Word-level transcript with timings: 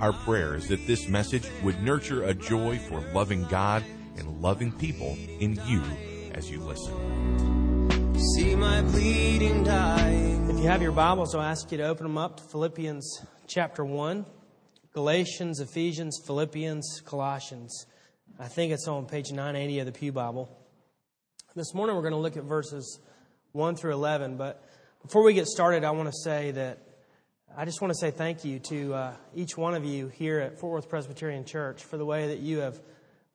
Our 0.00 0.14
prayer 0.14 0.54
is 0.54 0.66
that 0.68 0.86
this 0.86 1.08
message 1.08 1.46
would 1.62 1.82
nurture 1.82 2.22
a 2.22 2.32
joy 2.32 2.78
for 2.78 3.02
loving 3.12 3.44
God 3.44 3.84
and 4.16 4.40
loving 4.40 4.72
people 4.72 5.14
in 5.40 5.60
you 5.66 5.82
as 6.32 6.50
you 6.50 6.58
listen. 6.60 8.18
See 8.34 8.54
my 8.54 8.80
bleeding 8.80 9.62
dying. 9.62 10.48
If 10.48 10.56
you 10.56 10.64
have 10.68 10.80
your 10.80 10.92
Bibles, 10.92 11.34
I'll 11.34 11.42
ask 11.42 11.70
you 11.70 11.76
to 11.76 11.84
open 11.84 12.04
them 12.04 12.16
up 12.16 12.38
to 12.38 12.42
Philippians 12.44 13.26
chapter 13.46 13.84
1, 13.84 14.24
Galatians, 14.94 15.60
Ephesians, 15.60 16.18
Philippians, 16.26 17.02
Colossians. 17.04 17.84
I 18.38 18.48
think 18.48 18.72
it's 18.72 18.88
on 18.88 19.04
page 19.04 19.32
980 19.32 19.80
of 19.80 19.86
the 19.86 19.92
Pew 19.92 20.12
Bible. 20.12 20.48
This 21.54 21.74
morning 21.74 21.94
we're 21.94 22.00
going 22.00 22.14
to 22.14 22.18
look 22.18 22.38
at 22.38 22.44
verses 22.44 23.00
1 23.52 23.76
through 23.76 23.92
11, 23.92 24.38
but 24.38 24.64
before 25.02 25.22
we 25.22 25.34
get 25.34 25.46
started, 25.46 25.84
I 25.84 25.90
want 25.90 26.08
to 26.08 26.16
say 26.24 26.52
that 26.52 26.78
I 27.56 27.64
just 27.64 27.80
want 27.80 27.92
to 27.92 27.98
say 27.98 28.12
thank 28.12 28.44
you 28.44 28.60
to 28.60 28.94
uh, 28.94 29.12
each 29.34 29.56
one 29.56 29.74
of 29.74 29.84
you 29.84 30.06
here 30.06 30.38
at 30.38 30.60
Fort 30.60 30.72
Worth 30.72 30.88
Presbyterian 30.88 31.44
Church 31.44 31.82
for 31.82 31.96
the 31.96 32.04
way 32.04 32.28
that 32.28 32.38
you 32.38 32.60
have 32.60 32.80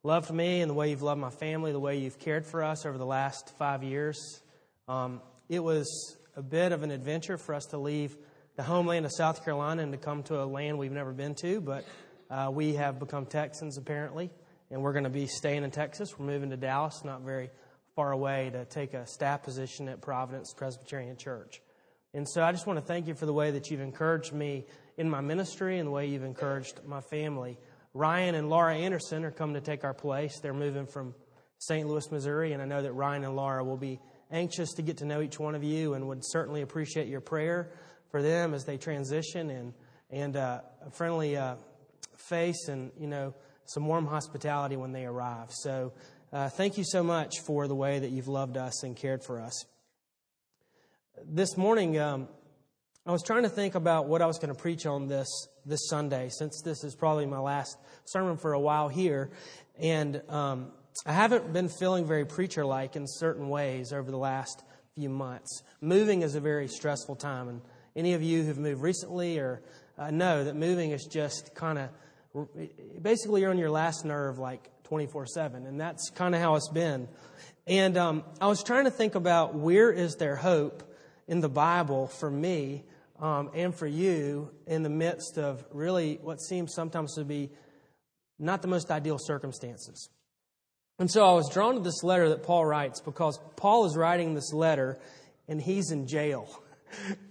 loved 0.03 0.31
me 0.31 0.62
and 0.62 0.70
the 0.70 0.73
way 0.73 0.90
you've 0.90 1.02
loved 1.02 1.20
my 1.20 1.30
family, 1.30 1.73
the 1.73 1.81
way 1.81 1.98
you've 1.98 2.17
cared 2.17 2.45
for 2.45 2.64
us 2.64 2.86
over 2.86 2.98
the 2.98 3.06
last 3.06 3.52
five 3.58 3.84
years. 3.84 4.42
Um, 4.88 5.22
it 5.50 5.62
was 5.62 6.16
a 6.34 6.42
bit 6.42 6.72
of 6.72 6.81
an 6.81 6.92
adventure 6.92 7.38
for 7.38 7.53
us 7.53 7.66
to 7.67 7.78
leave 7.78 8.16
the 8.56 8.64
homeland 8.64 9.06
of 9.06 9.12
South 9.12 9.44
Carolina 9.44 9.84
and 9.84 9.92
to 9.92 9.98
come 9.98 10.23
to 10.23 10.42
a 10.42 10.45
land 10.45 10.78
we've 10.78 10.94
never 10.94 11.12
been 11.12 11.36
to, 11.36 11.59
but 11.59 11.84
uh, 12.30 12.50
we 12.53 12.75
have 12.75 13.00
become 13.00 13.25
Texans 13.25 13.78
apparently, 13.78 14.31
and 14.72 14.81
we're 14.81 14.94
going 14.94 15.03
to 15.03 15.09
be 15.09 15.28
staying 15.28 15.66
in 15.66 15.72
Texas. 15.72 16.18
We're 16.18 16.25
moving 16.25 16.52
to 16.52 16.58
Dallas, 16.58 17.03
not 17.03 17.22
very 17.22 17.50
far 17.97 18.14
away 18.14 18.50
to 18.53 18.64
take 18.64 18.94
a 18.94 19.06
staff 19.08 19.44
position 19.44 19.90
at 19.90 20.00
Providence 20.00 20.53
Presbyterian 20.53 21.18
Church. 21.18 21.62
And 22.16 22.28
so 22.28 22.42
I 22.42 22.54
just 22.54 22.66
want 22.66 22.80
to 22.80 22.86
thank 22.86 23.08
you 23.08 23.14
for 23.14 23.26
the 23.26 23.34
way 23.34 23.52
that 23.52 23.70
you've 23.70 23.82
encouraged 23.82 24.32
me 24.32 24.64
in 24.98 25.10
my 25.10 25.20
ministry 25.20 25.80
and 25.80 25.88
the 25.88 25.92
way 25.92 26.06
you've 26.06 26.24
encouraged 26.24 26.80
my 26.88 27.02
family. 27.02 27.58
Ryan 27.94 28.36
and 28.36 28.50
Laura 28.50 28.74
Anderson 28.74 29.26
are 29.26 29.32
coming 29.32 29.56
to 29.56 29.62
take 29.62 29.84
our 29.84 29.94
place. 29.94 30.40
They're 30.40 30.54
moving 30.54 30.88
from 30.88 31.14
St. 31.58 31.86
Louis, 31.86 32.10
Missouri, 32.12 32.54
and 32.54 32.62
I 32.62 32.66
know 32.66 32.82
that 32.82 32.94
Ryan 32.94 33.26
and 33.26 33.36
Laura 33.36 33.66
will 33.66 33.76
be 33.76 34.00
anxious 34.32 34.72
to 34.76 34.82
get 34.82 34.98
to 34.98 35.06
know 35.06 35.22
each 35.22 35.40
one 35.40 35.56
of 35.56 35.64
you 35.64 35.94
and 35.94 36.08
would 36.08 36.22
certainly 36.24 36.62
appreciate 36.62 37.08
your 37.08 37.20
prayer 37.20 37.70
for 38.12 38.22
them 38.22 38.54
as 38.54 38.64
they 38.64 38.78
transition 38.78 39.50
and 39.50 39.74
and 40.10 40.38
uh, 40.38 40.62
a 40.86 40.92
friendly 40.92 41.36
uh, 41.36 41.56
face 42.16 42.70
and 42.70 42.92
you 42.98 43.08
know 43.08 43.34
some 43.66 43.88
warm 43.88 44.06
hospitality 44.06 44.78
when 44.78 44.94
they 44.94 45.06
arrive. 45.06 45.50
So 45.52 45.92
uh, 46.32 46.48
thank 46.48 46.78
you 46.78 46.86
so 46.86 47.04
much 47.04 47.34
for 47.46 47.68
the 47.68 47.76
way 47.76 48.00
that 48.00 48.12
you've 48.12 48.30
loved 48.30 48.56
us 48.56 48.84
and 48.84 48.96
cared 48.96 49.22
for 49.24 49.42
us. 49.42 49.66
This 51.24 51.56
morning, 51.56 51.98
um, 51.98 52.28
I 53.06 53.12
was 53.12 53.24
trying 53.24 53.44
to 53.44 53.50
think 53.50 53.76
about 53.76 54.08
what 54.08 54.22
I 54.22 54.26
was 54.26 54.38
going 54.38 54.54
to 54.54 54.60
preach 54.60 54.86
on 54.86 55.08
this 55.08 55.48
this 55.66 55.88
Sunday, 55.88 56.30
since 56.30 56.62
this 56.62 56.84
is 56.84 56.94
probably 56.94 57.26
my 57.26 57.40
last 57.40 57.78
sermon 58.04 58.38
for 58.38 58.52
a 58.52 58.60
while 58.60 58.90
here, 58.90 59.32
and 59.80 60.22
um, 60.30 60.72
I 61.06 61.14
haven't 61.14 61.54
been 61.54 61.70
feeling 61.70 62.06
very 62.06 62.26
preacher-like 62.26 62.96
in 62.96 63.08
certain 63.08 63.50
ways 63.50 63.94
over 63.94 64.12
the 64.12 64.18
last 64.18 64.64
few 64.96 65.09
months. 65.09 65.64
Moving 65.80 66.22
is 66.22 66.36
a 66.36 66.42
very 66.42 66.68
stressful 66.68 67.16
time, 67.16 67.48
and 67.48 67.62
any 67.96 68.14
of 68.14 68.22
you 68.22 68.44
who've 68.44 68.59
moved 68.59 68.81
recently 68.81 69.40
or 69.40 69.62
uh, 69.98 70.12
know 70.12 70.44
that 70.44 70.56
moving 70.56 70.92
is 70.92 71.06
just 71.06 71.56
kind 71.56 71.80
of 71.80 71.90
basically 73.02 73.42
you're 73.42 73.52
on 73.52 73.58
your 73.58 73.72
last 73.72 74.04
nerve, 74.04 74.38
like 74.38 74.70
24 74.84 75.28
7. 75.28 75.66
And 75.66 75.80
that's 75.80 76.09
kind 76.09 76.36
of 76.36 76.42
how 76.42 76.56
it's 76.56 76.70
been. 76.70 77.08
And 77.68 77.98
um, 77.98 78.24
I 78.40 78.48
was 78.48 78.64
trying 78.64 78.84
to 78.84 78.92
think 78.92 79.16
about 79.16 79.56
where 79.56 79.92
is 79.92 80.16
there 80.18 80.36
hope 80.36 80.84
in 81.28 81.40
the 81.40 81.50
Bible 81.50 82.08
for 82.08 82.30
me 82.30 82.84
um, 83.19 83.50
and 83.53 83.74
for 83.74 83.88
you 83.88 84.50
in 84.68 84.84
the 84.84 84.90
midst 84.90 85.38
of 85.38 85.63
really 85.72 86.19
what 86.22 86.41
seems 86.41 86.74
sometimes 86.74 87.16
to 87.16 87.24
be 87.24 87.50
not 88.38 88.62
the 88.62 88.68
most 88.68 88.91
ideal 88.91 89.18
circumstances. 89.18 90.09
And 91.00 91.09
so 91.09 91.25
I 91.25 91.34
was 91.34 91.50
drawn 91.50 91.75
to 91.75 91.81
this 91.81 92.03
letter 92.03 92.30
that 92.30 92.44
Paul 92.44 92.66
writes 92.66 93.02
because 93.02 93.40
Paul 93.56 93.86
is 93.86 93.97
writing 93.97 94.34
this 94.34 94.53
letter 94.53 94.97
and 95.47 95.62
he's 95.62 95.91
in 95.91 96.08
jail. 96.08 96.47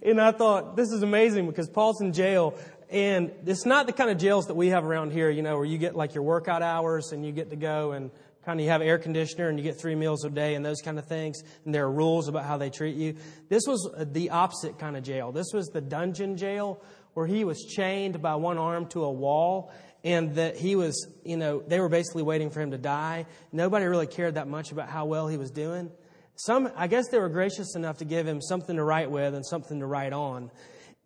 And 0.03 0.21
I 0.21 0.31
thought, 0.31 0.75
this 0.75 0.91
is 0.91 1.01
amazing 1.01 1.47
because 1.47 1.67
Paul's 1.67 1.99
in 1.99 2.13
jail 2.13 2.55
and 2.91 3.31
it's 3.47 3.65
not 3.65 3.87
the 3.87 3.93
kind 3.93 4.11
of 4.11 4.19
jails 4.19 4.45
that 4.47 4.53
we 4.53 4.67
have 4.67 4.85
around 4.85 5.11
here, 5.11 5.29
you 5.31 5.41
know, 5.41 5.55
where 5.55 5.65
you 5.65 5.79
get 5.79 5.95
like 5.95 6.13
your 6.13 6.23
workout 6.23 6.61
hours 6.61 7.13
and 7.13 7.25
you 7.25 7.31
get 7.31 7.49
to 7.49 7.55
go 7.55 7.93
and 7.93 8.11
kind 8.45 8.59
of 8.59 8.63
you 8.63 8.69
have 8.69 8.81
air 8.81 8.97
conditioner 8.97 9.49
and 9.49 9.57
you 9.57 9.63
get 9.63 9.79
three 9.79 9.95
meals 9.95 10.23
a 10.23 10.29
day 10.29 10.55
and 10.55 10.63
those 10.63 10.81
kind 10.81 10.99
of 10.99 11.05
things. 11.05 11.41
And 11.65 11.73
there 11.73 11.85
are 11.85 11.91
rules 11.91 12.27
about 12.27 12.45
how 12.45 12.57
they 12.57 12.69
treat 12.69 12.95
you. 12.95 13.15
This 13.49 13.63
was 13.67 13.89
uh, 13.97 14.05
the 14.09 14.29
opposite 14.29 14.77
kind 14.77 14.95
of 14.95 15.03
jail. 15.03 15.31
This 15.31 15.51
was 15.53 15.67
the 15.67 15.81
dungeon 15.81 16.37
jail 16.37 16.81
where 17.15 17.25
he 17.25 17.43
was 17.43 17.63
chained 17.63 18.21
by 18.21 18.35
one 18.35 18.57
arm 18.57 18.85
to 18.87 19.03
a 19.03 19.11
wall 19.11 19.71
and 20.03 20.35
that 20.35 20.55
he 20.55 20.75
was, 20.75 21.07
you 21.23 21.37
know, 21.37 21.63
they 21.65 21.79
were 21.79 21.89
basically 21.89 22.21
waiting 22.21 22.51
for 22.51 22.61
him 22.61 22.71
to 22.71 22.77
die. 22.77 23.25
Nobody 23.51 23.85
really 23.85 24.05
cared 24.05 24.35
that 24.35 24.47
much 24.47 24.71
about 24.71 24.89
how 24.89 25.05
well 25.05 25.27
he 25.27 25.37
was 25.37 25.49
doing. 25.49 25.89
Some, 26.35 26.69
I 26.75 26.87
guess 26.87 27.07
they 27.07 27.17
were 27.17 27.29
gracious 27.29 27.75
enough 27.75 27.97
to 27.97 28.05
give 28.05 28.27
him 28.27 28.41
something 28.41 28.75
to 28.75 28.83
write 28.83 29.09
with 29.09 29.33
and 29.33 29.43
something 29.45 29.79
to 29.79 29.85
write 29.87 30.13
on. 30.13 30.51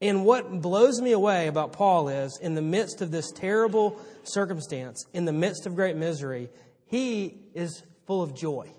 And 0.02 0.26
what 0.26 0.62
blows 0.62 1.02
me 1.02 1.12
away 1.12 1.48
about 1.48 1.74
Paul 1.74 2.10
is, 2.10 2.40
in 2.42 2.56
the 2.56 2.62
midst 2.62 3.02
of 3.02 3.12
this 3.12 3.32
terrible 3.32 4.00
circumstance, 4.24 5.06
in 5.14 5.26
the 5.26 5.34
midst 5.34 5.66
of 5.66 5.76
great 5.76 5.98
misery, 5.98 6.50
he 6.90 7.38
is 7.54 7.84
full 8.06 8.22
of 8.22 8.36
joy. 8.36 8.70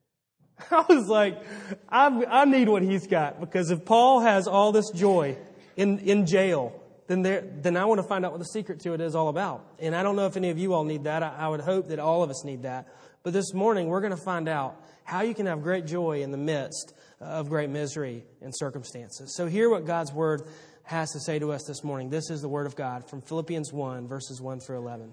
I 0.70 0.84
was 0.88 1.08
like, 1.08 1.40
I, 1.88 2.06
I 2.28 2.44
need 2.44 2.68
what 2.68 2.82
he's 2.82 3.06
got 3.06 3.40
because 3.40 3.70
if 3.70 3.84
Paul 3.84 4.20
has 4.20 4.46
all 4.46 4.72
this 4.72 4.90
joy 4.90 5.38
in, 5.76 6.00
in 6.00 6.26
jail, 6.26 6.74
then, 7.06 7.22
there, 7.22 7.42
then 7.42 7.76
I 7.76 7.84
want 7.84 8.00
to 8.00 8.06
find 8.06 8.24
out 8.24 8.32
what 8.32 8.38
the 8.38 8.46
secret 8.46 8.80
to 8.80 8.92
it 8.92 9.00
is 9.00 9.14
all 9.14 9.28
about. 9.28 9.64
And 9.78 9.94
I 9.94 10.02
don't 10.02 10.16
know 10.16 10.26
if 10.26 10.36
any 10.36 10.50
of 10.50 10.58
you 10.58 10.74
all 10.74 10.84
need 10.84 11.04
that. 11.04 11.22
I, 11.22 11.34
I 11.38 11.48
would 11.48 11.60
hope 11.60 11.88
that 11.88 11.98
all 11.98 12.22
of 12.22 12.30
us 12.30 12.44
need 12.44 12.62
that. 12.62 12.88
But 13.22 13.32
this 13.32 13.54
morning, 13.54 13.88
we're 13.88 14.00
going 14.00 14.16
to 14.16 14.22
find 14.22 14.48
out 14.48 14.76
how 15.04 15.22
you 15.22 15.34
can 15.34 15.46
have 15.46 15.62
great 15.62 15.86
joy 15.86 16.22
in 16.22 16.30
the 16.30 16.38
midst 16.38 16.94
of 17.20 17.48
great 17.48 17.70
misery 17.70 18.24
and 18.40 18.52
circumstances. 18.56 19.34
So, 19.36 19.46
hear 19.46 19.68
what 19.68 19.86
God's 19.86 20.12
word 20.12 20.42
has 20.84 21.10
to 21.12 21.20
say 21.20 21.38
to 21.38 21.52
us 21.52 21.64
this 21.64 21.84
morning. 21.84 22.10
This 22.10 22.30
is 22.30 22.40
the 22.40 22.48
Word 22.48 22.66
of 22.66 22.76
God 22.76 23.08
from 23.08 23.20
Philippians 23.20 23.72
1, 23.72 24.08
verses 24.08 24.40
1 24.40 24.60
through 24.60 24.78
11. 24.78 25.12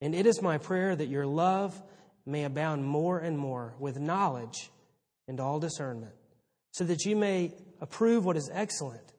And 0.00 0.14
it 0.14 0.26
is 0.26 0.40
my 0.40 0.58
prayer 0.58 0.94
that 0.94 1.08
your 1.08 1.26
love 1.26 1.80
may 2.24 2.44
abound 2.44 2.84
more 2.84 3.18
and 3.18 3.38
more 3.38 3.74
with 3.78 3.98
knowledge 3.98 4.70
and 5.26 5.40
all 5.40 5.58
discernment, 5.58 6.12
so 6.72 6.84
that 6.84 7.04
you 7.04 7.16
may 7.16 7.52
approve 7.80 8.24
what 8.24 8.36
is 8.36 8.50
excellent, 8.52 9.12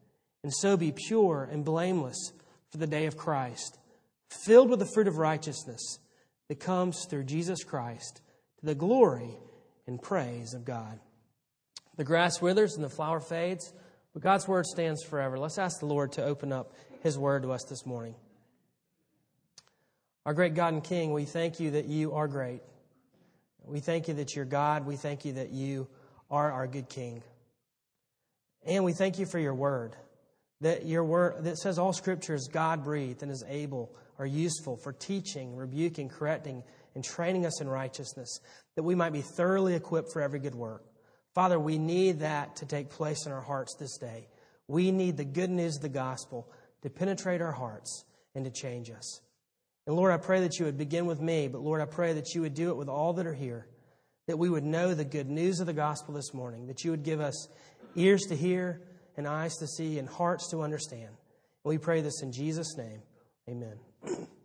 and 0.44 0.54
so 0.54 0.78
be 0.78 0.92
pure 0.92 1.48
and 1.52 1.66
blameless 1.66 2.32
for 2.70 2.78
the 2.78 2.88
day 2.88 3.06
of 3.06 3.18
Christ, 3.18 3.78
filled 4.46 4.70
with 4.70 4.80
the 4.80 4.86
fruit 4.86 5.08
of 5.08 5.18
righteousness 5.18 6.00
that 6.48 6.60
comes 6.60 7.06
through 7.06 7.24
Jesus 7.24 7.64
Christ 7.64 8.22
to 8.60 8.66
the 8.66 8.76
glory 8.76 9.38
and 9.88 10.02
praise 10.02 10.54
of 10.54 10.66
God. 10.66 11.00
The 11.98 12.04
grass 12.04 12.42
withers 12.42 12.76
and 12.76 12.84
the 12.84 12.90
flower 12.90 13.20
fades, 13.20 13.74
but 14.14 14.22
God's 14.22 14.48
word 14.48 14.66
stands 14.66 15.04
forever. 15.04 15.38
Let's 15.38 15.58
ask 15.58 15.80
the 15.80 15.86
Lord 15.86 16.14
to 16.14 16.24
open 16.24 16.52
up 16.52 16.74
his 17.02 17.18
word 17.18 17.44
to 17.44 17.52
us 17.52 17.64
this 17.66 17.86
morning. 17.86 18.16
Our 20.30 20.36
great 20.36 20.54
God 20.54 20.76
and 20.76 20.84
King, 20.84 21.12
we 21.12 21.26
thank 21.26 21.60
you 21.60 21.72
that 21.72 21.88
you 21.88 22.14
are 22.14 22.28
great. 22.28 22.62
We 23.66 23.80
thank 23.80 24.08
you 24.08 24.14
that 24.14 24.36
you're 24.36 24.46
God. 24.46 24.86
We 24.86 24.96
thank 24.96 25.26
you 25.26 25.34
that 25.34 25.50
you 25.50 25.88
are 26.30 26.52
our 26.52 26.68
good 26.68 26.88
King. 26.88 27.24
And 28.64 28.84
we 28.84 28.94
thank 28.94 29.18
you 29.18 29.26
for 29.26 29.40
your 29.40 29.56
word. 29.56 29.96
That 30.62 30.86
your 30.86 31.04
word 31.04 31.46
that 31.46 31.58
says 31.58 31.80
all 31.80 31.94
scripture 31.94 32.36
is 32.36 32.48
God 32.48 32.84
breathed 32.84 33.24
and 33.24 33.32
is 33.32 33.44
able 33.50 33.92
or 34.20 34.28
useful 34.28 34.78
for 34.78 34.94
teaching, 34.94 35.56
rebuking, 35.56 36.10
correcting, 36.10 36.62
and 36.94 37.04
training 37.04 37.48
us 37.48 37.60
in 37.60 37.68
righteousness, 37.68 38.40
that 38.76 38.84
we 38.84 38.94
might 38.94 39.14
be 39.14 39.22
thoroughly 39.22 39.74
equipped 39.74 40.14
for 40.14 40.22
every 40.22 40.38
good 40.38 40.54
work. 40.54 40.86
Father, 41.34 41.60
we 41.60 41.80
need 41.80 42.20
that 42.20 42.58
to 42.58 42.68
take 42.68 42.92
place 42.92 43.26
in 43.26 43.32
our 43.32 43.42
hearts 43.42 43.74
this 43.80 43.98
day. 43.98 44.28
We 44.68 44.92
need 44.92 45.18
the 45.18 45.26
good 45.26 45.50
news 45.50 45.78
of 45.78 45.82
the 45.82 45.90
gospel 45.90 46.48
to 46.84 46.92
penetrate 46.92 47.42
our 47.42 47.52
hearts 47.52 48.06
and 48.36 48.46
to 48.46 48.52
change 48.52 48.92
us. 48.92 49.22
And 49.90 49.98
Lord, 49.98 50.12
I 50.12 50.18
pray 50.18 50.42
that 50.42 50.60
you 50.60 50.66
would 50.66 50.78
begin 50.78 51.08
with 51.08 51.20
me, 51.20 51.48
but 51.48 51.62
Lord, 51.62 51.82
I 51.82 51.86
pray 51.86 52.14
that 52.14 52.36
you 52.36 52.42
would 52.42 52.54
do 52.54 52.70
it 52.70 52.78
with 52.78 52.90
all 52.90 53.14
that 53.14 53.26
are 53.26 53.34
here, 53.34 53.66
that 54.28 54.38
we 54.38 54.48
would 54.48 54.64
know 54.64 54.94
the 54.94 55.04
good 55.04 55.28
news 55.28 55.62
of 55.62 55.66
the 55.66 55.74
gospel 55.74 56.14
this 56.14 56.32
morning, 56.32 56.68
that 56.68 56.84
you 56.84 56.92
would 56.92 57.02
give 57.02 57.20
us 57.20 57.48
ears 57.96 58.22
to 58.30 58.36
hear 58.36 58.84
and 59.18 59.28
eyes 59.28 59.56
to 59.56 59.66
see 59.66 59.98
and 59.98 60.08
hearts 60.08 60.52
to 60.52 60.62
understand. 60.62 61.10
We 61.64 61.80
pray 61.80 62.02
this 62.02 62.22
in 62.22 62.32
Jesus' 62.32 62.78
name. 62.78 63.02
Amen. 63.50 63.80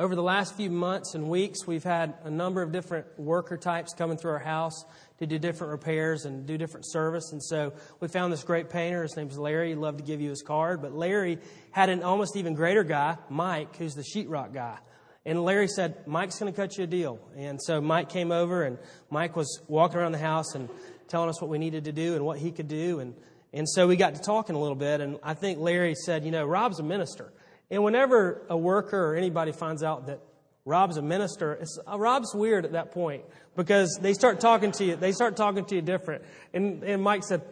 Over 0.00 0.14
the 0.14 0.22
last 0.22 0.54
few 0.54 0.70
months 0.70 1.16
and 1.16 1.28
weeks, 1.28 1.66
we've 1.66 1.82
had 1.82 2.14
a 2.22 2.30
number 2.30 2.62
of 2.62 2.70
different 2.70 3.18
worker 3.18 3.56
types 3.56 3.94
coming 3.94 4.16
through 4.16 4.30
our 4.30 4.38
house 4.38 4.84
to 5.18 5.26
do 5.26 5.40
different 5.40 5.72
repairs 5.72 6.24
and 6.24 6.46
do 6.46 6.56
different 6.56 6.86
service. 6.88 7.32
And 7.32 7.42
so 7.42 7.72
we 7.98 8.06
found 8.06 8.32
this 8.32 8.44
great 8.44 8.70
painter. 8.70 9.02
His 9.02 9.16
name's 9.16 9.36
Larry. 9.36 9.70
He'd 9.70 9.78
love 9.78 9.96
to 9.96 10.04
give 10.04 10.20
you 10.20 10.30
his 10.30 10.40
card. 10.40 10.82
But 10.82 10.92
Larry 10.92 11.38
had 11.72 11.88
an 11.88 12.04
almost 12.04 12.36
even 12.36 12.54
greater 12.54 12.84
guy, 12.84 13.16
Mike, 13.28 13.74
who's 13.74 13.96
the 13.96 14.04
sheetrock 14.04 14.54
guy. 14.54 14.78
And 15.26 15.42
Larry 15.42 15.66
said, 15.66 16.06
Mike's 16.06 16.38
going 16.38 16.52
to 16.52 16.56
cut 16.56 16.78
you 16.78 16.84
a 16.84 16.86
deal. 16.86 17.18
And 17.36 17.60
so 17.60 17.80
Mike 17.80 18.08
came 18.08 18.30
over, 18.30 18.62
and 18.62 18.78
Mike 19.10 19.34
was 19.34 19.60
walking 19.66 19.98
around 19.98 20.12
the 20.12 20.18
house 20.18 20.54
and 20.54 20.68
telling 21.08 21.28
us 21.28 21.42
what 21.42 21.50
we 21.50 21.58
needed 21.58 21.86
to 21.86 21.92
do 21.92 22.14
and 22.14 22.24
what 22.24 22.38
he 22.38 22.52
could 22.52 22.68
do. 22.68 23.00
And, 23.00 23.16
and 23.52 23.68
so 23.68 23.88
we 23.88 23.96
got 23.96 24.14
to 24.14 24.20
talking 24.20 24.54
a 24.54 24.60
little 24.60 24.76
bit. 24.76 25.00
And 25.00 25.18
I 25.24 25.34
think 25.34 25.58
Larry 25.58 25.96
said, 25.96 26.24
You 26.24 26.30
know, 26.30 26.46
Rob's 26.46 26.78
a 26.78 26.84
minister. 26.84 27.32
And 27.70 27.84
whenever 27.84 28.42
a 28.48 28.56
worker 28.56 29.12
or 29.12 29.14
anybody 29.14 29.52
finds 29.52 29.82
out 29.82 30.06
that 30.06 30.20
Rob's 30.64 30.96
a 30.96 31.02
minister, 31.02 31.62
uh, 31.86 31.98
Rob's 31.98 32.34
weird 32.34 32.64
at 32.64 32.72
that 32.72 32.92
point 32.92 33.24
because 33.56 33.98
they 34.00 34.12
start 34.12 34.40
talking 34.40 34.72
to 34.72 34.84
you. 34.84 34.96
They 34.96 35.12
start 35.12 35.36
talking 35.36 35.64
to 35.66 35.74
you 35.74 35.82
different. 35.82 36.24
And, 36.52 36.82
and 36.82 37.02
Mike 37.02 37.24
said, 37.24 37.42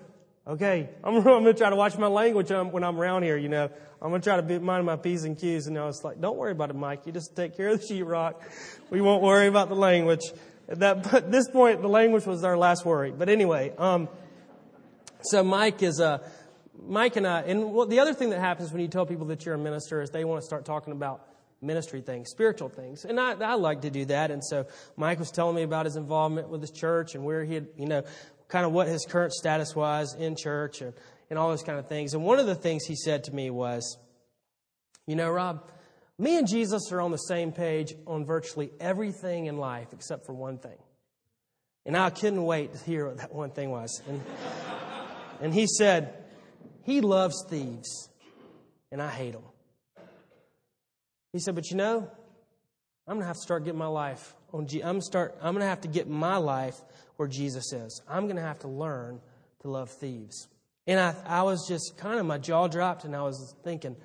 okay, 0.47 0.89
I'm, 1.03 1.17
I'm 1.17 1.23
going 1.23 1.45
to 1.45 1.55
try 1.55 1.71
to 1.71 1.77
watch 1.77 1.97
my 1.99 2.07
language 2.07 2.51
when 2.51 2.85
I'm 2.85 2.99
around 2.99 3.23
here, 3.23 3.37
you 3.37 3.49
know. 3.49 3.71
I'm 4.01 4.11
going 4.11 4.21
to 4.21 4.25
try 4.25 4.37
to 4.37 4.43
be, 4.43 4.59
mind 4.59 4.85
my 4.85 4.97
P's 4.97 5.25
and 5.25 5.39
Q's. 5.39 5.67
And 5.67 5.79
I 5.79 5.87
was 5.87 6.05
like, 6.05 6.21
don't 6.21 6.37
worry 6.37 6.53
about 6.53 6.71
it, 6.71 6.77
Mike. 6.77 7.07
You 7.07 7.13
just 7.13 7.35
take 7.35 7.57
care 7.57 7.69
of 7.69 7.81
the 7.81 7.87
sheetrock. 7.95 8.35
We 8.91 9.01
won't 9.01 9.23
worry 9.23 9.47
about 9.47 9.69
the 9.69 9.75
language. 9.77 10.21
At, 10.69 10.81
that, 10.81 11.15
at 11.15 11.33
this 11.33 11.49
point, 11.49 11.83
the 11.83 11.89
language 11.89 12.27
was 12.27 12.45
our 12.45 12.57
last 12.57 12.85
worry. 12.85 13.13
But 13.13 13.29
anyway, 13.29 13.73
um, 13.79 14.09
so 15.23 15.43
Mike 15.43 15.83
is 15.83 16.01
a, 16.01 16.21
Mike 16.87 17.17
and 17.17 17.27
I, 17.27 17.41
and 17.43 17.91
the 17.91 18.01
other 18.01 18.15
thing 18.15 18.31
that 18.31 18.41
happens 18.41 18.73
when 18.73 18.81
you 18.81 18.89
tell 18.89 19.07
people 19.07 19.27
that 19.27 19.45
you're 19.45 19.55
a 19.55 19.59
minister 19.59 20.01
is 20.01 20.11
they 20.11 20.25
want 20.25 20.41
to 20.41 20.47
start 20.47 20.65
talking 20.65 20.93
about 20.93 21.27
ministry 21.61 22.01
things, 22.01 22.31
spiritual 22.31 22.69
things. 22.69 23.05
And 23.05 23.19
I, 23.19 23.33
I 23.33 23.55
like 23.55 23.83
to 23.83 23.91
do 23.91 24.05
that. 24.07 24.31
And 24.31 24.45
so 24.45 24.67
Mike 24.97 25.19
was 25.19 25.31
telling 25.31 25.57
me 25.57 25.63
about 25.63 25.87
his 25.87 25.97
involvement 25.97 26.49
with 26.49 26.61
his 26.61 26.71
church 26.71 27.15
and 27.15 27.25
where 27.25 27.45
he 27.45 27.55
had, 27.55 27.69
you 27.77 27.87
know, 27.87 28.03
kind 28.49 28.65
of 28.65 28.73
what 28.73 28.87
his 28.87 29.05
current 29.05 29.33
status 29.33 29.75
was 29.75 30.15
in 30.15 30.37
church 30.37 30.81
and, 30.81 30.93
and 31.31 31.39
all 31.39 31.49
those 31.49 31.63
kind 31.63 31.79
of 31.79 31.89
things. 31.89 32.15
And 32.15 32.25
one 32.25 32.39
of 32.39 32.47
the 32.47 32.55
things 32.55 32.85
he 32.85 32.95
said 32.95 33.25
to 33.25 33.35
me 33.35 33.51
was, 33.51 33.99
you 35.07 35.17
know, 35.17 35.31
Rob, 35.31 35.69
me 36.19 36.39
and 36.39 36.49
Jesus 36.49 36.93
are 36.93 37.01
on 37.01 37.11
the 37.11 37.19
same 37.19 37.53
page 37.53 37.95
on 38.07 38.25
virtually 38.25 38.71
everything 38.81 39.47
in 39.47 39.59
life 39.59 39.89
except 39.93 40.27
for 40.27 40.33
one 40.33 40.59
thing. 40.59 40.79
And 41.85 41.97
I 41.97 42.11
couldn't 42.11 42.43
wait 42.45 42.73
to 42.73 42.85
hear 42.85 43.07
what 43.07 43.19
that 43.19 43.35
one 43.35 43.51
thing 43.51 43.71
was. 43.71 44.03
And, 44.09 44.21
and 45.41 45.55
he 45.55 45.67
said, 45.67 46.26
he 46.87 47.01
loves 47.01 47.45
thieves, 47.49 48.09
and 48.93 49.03
I 49.03 49.11
hate 49.11 49.33
them. 49.33 49.43
He 51.33 51.41
said, 51.41 51.57
But 51.57 51.69
you 51.71 51.77
know, 51.77 52.09
I'm 53.09 53.15
going 53.15 53.21
to 53.23 53.27
have 53.27 53.37
to 53.37 53.43
start 53.43 53.65
getting 53.65 53.79
my 53.79 53.89
life 53.89 54.35
on 54.53 54.69
G- 54.69 54.83
I'm 54.83 55.01
start 55.01 55.37
I'm 55.43 55.53
going 55.55 55.65
to 55.65 55.69
have 55.69 55.83
to 55.83 55.89
get 55.89 56.09
my 56.09 56.37
life 56.37 56.81
where 57.17 57.29
Jesus 57.29 57.73
is. 57.73 58.01
I'm 58.09 58.25
going 58.25 58.37
to 58.37 58.43
have 58.43 58.61
to 58.61 58.69
learn 58.69 59.21
to 59.63 59.69
love 59.69 59.91
thieves. 59.91 60.49
And 60.87 61.01
I, 61.01 61.15
I 61.27 61.43
was 61.43 61.67
just 61.67 61.97
kind 61.99 62.21
of, 62.21 62.27
my 62.27 62.39
jaw 62.39 62.69
dropped, 62.69 63.05
and 63.05 63.17
I 63.17 63.23
was 63.23 63.57
thinking, 63.65 63.97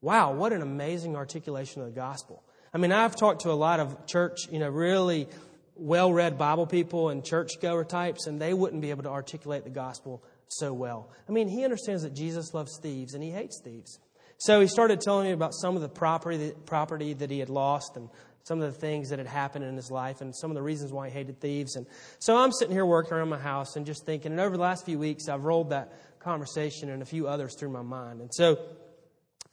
wow, 0.00 0.32
what 0.32 0.52
an 0.52 0.62
amazing 0.62 1.16
articulation 1.16 1.82
of 1.82 1.88
the 1.88 2.00
gospel. 2.00 2.44
I 2.72 2.78
mean, 2.78 2.92
I've 2.92 3.16
talked 3.16 3.42
to 3.42 3.50
a 3.50 3.58
lot 3.58 3.80
of 3.80 4.06
church, 4.06 4.48
you 4.50 4.60
know, 4.60 4.68
really 4.68 5.26
well 5.74 6.12
read 6.12 6.38
Bible 6.38 6.66
people 6.66 7.08
and 7.08 7.24
churchgoer 7.24 7.84
types, 7.84 8.28
and 8.28 8.40
they 8.40 8.54
wouldn't 8.54 8.82
be 8.82 8.90
able 8.90 9.02
to 9.04 9.10
articulate 9.10 9.64
the 9.64 9.70
gospel 9.70 10.22
so 10.48 10.72
well. 10.72 11.10
I 11.28 11.32
mean, 11.32 11.48
he 11.48 11.64
understands 11.64 12.02
that 12.02 12.14
Jesus 12.14 12.54
loves 12.54 12.78
thieves 12.82 13.14
and 13.14 13.22
he 13.22 13.30
hates 13.30 13.60
thieves. 13.62 13.98
So 14.38 14.60
he 14.60 14.68
started 14.68 15.00
telling 15.00 15.26
me 15.26 15.32
about 15.32 15.52
some 15.52 15.74
of 15.74 15.82
the 15.82 15.88
property, 15.88 16.52
property 16.64 17.12
that 17.14 17.30
he 17.30 17.40
had 17.40 17.48
lost 17.48 17.96
and 17.96 18.08
some 18.44 18.62
of 18.62 18.72
the 18.72 18.78
things 18.78 19.10
that 19.10 19.18
had 19.18 19.28
happened 19.28 19.64
in 19.64 19.76
his 19.76 19.90
life 19.90 20.20
and 20.20 20.34
some 20.34 20.50
of 20.50 20.54
the 20.54 20.62
reasons 20.62 20.92
why 20.92 21.08
he 21.08 21.12
hated 21.12 21.40
thieves. 21.40 21.76
And 21.76 21.86
so 22.18 22.36
I'm 22.36 22.52
sitting 22.52 22.72
here 22.72 22.86
working 22.86 23.12
around 23.12 23.28
my 23.28 23.38
house 23.38 23.76
and 23.76 23.84
just 23.84 24.06
thinking, 24.06 24.32
and 24.32 24.40
over 24.40 24.56
the 24.56 24.62
last 24.62 24.86
few 24.86 24.98
weeks, 24.98 25.28
I've 25.28 25.44
rolled 25.44 25.70
that 25.70 25.92
conversation 26.20 26.88
and 26.88 27.02
a 27.02 27.04
few 27.04 27.28
others 27.28 27.56
through 27.58 27.70
my 27.70 27.82
mind. 27.82 28.20
And 28.20 28.32
so 28.32 28.58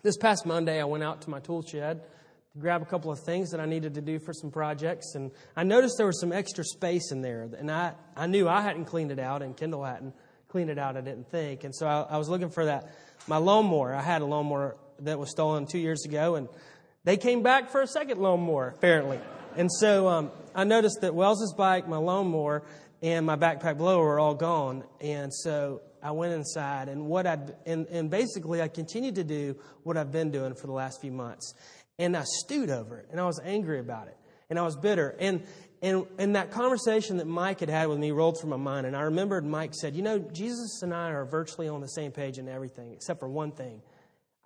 this 0.01 0.17
past 0.17 0.45
Monday, 0.45 0.79
I 0.79 0.85
went 0.85 1.03
out 1.03 1.23
to 1.23 1.29
my 1.29 1.39
tool 1.39 1.61
shed 1.61 2.03
to 2.53 2.59
grab 2.59 2.81
a 2.81 2.85
couple 2.85 3.11
of 3.11 3.19
things 3.19 3.51
that 3.51 3.59
I 3.59 3.65
needed 3.65 3.95
to 3.95 4.01
do 4.01 4.19
for 4.19 4.33
some 4.33 4.51
projects. 4.51 5.15
And 5.15 5.31
I 5.55 5.63
noticed 5.63 5.95
there 5.97 6.05
was 6.05 6.19
some 6.19 6.31
extra 6.31 6.63
space 6.63 7.11
in 7.11 7.21
there. 7.21 7.49
And 7.57 7.71
I, 7.71 7.93
I 8.15 8.27
knew 8.27 8.47
I 8.47 8.61
hadn't 8.61 8.85
cleaned 8.85 9.11
it 9.11 9.19
out 9.19 9.41
and 9.41 9.57
Kendall 9.57 9.83
hadn't 9.83 10.13
clean 10.55 10.69
it 10.69 10.79
out, 10.79 10.95
I 10.95 11.01
didn't 11.01 11.29
think. 11.29 11.65
And 11.65 11.75
so 11.75 11.85
I, 11.85 12.13
I 12.15 12.17
was 12.17 12.29
looking 12.29 12.49
for 12.49 12.63
that. 12.63 12.95
My 13.27 13.35
lawnmower, 13.35 13.93
I 13.93 14.01
had 14.01 14.21
a 14.21 14.25
lawnmower 14.25 14.77
that 14.99 15.19
was 15.19 15.29
stolen 15.29 15.65
two 15.65 15.79
years 15.79 16.05
ago, 16.05 16.35
and 16.35 16.47
they 17.03 17.17
came 17.17 17.43
back 17.43 17.71
for 17.71 17.81
a 17.81 17.87
second 17.87 18.21
lawnmower, 18.21 18.73
apparently. 18.77 19.19
And 19.57 19.69
so 19.69 20.07
um, 20.07 20.31
I 20.55 20.63
noticed 20.63 21.01
that 21.01 21.13
Wells's 21.13 21.53
bike, 21.57 21.89
my 21.89 21.97
lawnmower, 21.97 22.63
and 23.01 23.25
my 23.25 23.35
backpack 23.35 23.77
blower 23.77 24.01
were 24.01 24.17
all 24.17 24.33
gone. 24.33 24.85
And 25.01 25.33
so 25.33 25.81
I 26.01 26.11
went 26.11 26.31
inside, 26.31 26.87
and 26.87 27.05
what 27.05 27.27
I 27.27 27.37
and, 27.65 27.85
and 27.87 28.09
basically 28.09 28.61
I 28.61 28.69
continued 28.69 29.15
to 29.15 29.25
do 29.25 29.57
what 29.83 29.97
I've 29.97 30.13
been 30.13 30.31
doing 30.31 30.55
for 30.55 30.67
the 30.67 30.73
last 30.73 31.01
few 31.01 31.11
months. 31.11 31.53
And 31.99 32.15
I 32.15 32.23
stewed 32.23 32.69
over 32.69 32.99
it, 32.99 33.09
and 33.11 33.19
I 33.19 33.25
was 33.25 33.41
angry 33.43 33.79
about 33.79 34.07
it, 34.07 34.15
and 34.49 34.57
I 34.57 34.61
was 34.61 34.77
bitter. 34.77 35.17
And 35.19 35.43
and, 35.81 36.05
and 36.17 36.35
that 36.35 36.51
conversation 36.51 37.17
that 37.17 37.27
Mike 37.27 37.59
had 37.59 37.69
had 37.69 37.87
with 37.89 37.99
me 37.99 38.11
rolled 38.11 38.39
through 38.39 38.49
my 38.49 38.57
mind. 38.57 38.87
And 38.87 38.95
I 38.95 39.01
remembered 39.01 39.45
Mike 39.45 39.73
said, 39.73 39.95
You 39.95 40.01
know, 40.01 40.19
Jesus 40.19 40.81
and 40.81 40.93
I 40.93 41.11
are 41.11 41.25
virtually 41.25 41.67
on 41.67 41.81
the 41.81 41.87
same 41.87 42.11
page 42.11 42.37
in 42.37 42.47
everything, 42.47 42.93
except 42.93 43.19
for 43.19 43.29
one 43.29 43.51
thing. 43.51 43.81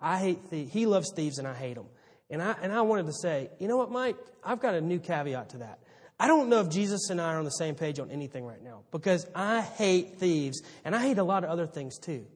I 0.00 0.18
hate 0.18 0.44
thieves. 0.48 0.72
He 0.72 0.86
loves 0.86 1.12
thieves, 1.14 1.38
and 1.38 1.46
I 1.46 1.54
hate 1.54 1.74
them. 1.74 1.86
And 2.30 2.42
I, 2.42 2.54
and 2.62 2.72
I 2.72 2.82
wanted 2.82 3.06
to 3.06 3.12
say, 3.12 3.50
You 3.58 3.68
know 3.68 3.76
what, 3.76 3.90
Mike? 3.90 4.16
I've 4.44 4.60
got 4.60 4.74
a 4.74 4.80
new 4.80 4.98
caveat 4.98 5.50
to 5.50 5.58
that. 5.58 5.80
I 6.18 6.26
don't 6.26 6.50
know 6.50 6.60
if 6.60 6.68
Jesus 6.68 7.08
and 7.08 7.20
I 7.20 7.32
are 7.32 7.38
on 7.38 7.44
the 7.44 7.50
same 7.50 7.74
page 7.74 7.98
on 7.98 8.10
anything 8.10 8.44
right 8.44 8.62
now 8.62 8.82
because 8.90 9.26
I 9.34 9.62
hate 9.62 10.16
thieves, 10.16 10.62
and 10.84 10.94
I 10.94 11.00
hate 11.00 11.18
a 11.18 11.24
lot 11.24 11.44
of 11.44 11.50
other 11.50 11.66
things 11.66 11.98
too. 11.98 12.26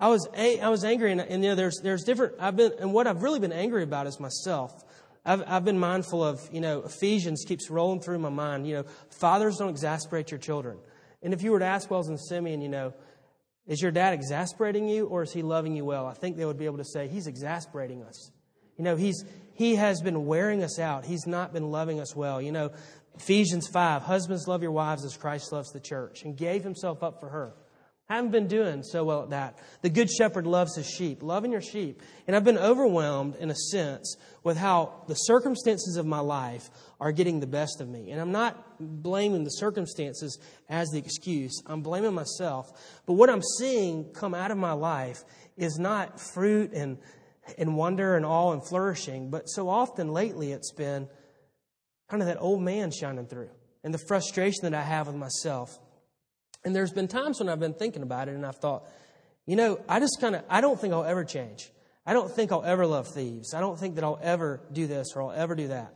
I 0.00 0.08
was, 0.08 0.28
I 0.36 0.68
was 0.68 0.84
angry, 0.84 1.12
and, 1.12 1.20
and 1.20 1.42
you 1.42 1.50
know, 1.50 1.56
there's, 1.56 1.80
there's 1.82 2.04
different, 2.04 2.34
I've 2.38 2.56
been, 2.56 2.72
and 2.78 2.92
what 2.92 3.06
I've 3.08 3.22
really 3.22 3.40
been 3.40 3.52
angry 3.52 3.82
about 3.82 4.06
is 4.06 4.20
myself. 4.20 4.72
I've, 5.28 5.44
I've 5.46 5.64
been 5.64 5.78
mindful 5.78 6.24
of, 6.24 6.40
you 6.50 6.62
know, 6.62 6.80
Ephesians 6.80 7.44
keeps 7.46 7.68
rolling 7.68 8.00
through 8.00 8.18
my 8.18 8.30
mind. 8.30 8.66
You 8.66 8.76
know, 8.76 8.84
fathers 9.10 9.58
don't 9.58 9.68
exasperate 9.68 10.30
your 10.30 10.38
children. 10.38 10.78
And 11.22 11.34
if 11.34 11.42
you 11.42 11.52
were 11.52 11.58
to 11.58 11.66
ask 11.66 11.90
Wells 11.90 12.08
and 12.08 12.18
Simeon, 12.18 12.62
you 12.62 12.70
know, 12.70 12.94
is 13.66 13.82
your 13.82 13.90
dad 13.90 14.14
exasperating 14.14 14.88
you 14.88 15.04
or 15.04 15.22
is 15.22 15.30
he 15.30 15.42
loving 15.42 15.76
you 15.76 15.84
well? 15.84 16.06
I 16.06 16.14
think 16.14 16.38
they 16.38 16.46
would 16.46 16.56
be 16.56 16.64
able 16.64 16.78
to 16.78 16.84
say, 16.84 17.08
he's 17.08 17.26
exasperating 17.26 18.02
us. 18.02 18.30
You 18.78 18.84
know, 18.84 18.96
he's, 18.96 19.22
he 19.52 19.74
has 19.74 20.00
been 20.00 20.24
wearing 20.24 20.62
us 20.62 20.78
out. 20.78 21.04
He's 21.04 21.26
not 21.26 21.52
been 21.52 21.70
loving 21.70 22.00
us 22.00 22.16
well. 22.16 22.40
You 22.40 22.52
know, 22.52 22.70
Ephesians 23.14 23.68
5, 23.68 24.02
husbands 24.02 24.48
love 24.48 24.62
your 24.62 24.72
wives 24.72 25.04
as 25.04 25.14
Christ 25.18 25.52
loves 25.52 25.72
the 25.72 25.80
church 25.80 26.22
and 26.22 26.38
gave 26.38 26.64
himself 26.64 27.02
up 27.02 27.20
for 27.20 27.28
her. 27.28 27.52
I 28.10 28.16
haven't 28.16 28.30
been 28.30 28.48
doing 28.48 28.82
so 28.82 29.04
well 29.04 29.22
at 29.22 29.30
that. 29.30 29.58
The 29.82 29.90
good 29.90 30.10
shepherd 30.10 30.46
loves 30.46 30.76
his 30.76 30.88
sheep, 30.88 31.22
loving 31.22 31.52
your 31.52 31.60
sheep. 31.60 32.00
And 32.26 32.34
I've 32.34 32.44
been 32.44 32.56
overwhelmed 32.56 33.36
in 33.36 33.50
a 33.50 33.54
sense 33.54 34.16
with 34.42 34.56
how 34.56 35.04
the 35.08 35.14
circumstances 35.14 35.96
of 35.96 36.06
my 36.06 36.20
life 36.20 36.70
are 37.00 37.12
getting 37.12 37.40
the 37.40 37.46
best 37.46 37.82
of 37.82 37.88
me. 37.88 38.10
And 38.10 38.18
I'm 38.18 38.32
not 38.32 38.78
blaming 38.80 39.44
the 39.44 39.50
circumstances 39.50 40.38
as 40.70 40.88
the 40.88 40.98
excuse. 40.98 41.62
I'm 41.66 41.82
blaming 41.82 42.14
myself. 42.14 42.70
But 43.04 43.14
what 43.14 43.28
I'm 43.28 43.42
seeing 43.58 44.10
come 44.14 44.34
out 44.34 44.50
of 44.50 44.56
my 44.56 44.72
life 44.72 45.22
is 45.58 45.78
not 45.78 46.18
fruit 46.18 46.72
and 46.72 46.98
and 47.56 47.76
wonder 47.76 48.14
and 48.16 48.26
awe 48.26 48.52
and 48.52 48.66
flourishing. 48.66 49.30
But 49.30 49.48
so 49.48 49.68
often 49.68 50.12
lately, 50.12 50.52
it's 50.52 50.72
been 50.72 51.08
kind 52.08 52.22
of 52.22 52.28
that 52.28 52.38
old 52.40 52.60
man 52.62 52.90
shining 52.90 53.26
through 53.26 53.50
and 53.84 53.94
the 53.94 53.98
frustration 54.06 54.60
that 54.62 54.74
I 54.74 54.82
have 54.82 55.06
with 55.06 55.16
myself. 55.16 55.78
And 56.64 56.74
there's 56.74 56.92
been 56.92 57.08
times 57.08 57.40
when 57.40 57.48
I've 57.48 57.60
been 57.60 57.74
thinking 57.74 58.02
about 58.02 58.28
it 58.28 58.34
and 58.34 58.44
I've 58.44 58.56
thought, 58.56 58.84
you 59.46 59.56
know, 59.56 59.80
I 59.88 60.00
just 60.00 60.18
kind 60.20 60.34
of, 60.34 60.44
I 60.48 60.60
don't 60.60 60.78
think 60.80 60.92
I'll 60.92 61.04
ever 61.04 61.24
change. 61.24 61.70
I 62.04 62.12
don't 62.12 62.30
think 62.30 62.52
I'll 62.52 62.64
ever 62.64 62.86
love 62.86 63.08
thieves. 63.08 63.54
I 63.54 63.60
don't 63.60 63.78
think 63.78 63.94
that 63.96 64.04
I'll 64.04 64.18
ever 64.22 64.60
do 64.72 64.86
this 64.86 65.08
or 65.14 65.22
I'll 65.22 65.32
ever 65.32 65.54
do 65.54 65.68
that. 65.68 65.94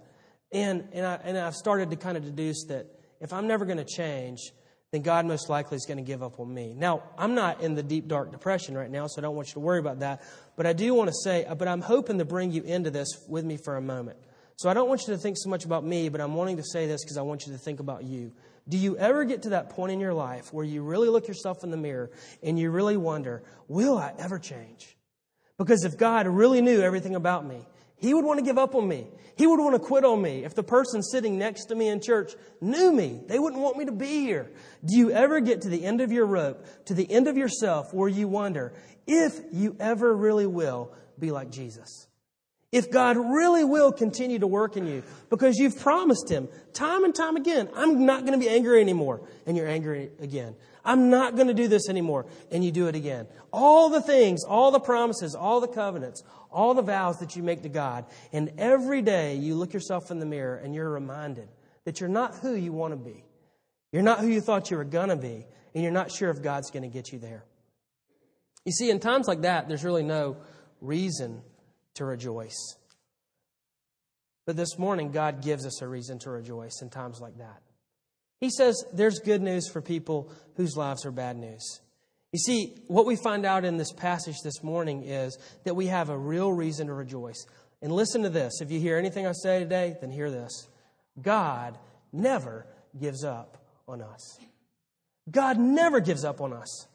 And, 0.52 0.88
and, 0.92 1.06
I, 1.06 1.14
and 1.24 1.38
I've 1.38 1.54
started 1.54 1.90
to 1.90 1.96
kind 1.96 2.16
of 2.16 2.24
deduce 2.24 2.64
that 2.68 2.86
if 3.20 3.32
I'm 3.32 3.46
never 3.46 3.64
going 3.64 3.78
to 3.78 3.84
change, 3.84 4.52
then 4.90 5.00
God 5.00 5.24
most 5.24 5.48
likely 5.48 5.76
is 5.76 5.86
going 5.86 5.96
to 5.96 6.04
give 6.04 6.22
up 6.22 6.38
on 6.38 6.52
me. 6.52 6.74
Now, 6.76 7.02
I'm 7.16 7.34
not 7.34 7.62
in 7.62 7.74
the 7.74 7.82
deep, 7.82 8.08
dark 8.08 8.30
depression 8.30 8.76
right 8.76 8.90
now, 8.90 9.06
so 9.06 9.20
I 9.20 9.22
don't 9.22 9.34
want 9.34 9.48
you 9.48 9.54
to 9.54 9.60
worry 9.60 9.78
about 9.78 10.00
that. 10.00 10.22
But 10.54 10.66
I 10.66 10.74
do 10.74 10.92
want 10.92 11.08
to 11.08 11.14
say, 11.24 11.46
uh, 11.46 11.54
but 11.54 11.66
I'm 11.66 11.80
hoping 11.80 12.18
to 12.18 12.26
bring 12.26 12.52
you 12.52 12.62
into 12.62 12.90
this 12.90 13.08
with 13.26 13.44
me 13.44 13.56
for 13.56 13.76
a 13.76 13.80
moment. 13.80 14.18
So 14.56 14.68
I 14.68 14.74
don't 14.74 14.88
want 14.88 15.02
you 15.08 15.14
to 15.14 15.18
think 15.18 15.38
so 15.38 15.48
much 15.48 15.64
about 15.64 15.82
me, 15.82 16.10
but 16.10 16.20
I'm 16.20 16.34
wanting 16.34 16.58
to 16.58 16.62
say 16.62 16.86
this 16.86 17.02
because 17.02 17.16
I 17.16 17.22
want 17.22 17.46
you 17.46 17.52
to 17.52 17.58
think 17.58 17.80
about 17.80 18.04
you. 18.04 18.32
Do 18.68 18.78
you 18.78 18.96
ever 18.96 19.24
get 19.24 19.42
to 19.42 19.50
that 19.50 19.70
point 19.70 19.92
in 19.92 20.00
your 20.00 20.14
life 20.14 20.52
where 20.52 20.64
you 20.64 20.82
really 20.82 21.08
look 21.08 21.26
yourself 21.26 21.64
in 21.64 21.70
the 21.70 21.76
mirror 21.76 22.10
and 22.42 22.58
you 22.58 22.70
really 22.70 22.96
wonder, 22.96 23.42
will 23.68 23.98
I 23.98 24.14
ever 24.18 24.38
change? 24.38 24.96
Because 25.58 25.84
if 25.84 25.98
God 25.98 26.26
really 26.26 26.60
knew 26.60 26.80
everything 26.80 27.14
about 27.14 27.46
me, 27.46 27.66
He 27.96 28.14
would 28.14 28.24
want 28.24 28.38
to 28.38 28.44
give 28.44 28.58
up 28.58 28.74
on 28.74 28.86
me. 28.86 29.08
He 29.36 29.46
would 29.46 29.58
want 29.58 29.74
to 29.74 29.80
quit 29.80 30.04
on 30.04 30.22
me. 30.22 30.44
If 30.44 30.54
the 30.54 30.62
person 30.62 31.02
sitting 31.02 31.38
next 31.38 31.66
to 31.66 31.74
me 31.74 31.88
in 31.88 32.00
church 32.00 32.32
knew 32.60 32.92
me, 32.92 33.20
they 33.26 33.38
wouldn't 33.38 33.62
want 33.62 33.76
me 33.76 33.86
to 33.86 33.92
be 33.92 34.20
here. 34.20 34.50
Do 34.84 34.96
you 34.96 35.10
ever 35.10 35.40
get 35.40 35.62
to 35.62 35.68
the 35.68 35.84
end 35.84 36.00
of 36.00 36.12
your 36.12 36.26
rope, 36.26 36.64
to 36.86 36.94
the 36.94 37.10
end 37.10 37.28
of 37.28 37.36
yourself, 37.36 37.92
where 37.92 38.08
you 38.08 38.28
wonder 38.28 38.74
if 39.06 39.40
you 39.52 39.76
ever 39.80 40.14
really 40.14 40.46
will 40.46 40.92
be 41.18 41.30
like 41.30 41.50
Jesus? 41.50 42.06
If 42.72 42.90
God 42.90 43.18
really 43.18 43.64
will 43.64 43.92
continue 43.92 44.38
to 44.38 44.46
work 44.46 44.78
in 44.78 44.86
you 44.86 45.02
because 45.28 45.58
you've 45.58 45.78
promised 45.78 46.30
Him 46.30 46.48
time 46.72 47.04
and 47.04 47.14
time 47.14 47.36
again, 47.36 47.68
I'm 47.74 48.06
not 48.06 48.20
going 48.20 48.32
to 48.32 48.38
be 48.38 48.48
angry 48.48 48.80
anymore, 48.80 49.20
and 49.46 49.58
you're 49.58 49.68
angry 49.68 50.10
again. 50.20 50.56
I'm 50.82 51.10
not 51.10 51.36
going 51.36 51.48
to 51.48 51.54
do 51.54 51.68
this 51.68 51.90
anymore, 51.90 52.24
and 52.50 52.64
you 52.64 52.72
do 52.72 52.88
it 52.88 52.96
again. 52.96 53.26
All 53.52 53.90
the 53.90 54.00
things, 54.00 54.42
all 54.42 54.70
the 54.70 54.80
promises, 54.80 55.34
all 55.34 55.60
the 55.60 55.68
covenants, 55.68 56.24
all 56.50 56.72
the 56.72 56.82
vows 56.82 57.18
that 57.18 57.36
you 57.36 57.42
make 57.42 57.62
to 57.62 57.68
God, 57.68 58.06
and 58.32 58.50
every 58.56 59.02
day 59.02 59.36
you 59.36 59.54
look 59.54 59.74
yourself 59.74 60.10
in 60.10 60.18
the 60.18 60.26
mirror 60.26 60.56
and 60.56 60.74
you're 60.74 60.90
reminded 60.90 61.48
that 61.84 62.00
you're 62.00 62.08
not 62.08 62.36
who 62.36 62.54
you 62.54 62.72
want 62.72 62.92
to 62.92 62.96
be. 62.96 63.22
You're 63.92 64.02
not 64.02 64.20
who 64.20 64.28
you 64.28 64.40
thought 64.40 64.70
you 64.70 64.78
were 64.78 64.84
going 64.84 65.10
to 65.10 65.16
be, 65.16 65.46
and 65.74 65.82
you're 65.82 65.92
not 65.92 66.10
sure 66.10 66.30
if 66.30 66.42
God's 66.42 66.70
going 66.70 66.84
to 66.84 66.88
get 66.88 67.12
you 67.12 67.18
there. 67.18 67.44
You 68.64 68.72
see, 68.72 68.90
in 68.90 68.98
times 68.98 69.28
like 69.28 69.42
that, 69.42 69.68
there's 69.68 69.84
really 69.84 70.04
no 70.04 70.38
reason 70.80 71.42
to 71.94 72.04
rejoice. 72.04 72.76
But 74.46 74.56
this 74.56 74.78
morning, 74.78 75.12
God 75.12 75.42
gives 75.42 75.66
us 75.66 75.82
a 75.82 75.88
reason 75.88 76.18
to 76.20 76.30
rejoice 76.30 76.82
in 76.82 76.90
times 76.90 77.20
like 77.20 77.38
that. 77.38 77.62
He 78.40 78.50
says 78.50 78.84
there's 78.92 79.20
good 79.20 79.40
news 79.40 79.68
for 79.68 79.80
people 79.80 80.32
whose 80.56 80.76
lives 80.76 81.06
are 81.06 81.12
bad 81.12 81.36
news. 81.36 81.80
You 82.32 82.38
see, 82.38 82.74
what 82.88 83.06
we 83.06 83.14
find 83.14 83.46
out 83.46 83.64
in 83.64 83.76
this 83.76 83.92
passage 83.92 84.36
this 84.42 84.62
morning 84.62 85.04
is 85.04 85.38
that 85.64 85.76
we 85.76 85.86
have 85.86 86.08
a 86.08 86.18
real 86.18 86.52
reason 86.52 86.88
to 86.88 86.94
rejoice. 86.94 87.46
And 87.82 87.92
listen 87.92 88.22
to 88.22 88.30
this. 88.30 88.60
If 88.60 88.70
you 88.70 88.80
hear 88.80 88.96
anything 88.96 89.26
I 89.26 89.32
say 89.32 89.58
today, 89.58 89.96
then 90.00 90.10
hear 90.10 90.30
this. 90.30 90.68
God 91.20 91.78
never 92.12 92.66
gives 92.98 93.22
up 93.22 93.58
on 93.86 94.00
us. 94.00 94.38
God 95.30 95.58
never 95.58 96.00
gives 96.00 96.24
up 96.24 96.40
on 96.40 96.52
us. 96.52 96.88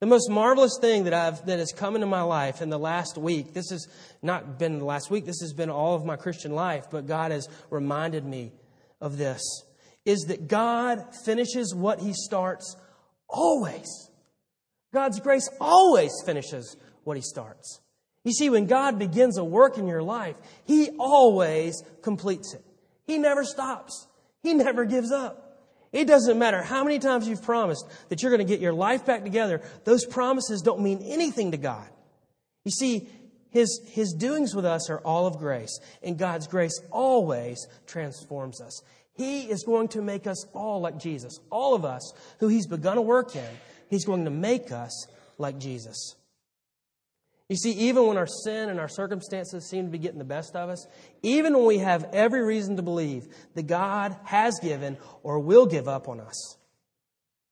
The 0.00 0.06
most 0.06 0.30
marvelous 0.30 0.78
thing 0.80 1.04
that 1.04 1.12
I've 1.12 1.44
that 1.44 1.58
has 1.58 1.72
come 1.72 1.94
into 1.94 2.06
my 2.06 2.22
life 2.22 2.62
in 2.62 2.70
the 2.70 2.78
last 2.78 3.18
week, 3.18 3.52
this 3.52 3.68
has 3.68 3.86
not 4.22 4.58
been 4.58 4.78
the 4.78 4.84
last 4.86 5.10
week, 5.10 5.26
this 5.26 5.40
has 5.42 5.52
been 5.52 5.68
all 5.68 5.94
of 5.94 6.06
my 6.06 6.16
Christian 6.16 6.54
life, 6.54 6.86
but 6.90 7.06
God 7.06 7.32
has 7.32 7.48
reminded 7.68 8.24
me 8.24 8.52
of 9.00 9.18
this, 9.18 9.42
is 10.06 10.20
that 10.28 10.48
God 10.48 11.04
finishes 11.24 11.74
what 11.74 12.00
he 12.00 12.14
starts 12.14 12.76
always. 13.28 14.10
God's 14.94 15.20
grace 15.20 15.48
always 15.60 16.12
finishes 16.24 16.76
what 17.04 17.18
he 17.18 17.22
starts. 17.22 17.80
You 18.24 18.32
see, 18.32 18.48
when 18.48 18.66
God 18.66 18.98
begins 18.98 19.36
a 19.36 19.44
work 19.44 19.76
in 19.76 19.86
your 19.86 20.02
life, 20.02 20.36
he 20.64 20.90
always 20.98 21.82
completes 22.02 22.54
it. 22.54 22.64
He 23.06 23.18
never 23.18 23.44
stops. 23.44 24.06
He 24.42 24.54
never 24.54 24.86
gives 24.86 25.12
up. 25.12 25.49
It 25.92 26.06
doesn't 26.06 26.38
matter 26.38 26.62
how 26.62 26.84
many 26.84 26.98
times 26.98 27.26
you've 27.26 27.42
promised 27.42 27.84
that 28.08 28.22
you're 28.22 28.30
going 28.30 28.46
to 28.46 28.50
get 28.50 28.60
your 28.60 28.72
life 28.72 29.04
back 29.04 29.24
together, 29.24 29.60
those 29.84 30.04
promises 30.04 30.62
don't 30.62 30.80
mean 30.80 31.02
anything 31.04 31.50
to 31.50 31.56
God. 31.56 31.88
You 32.64 32.70
see, 32.70 33.08
his, 33.50 33.80
his 33.88 34.12
doings 34.12 34.54
with 34.54 34.64
us 34.64 34.88
are 34.88 35.00
all 35.00 35.26
of 35.26 35.38
grace, 35.38 35.80
and 36.02 36.16
God's 36.16 36.46
grace 36.46 36.80
always 36.90 37.66
transforms 37.86 38.60
us. 38.60 38.82
He 39.14 39.50
is 39.50 39.64
going 39.64 39.88
to 39.88 40.02
make 40.02 40.26
us 40.26 40.46
all 40.54 40.80
like 40.80 40.98
Jesus. 40.98 41.40
All 41.50 41.74
of 41.74 41.84
us 41.84 42.12
who 42.38 42.48
He's 42.48 42.66
begun 42.66 42.96
a 42.96 43.02
work 43.02 43.34
in, 43.34 43.48
He's 43.88 44.04
going 44.04 44.24
to 44.24 44.30
make 44.30 44.70
us 44.70 45.06
like 45.36 45.58
Jesus. 45.58 46.14
You 47.50 47.56
see, 47.56 47.72
even 47.72 48.06
when 48.06 48.16
our 48.16 48.28
sin 48.28 48.68
and 48.68 48.78
our 48.78 48.88
circumstances 48.88 49.68
seem 49.68 49.86
to 49.86 49.90
be 49.90 49.98
getting 49.98 50.20
the 50.20 50.24
best 50.24 50.54
of 50.54 50.70
us, 50.70 50.86
even 51.24 51.52
when 51.52 51.66
we 51.66 51.78
have 51.78 52.08
every 52.12 52.44
reason 52.44 52.76
to 52.76 52.82
believe 52.82 53.26
that 53.54 53.66
God 53.66 54.16
has 54.22 54.60
given 54.60 54.96
or 55.24 55.40
will 55.40 55.66
give 55.66 55.88
up 55.88 56.08
on 56.08 56.20
us, 56.20 56.58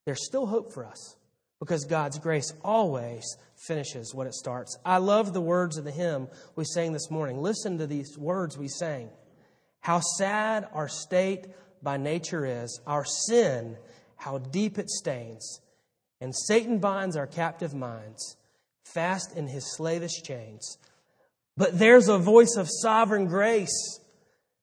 there's 0.05 0.25
still 0.25 0.45
hope 0.45 0.71
for 0.71 0.85
us 0.85 1.17
because 1.59 1.83
God's 1.83 2.17
grace 2.17 2.53
always 2.63 3.25
finishes 3.57 4.15
what 4.15 4.25
it 4.25 4.33
starts. 4.33 4.77
I 4.85 4.99
love 4.99 5.33
the 5.33 5.41
words 5.41 5.77
of 5.77 5.83
the 5.83 5.91
hymn 5.91 6.29
we 6.55 6.63
sang 6.63 6.93
this 6.93 7.11
morning. 7.11 7.41
Listen 7.41 7.77
to 7.79 7.85
these 7.85 8.17
words 8.17 8.57
we 8.57 8.69
sang. 8.69 9.09
How 9.81 9.99
sad 9.99 10.65
our 10.71 10.87
state 10.87 11.47
by 11.83 11.97
nature 11.97 12.45
is, 12.45 12.79
our 12.87 13.03
sin, 13.03 13.75
how 14.15 14.37
deep 14.37 14.77
it 14.77 14.89
stains, 14.89 15.59
and 16.21 16.33
Satan 16.33 16.79
binds 16.79 17.17
our 17.17 17.27
captive 17.27 17.73
minds 17.73 18.37
fast 18.83 19.35
in 19.35 19.47
his 19.47 19.75
slavish 19.75 20.21
chains. 20.23 20.77
But 21.57 21.77
there's 21.77 22.07
a 22.07 22.17
voice 22.17 22.55
of 22.57 22.67
sovereign 22.69 23.25
grace, 23.27 23.99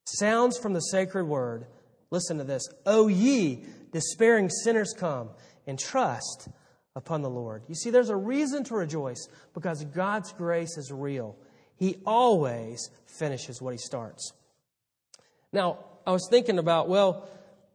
sounds 0.04 0.58
from 0.58 0.72
the 0.72 0.80
sacred 0.80 1.24
word. 1.24 1.66
Listen 2.10 2.38
to 2.38 2.44
this. 2.44 2.68
O 2.86 3.08
ye 3.08 3.64
despairing 3.92 4.50
sinners, 4.50 4.94
come 4.96 5.30
and 5.66 5.78
trust 5.78 6.48
upon 6.94 7.22
the 7.22 7.30
Lord. 7.30 7.62
You 7.68 7.74
see, 7.74 7.90
there's 7.90 8.10
a 8.10 8.16
reason 8.16 8.62
to 8.64 8.74
rejoice 8.74 9.28
because 9.54 9.84
God's 9.84 10.32
grace 10.32 10.76
is 10.76 10.92
real. 10.92 11.36
He 11.76 11.96
always 12.04 12.90
finishes 13.06 13.60
what 13.60 13.72
he 13.72 13.78
starts. 13.78 14.32
Now, 15.52 15.78
I 16.06 16.12
was 16.12 16.26
thinking 16.30 16.58
about, 16.58 16.88
well, 16.88 17.28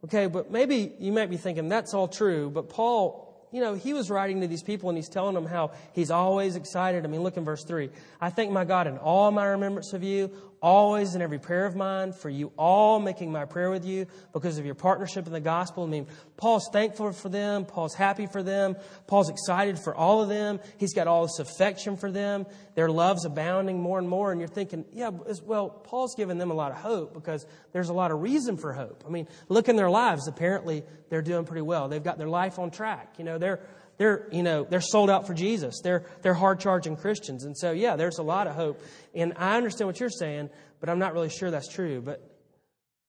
okay, 0.06 0.28
but 0.28 0.52
maybe 0.52 0.94
you 1.00 1.12
might 1.12 1.30
be 1.30 1.38
thinking 1.38 1.70
that's 1.70 1.94
all 1.94 2.08
true, 2.08 2.50
but 2.50 2.70
Paul 2.70 3.31
you 3.52 3.62
know, 3.62 3.74
he 3.74 3.94
was 3.94 4.10
writing 4.10 4.42
to 4.42 4.48
these 4.48 4.64
people 4.64 4.90
and 4.90 4.98
he's 4.98 5.10
telling 5.10 5.36
them 5.36 5.46
how 5.46 5.72
he's 5.94 6.10
always 6.10 6.56
excited. 6.56 7.04
I 7.04 7.08
mean, 7.08 7.22
look 7.22 7.38
in 7.38 7.44
verse 7.44 7.64
3. 7.64 7.90
I 8.20 8.30
thank 8.30 8.52
my 8.52 8.66
God 8.66 8.88
in 8.88 8.98
all 8.98 9.30
my 9.32 9.46
remembrance 9.46 9.94
of 9.94 10.04
you, 10.04 10.32
always 10.62 11.16
in 11.16 11.22
every 11.22 11.40
prayer 11.40 11.66
of 11.66 11.76
mine, 11.76 12.14
for 12.14 12.30
you 12.30 12.52
all 12.58 13.00
making 13.00 13.32
my 13.32 13.46
prayer 13.46 13.72
with 13.72 13.84
you 13.84 14.06
because 14.34 14.58
of 14.58 14.66
your 14.66 14.76
partnership 14.76 15.26
in 15.26 15.34
the 15.34 15.40
gospel. 15.40 15.84
I 15.84 15.88
mean, 15.88 16.08
Paul's 16.38 16.70
thankful 16.72 17.12
for 17.14 17.30
them. 17.30 17.66
Paul's 17.66 17.96
happy 17.96 18.28
for 18.28 18.44
them. 18.44 18.76
Paul's 19.08 19.30
excited 19.30 19.80
for 19.80 19.96
all 19.96 20.22
of 20.22 20.30
them. 20.30 20.60
He's 20.78 20.94
got 20.94 21.08
all 21.08 21.24
this 21.24 21.40
affection 21.40 21.98
for 21.98 22.12
them. 22.12 22.46
Their 22.76 22.90
love's 22.90 23.26
abounding 23.26 23.82
more 23.82 23.98
and 23.98 24.08
more. 24.08 24.32
And 24.32 24.40
you're 24.40 24.48
thinking, 24.48 24.86
yeah, 24.94 25.10
well, 25.44 25.70
Paul's 25.70 26.16
given 26.16 26.38
them 26.38 26.52
a 26.52 26.56
lot 26.56 26.72
of 26.72 26.78
hope 26.78 27.14
because 27.14 27.46
there's 27.74 27.90
a 27.90 27.94
lot 27.94 28.12
of 28.12 28.22
reason 28.22 28.58
for 28.58 28.74
hope. 28.74 29.04
I 29.06 29.10
mean, 29.10 29.28
look 29.50 29.68
in 29.68 29.76
their 29.76 29.90
lives. 29.90 30.28
Apparently, 30.28 30.84
they're 31.10 31.22
doing 31.22 31.46
pretty 31.46 31.64
well. 31.64 31.88
They've 31.88 32.04
got 32.04 32.18
their 32.18 32.30
life 32.30 32.60
on 32.60 32.72
track. 32.72 33.16
You 33.18 33.26
know, 33.26 33.38
they're, 33.38 33.62
they're, 33.98 34.28
you 34.32 34.44
know, 34.44 34.64
they're 34.64 34.82
sold 34.82 35.10
out 35.10 35.28
for 35.28 35.34
Jesus. 35.34 35.82
They're, 35.84 36.06
they're 36.22 36.34
hard 36.34 36.60
charging 36.60 36.96
Christians. 36.96 37.44
And 37.44 37.58
so, 37.58 37.72
yeah, 37.72 37.96
there's 37.96 38.18
a 38.18 38.24
lot 38.24 38.48
of 38.48 38.56
hope. 38.56 38.82
And 39.14 39.34
I 39.38 39.58
understand 39.58 39.88
what 39.88 40.00
you're 40.00 40.10
saying, 40.10 40.50
but 40.80 40.90
I'm 40.90 41.00
not 41.00 41.14
really 41.14 41.30
sure 41.30 41.52
that's 41.52 41.68
true. 41.68 42.02
But, 42.02 42.28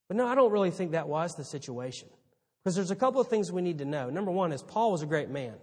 but 0.09 0.17
no, 0.17 0.27
I 0.27 0.35
don't 0.35 0.53
really 0.53 0.71
think 0.71 0.93
that 0.93 1.09
was 1.09 1.33
the 1.35 1.45
situation. 1.45 2.09
Because 2.62 2.77
there's 2.77 2.91
a 2.91 2.97
couple 2.97 3.21
of 3.21 3.29
things 3.29 3.51
we 3.51 3.62
need 3.62 3.79
to 3.79 3.85
know. 3.85 4.11
Number 4.11 4.31
one 4.31 4.53
is 4.53 4.62
Paul 4.62 4.93
was 4.93 5.03
a 5.03 5.07
great 5.07 5.31
man. 5.31 5.55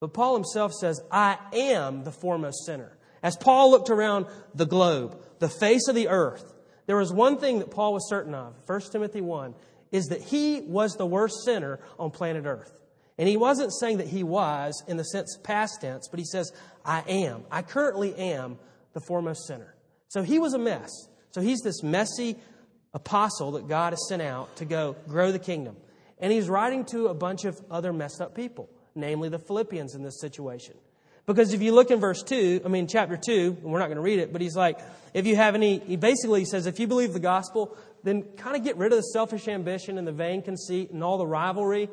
But 0.00 0.12
Paul 0.12 0.34
himself 0.34 0.72
says, 0.72 1.00
I 1.10 1.38
am 1.52 2.04
the 2.04 2.10
foremost 2.10 2.66
sinner. 2.66 2.98
As 3.22 3.36
Paul 3.36 3.70
looked 3.70 3.88
around 3.88 4.26
the 4.54 4.66
globe, 4.66 5.22
the 5.38 5.48
face 5.48 5.86
of 5.86 5.94
the 5.94 6.08
earth, 6.08 6.52
there 6.86 6.96
was 6.96 7.12
one 7.12 7.38
thing 7.38 7.60
that 7.60 7.70
Paul 7.70 7.92
was 7.92 8.08
certain 8.08 8.34
of. 8.34 8.54
1 8.66 8.80
Timothy 8.90 9.20
1 9.20 9.54
is 9.92 10.06
that 10.06 10.22
he 10.22 10.62
was 10.62 10.96
the 10.96 11.06
worst 11.06 11.44
sinner 11.44 11.78
on 11.98 12.10
planet 12.10 12.46
earth. 12.46 12.81
And 13.22 13.28
he 13.28 13.36
wasn't 13.36 13.72
saying 13.72 13.98
that 13.98 14.08
he 14.08 14.24
was 14.24 14.82
in 14.88 14.96
the 14.96 15.04
sense 15.04 15.38
past 15.44 15.82
tense, 15.82 16.08
but 16.08 16.18
he 16.18 16.24
says, 16.24 16.52
I 16.84 17.04
am. 17.06 17.44
I 17.52 17.62
currently 17.62 18.16
am 18.16 18.58
the 18.94 19.00
foremost 19.00 19.46
sinner. 19.46 19.76
So 20.08 20.24
he 20.24 20.40
was 20.40 20.54
a 20.54 20.58
mess. 20.58 20.90
So 21.30 21.40
he's 21.40 21.60
this 21.60 21.84
messy 21.84 22.34
apostle 22.92 23.52
that 23.52 23.68
God 23.68 23.92
has 23.92 24.08
sent 24.08 24.22
out 24.22 24.56
to 24.56 24.64
go 24.64 24.96
grow 25.06 25.30
the 25.30 25.38
kingdom. 25.38 25.76
And 26.18 26.32
he's 26.32 26.48
writing 26.48 26.84
to 26.86 27.06
a 27.06 27.14
bunch 27.14 27.44
of 27.44 27.60
other 27.70 27.92
messed 27.92 28.20
up 28.20 28.34
people, 28.34 28.68
namely 28.96 29.28
the 29.28 29.38
Philippians 29.38 29.94
in 29.94 30.02
this 30.02 30.20
situation. 30.20 30.74
Because 31.24 31.54
if 31.54 31.62
you 31.62 31.72
look 31.72 31.92
in 31.92 32.00
verse 32.00 32.24
2, 32.24 32.62
I 32.64 32.68
mean, 32.68 32.88
chapter 32.88 33.16
2, 33.16 33.58
and 33.62 33.70
we're 33.70 33.78
not 33.78 33.86
going 33.86 33.98
to 33.98 34.02
read 34.02 34.18
it, 34.18 34.32
but 34.32 34.40
he's 34.40 34.56
like, 34.56 34.80
if 35.14 35.28
you 35.28 35.36
have 35.36 35.54
any, 35.54 35.78
he 35.78 35.94
basically 35.94 36.44
says, 36.44 36.66
if 36.66 36.80
you 36.80 36.88
believe 36.88 37.12
the 37.12 37.20
gospel, 37.20 37.76
then 38.02 38.24
kind 38.36 38.56
of 38.56 38.64
get 38.64 38.76
rid 38.78 38.90
of 38.90 38.98
the 38.98 39.04
selfish 39.12 39.46
ambition 39.46 39.96
and 39.96 40.08
the 40.08 40.12
vain 40.12 40.42
conceit 40.42 40.90
and 40.90 41.04
all 41.04 41.18
the 41.18 41.26
rivalry. 41.26 41.88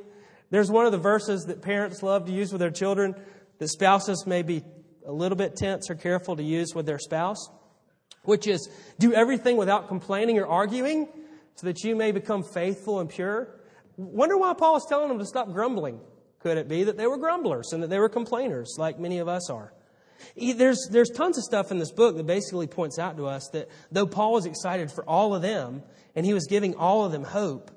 There's 0.50 0.72
one 0.72 0.86
of 0.86 0.92
the 0.92 0.98
verses 0.98 1.46
that 1.46 1.62
parents 1.62 2.02
love 2.02 2.26
to 2.26 2.32
use 2.32 2.52
with 2.52 2.60
their 2.60 2.72
children 2.72 3.16
that 3.60 3.68
spouses 3.68 4.26
may 4.26 4.42
be 4.42 4.64
a 5.06 5.12
little 5.12 5.38
bit 5.38 5.56
tense 5.56 5.90
or 5.90 5.96
careful 5.96 6.36
to 6.36 6.44
use 6.44 6.74
with 6.74 6.86
their 6.86 7.00
spouse, 7.00 7.50
which 8.24 8.48
is 8.48 8.70
do 9.00 9.14
everything 9.14 9.58
without 9.58 9.88
complaining 9.88 10.40
or 10.40 10.48
arguing 10.48 11.08
so 11.56 11.68
that 11.68 11.84
you 11.84 11.96
may 11.96 12.12
become 12.12 12.44
faithful 12.44 13.00
and 13.00 13.10
pure. 13.10 13.60
Wonder 13.98 14.38
why 14.38 14.54
Paul 14.54 14.78
is 14.78 14.86
telling 14.88 15.10
them 15.10 15.20
to 15.20 15.26
stop 15.26 15.52
grumbling. 15.52 16.00
Could 16.40 16.58
it 16.58 16.70
be 16.70 16.86
that 16.86 16.98
they 16.98 17.06
were 17.06 17.18
grumblers 17.18 17.74
and 17.74 17.84
that 17.84 17.90
they 17.90 18.00
were 18.00 18.10
complainers 18.10 18.76
like 18.78 18.98
many 18.98 19.20
of 19.20 19.28
us 19.28 19.50
are? 19.50 19.74
There's, 20.36 20.88
there's 20.90 21.10
tons 21.10 21.38
of 21.38 21.44
stuff 21.44 21.72
in 21.72 21.80
this 21.80 21.92
book 21.92 22.16
that 22.18 22.26
basically 22.26 22.68
points 22.68 22.98
out 22.98 23.18
to 23.18 23.28
us 23.28 23.50
that 23.50 23.70
though 23.92 24.08
Paul 24.08 24.34
was 24.34 24.46
excited 24.46 24.92
for 24.92 25.04
all 25.06 25.36
of 25.36 25.42
them 25.42 25.84
and 26.16 26.26
he 26.26 26.34
was 26.34 26.48
giving 26.48 26.76
all 26.76 27.06
of 27.06 27.12
them 27.12 27.24
hope, 27.24 27.72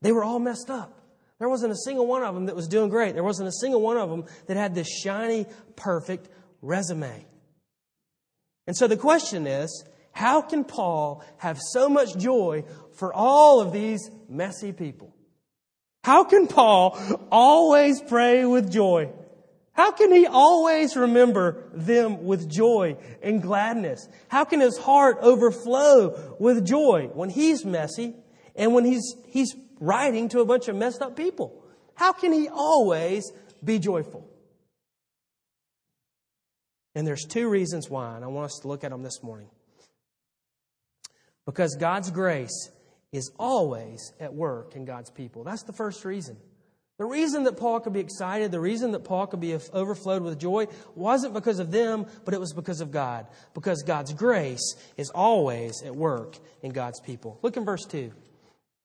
they 0.00 0.12
were 0.12 0.24
all 0.24 0.38
messed 0.38 0.70
up. 0.70 0.97
There 1.38 1.48
wasn't 1.48 1.72
a 1.72 1.76
single 1.76 2.06
one 2.06 2.22
of 2.22 2.34
them 2.34 2.46
that 2.46 2.56
was 2.56 2.68
doing 2.68 2.88
great. 2.88 3.14
There 3.14 3.24
wasn't 3.24 3.48
a 3.48 3.52
single 3.52 3.80
one 3.80 3.96
of 3.96 4.10
them 4.10 4.24
that 4.46 4.56
had 4.56 4.74
this 4.74 4.88
shiny, 4.88 5.46
perfect 5.76 6.28
resume. 6.62 7.26
And 8.66 8.76
so 8.76 8.86
the 8.86 8.96
question 8.96 9.46
is 9.46 9.84
how 10.12 10.42
can 10.42 10.64
Paul 10.64 11.24
have 11.38 11.60
so 11.60 11.88
much 11.88 12.16
joy 12.16 12.64
for 12.94 13.14
all 13.14 13.60
of 13.60 13.72
these 13.72 14.10
messy 14.28 14.72
people? 14.72 15.14
How 16.02 16.24
can 16.24 16.48
Paul 16.48 16.98
always 17.30 18.00
pray 18.02 18.44
with 18.44 18.70
joy? 18.70 19.10
How 19.72 19.92
can 19.92 20.10
he 20.10 20.26
always 20.26 20.96
remember 20.96 21.70
them 21.72 22.24
with 22.24 22.50
joy 22.50 22.96
and 23.22 23.40
gladness? 23.40 24.08
How 24.26 24.44
can 24.44 24.58
his 24.58 24.76
heart 24.76 25.18
overflow 25.20 26.36
with 26.40 26.66
joy 26.66 27.10
when 27.14 27.30
he's 27.30 27.64
messy 27.64 28.16
and 28.56 28.74
when 28.74 28.84
he's, 28.84 29.14
he's 29.28 29.54
writing 29.80 30.28
to 30.30 30.40
a 30.40 30.44
bunch 30.44 30.68
of 30.68 30.76
messed 30.76 31.02
up 31.02 31.16
people? 31.16 31.64
How 31.94 32.12
can 32.12 32.32
he 32.32 32.48
always 32.48 33.32
be 33.64 33.78
joyful? 33.78 34.28
And 36.94 37.06
there's 37.06 37.24
two 37.24 37.48
reasons 37.48 37.88
why, 37.88 38.16
and 38.16 38.24
I 38.24 38.28
want 38.28 38.46
us 38.46 38.58
to 38.62 38.68
look 38.68 38.84
at 38.84 38.90
them 38.90 39.02
this 39.02 39.22
morning. 39.22 39.48
Because 41.46 41.76
God's 41.76 42.10
grace 42.10 42.70
is 43.12 43.30
always 43.38 44.12
at 44.20 44.34
work 44.34 44.76
in 44.76 44.84
God's 44.84 45.10
people. 45.10 45.44
That's 45.44 45.62
the 45.62 45.72
first 45.72 46.04
reason. 46.04 46.36
The 46.98 47.04
reason 47.04 47.44
that 47.44 47.56
Paul 47.56 47.78
could 47.78 47.92
be 47.92 48.00
excited, 48.00 48.50
the 48.50 48.58
reason 48.58 48.90
that 48.90 49.04
Paul 49.04 49.28
could 49.28 49.40
be 49.40 49.56
overflowed 49.72 50.22
with 50.22 50.38
joy 50.40 50.66
wasn't 50.96 51.32
because 51.32 51.60
of 51.60 51.70
them, 51.70 52.06
but 52.24 52.34
it 52.34 52.40
was 52.40 52.52
because 52.52 52.80
of 52.80 52.90
God. 52.90 53.28
Because 53.54 53.82
God's 53.82 54.12
grace 54.12 54.74
is 54.96 55.08
always 55.10 55.80
at 55.84 55.94
work 55.94 56.36
in 56.62 56.72
God's 56.72 57.00
people. 57.00 57.38
Look 57.42 57.56
in 57.56 57.64
verse 57.64 57.84
2. 57.84 58.12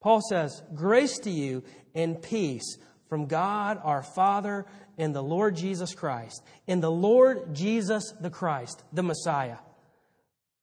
Paul 0.03 0.19
says, 0.21 0.61
Grace 0.75 1.17
to 1.19 1.31
you 1.31 1.63
and 1.95 2.21
peace 2.21 2.77
from 3.07 3.25
God 3.25 3.79
our 3.81 4.03
Father 4.03 4.65
and 4.97 5.15
the 5.15 5.23
Lord 5.23 5.55
Jesus 5.55 5.95
Christ. 5.95 6.43
In 6.67 6.81
the 6.81 6.91
Lord 6.91 7.55
Jesus 7.55 8.13
the 8.19 8.29
Christ, 8.29 8.83
the 8.91 9.01
Messiah. 9.01 9.57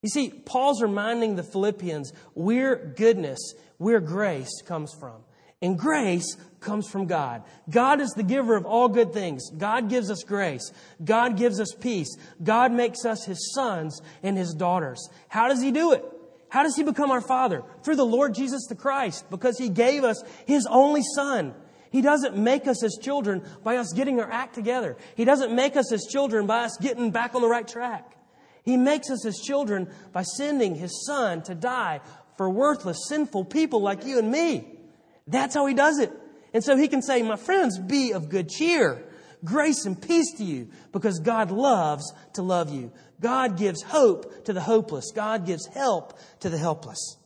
You 0.02 0.10
see, 0.10 0.28
Paul's 0.28 0.82
reminding 0.82 1.36
the 1.36 1.42
Philippians 1.42 2.12
where 2.34 2.76
goodness, 2.76 3.54
where 3.78 4.00
grace 4.00 4.60
comes 4.66 4.92
from. 4.92 5.22
And 5.62 5.78
grace 5.78 6.36
comes 6.60 6.88
from 6.88 7.06
God. 7.06 7.42
God 7.68 8.00
is 8.00 8.10
the 8.10 8.22
giver 8.22 8.56
of 8.56 8.66
all 8.66 8.88
good 8.88 9.12
things. 9.12 9.50
God 9.50 9.88
gives 9.88 10.10
us 10.10 10.22
grace. 10.22 10.70
God 11.02 11.36
gives 11.38 11.60
us 11.60 11.74
peace. 11.78 12.14
God 12.42 12.72
makes 12.72 13.04
us 13.04 13.24
his 13.24 13.52
sons 13.54 14.00
and 14.22 14.36
his 14.36 14.54
daughters. 14.54 15.08
How 15.28 15.48
does 15.48 15.62
he 15.62 15.70
do 15.70 15.92
it? 15.92 16.04
How 16.50 16.64
does 16.64 16.76
he 16.76 16.82
become 16.82 17.10
our 17.10 17.20
father? 17.20 17.62
Through 17.82 17.96
the 17.96 18.04
Lord 18.04 18.34
Jesus 18.34 18.66
the 18.68 18.74
Christ, 18.74 19.24
because 19.30 19.56
he 19.56 19.68
gave 19.68 20.04
us 20.04 20.22
his 20.46 20.66
only 20.66 21.02
son. 21.14 21.54
He 21.90 22.02
doesn't 22.02 22.36
make 22.36 22.66
us 22.66 22.84
as 22.84 22.98
children 23.00 23.42
by 23.64 23.76
us 23.76 23.92
getting 23.92 24.20
our 24.20 24.30
act 24.30 24.54
together. 24.54 24.96
He 25.16 25.24
doesn't 25.24 25.54
make 25.54 25.76
us 25.76 25.92
as 25.92 26.06
children 26.06 26.46
by 26.46 26.64
us 26.64 26.76
getting 26.80 27.10
back 27.10 27.34
on 27.34 27.42
the 27.42 27.48
right 27.48 27.66
track. 27.66 28.16
He 28.64 28.76
makes 28.76 29.10
us 29.10 29.24
as 29.24 29.38
children 29.38 29.88
by 30.12 30.22
sending 30.22 30.74
his 30.74 31.04
son 31.06 31.42
to 31.42 31.54
die 31.54 32.00
for 32.36 32.50
worthless, 32.50 33.08
sinful 33.08 33.46
people 33.46 33.80
like 33.80 34.04
you 34.04 34.18
and 34.18 34.30
me. 34.30 34.78
That's 35.26 35.54
how 35.54 35.66
he 35.66 35.74
does 35.74 35.98
it. 35.98 36.12
And 36.52 36.64
so 36.64 36.76
he 36.76 36.88
can 36.88 37.02
say, 37.02 37.22
My 37.22 37.36
friends, 37.36 37.78
be 37.78 38.12
of 38.12 38.28
good 38.28 38.48
cheer. 38.48 39.04
Grace 39.44 39.86
and 39.86 40.00
peace 40.00 40.32
to 40.36 40.44
you 40.44 40.68
because 40.92 41.18
God 41.20 41.50
loves 41.50 42.12
to 42.34 42.42
love 42.42 42.72
you. 42.72 42.92
God 43.20 43.56
gives 43.58 43.82
hope 43.82 44.44
to 44.44 44.52
the 44.52 44.60
hopeless. 44.60 45.12
God 45.14 45.46
gives 45.46 45.66
help 45.66 46.18
to 46.40 46.50
the 46.50 46.58
helpless. 46.58 47.16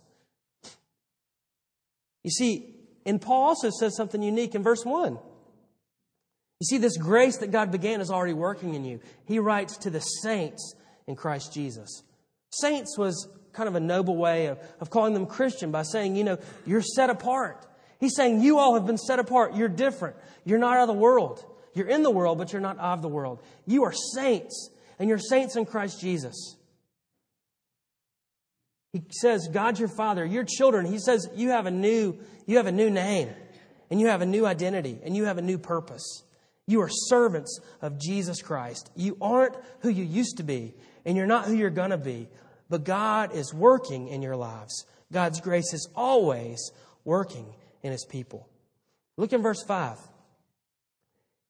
You 2.23 2.31
see, 2.31 2.75
and 3.05 3.21
Paul 3.21 3.49
also 3.49 3.71
says 3.71 3.97
something 3.97 4.23
unique 4.23 4.55
in 4.55 4.63
verse 4.63 4.85
1. 4.85 5.19
You 6.61 6.65
see, 6.65 6.79
this 6.79 6.97
grace 6.97 7.39
that 7.39 7.51
God 7.51 7.71
began 7.71 8.01
is 8.01 8.11
already 8.11 8.33
working 8.33 8.75
in 8.75 8.85
you. 8.85 9.01
He 9.27 9.39
writes 9.39 9.77
to 9.79 9.91
the 9.91 10.01
saints 10.01 10.75
in 11.07 11.17
Christ 11.17 11.53
Jesus. 11.53 12.03
Saints 12.51 12.97
was 12.97 13.29
kind 13.53 13.69
of 13.69 13.75
a 13.75 13.81
noble 13.81 14.17
way 14.17 14.47
of, 14.47 14.59
of 14.81 14.91
calling 14.91 15.15
them 15.15 15.27
Christian 15.27 15.71
by 15.71 15.83
saying, 15.83 16.17
you 16.17 16.25
know, 16.25 16.39
you're 16.65 16.83
set 16.83 17.11
apart. 17.11 17.67
He's 18.01 18.17
saying 18.17 18.41
you 18.41 18.59
all 18.59 18.75
have 18.75 18.87
been 18.87 18.99
set 18.99 19.19
apart. 19.19 19.55
You're 19.55 19.69
different. 19.69 20.17
You're 20.45 20.59
not 20.59 20.77
out 20.77 20.89
of 20.89 20.89
the 20.89 21.01
world. 21.01 21.45
You're 21.75 21.89
in 21.89 22.03
the 22.03 22.11
world, 22.11 22.39
but 22.39 22.53
you're 22.53 22.63
not 22.63 22.79
of 22.79 23.03
the 23.03 23.09
world. 23.09 23.43
You 23.67 23.85
are 23.85 23.93
saints, 23.93 24.71
and 24.99 25.09
you're 25.09 25.19
saints 25.19 25.57
in 25.57 25.65
Christ 25.65 26.01
Jesus. 26.01 26.57
He 28.93 29.03
says, 29.11 29.49
God 29.53 29.79
your 29.79 29.89
Father, 29.89 30.25
your 30.25 30.45
children. 30.45 30.87
He 30.87 30.99
says 30.99 31.29
you 31.35 31.51
have 31.51 31.67
a 31.67 31.71
new, 31.71 32.19
you 32.47 32.59
have 32.59 32.67
a 32.67 32.73
new 32.73 32.91
name, 32.91 33.31
and 33.91 34.01
you 34.01 34.07
have 34.07 34.23
a 34.23 34.27
new 34.27 34.47
identity, 34.47 35.01
and 35.05 35.17
you 35.17 35.25
have 35.25 35.39
a 35.39 35.43
new 35.43 35.59
purpose. 35.59 36.23
You 36.67 36.81
are 36.81 36.89
servants 36.89 37.61
of 37.83 38.01
Jesus 38.01 38.41
Christ. 38.41 38.91
You 38.95 39.19
aren't 39.21 39.57
who 39.81 39.89
you 39.91 40.05
used 40.05 40.39
to 40.39 40.43
be 40.43 40.75
and 41.05 41.17
you're 41.17 41.27
not 41.27 41.47
who 41.47 41.55
you're 41.55 41.71
going 41.71 41.91
to 41.91 41.99
be, 41.99 42.29
but 42.69 42.85
God 42.85 43.35
is 43.35 43.53
working 43.53 44.09
in 44.09 44.23
your 44.23 44.37
lives. 44.37 44.87
God's 45.13 45.41
grace 45.41 45.73
is 45.73 45.89
always 45.95 46.71
working 47.05 47.47
in 47.83 47.93
his 47.93 48.05
people. 48.05 48.49
Look 49.17 49.33
in 49.33 49.43
verse 49.43 49.63
5. 49.63 49.99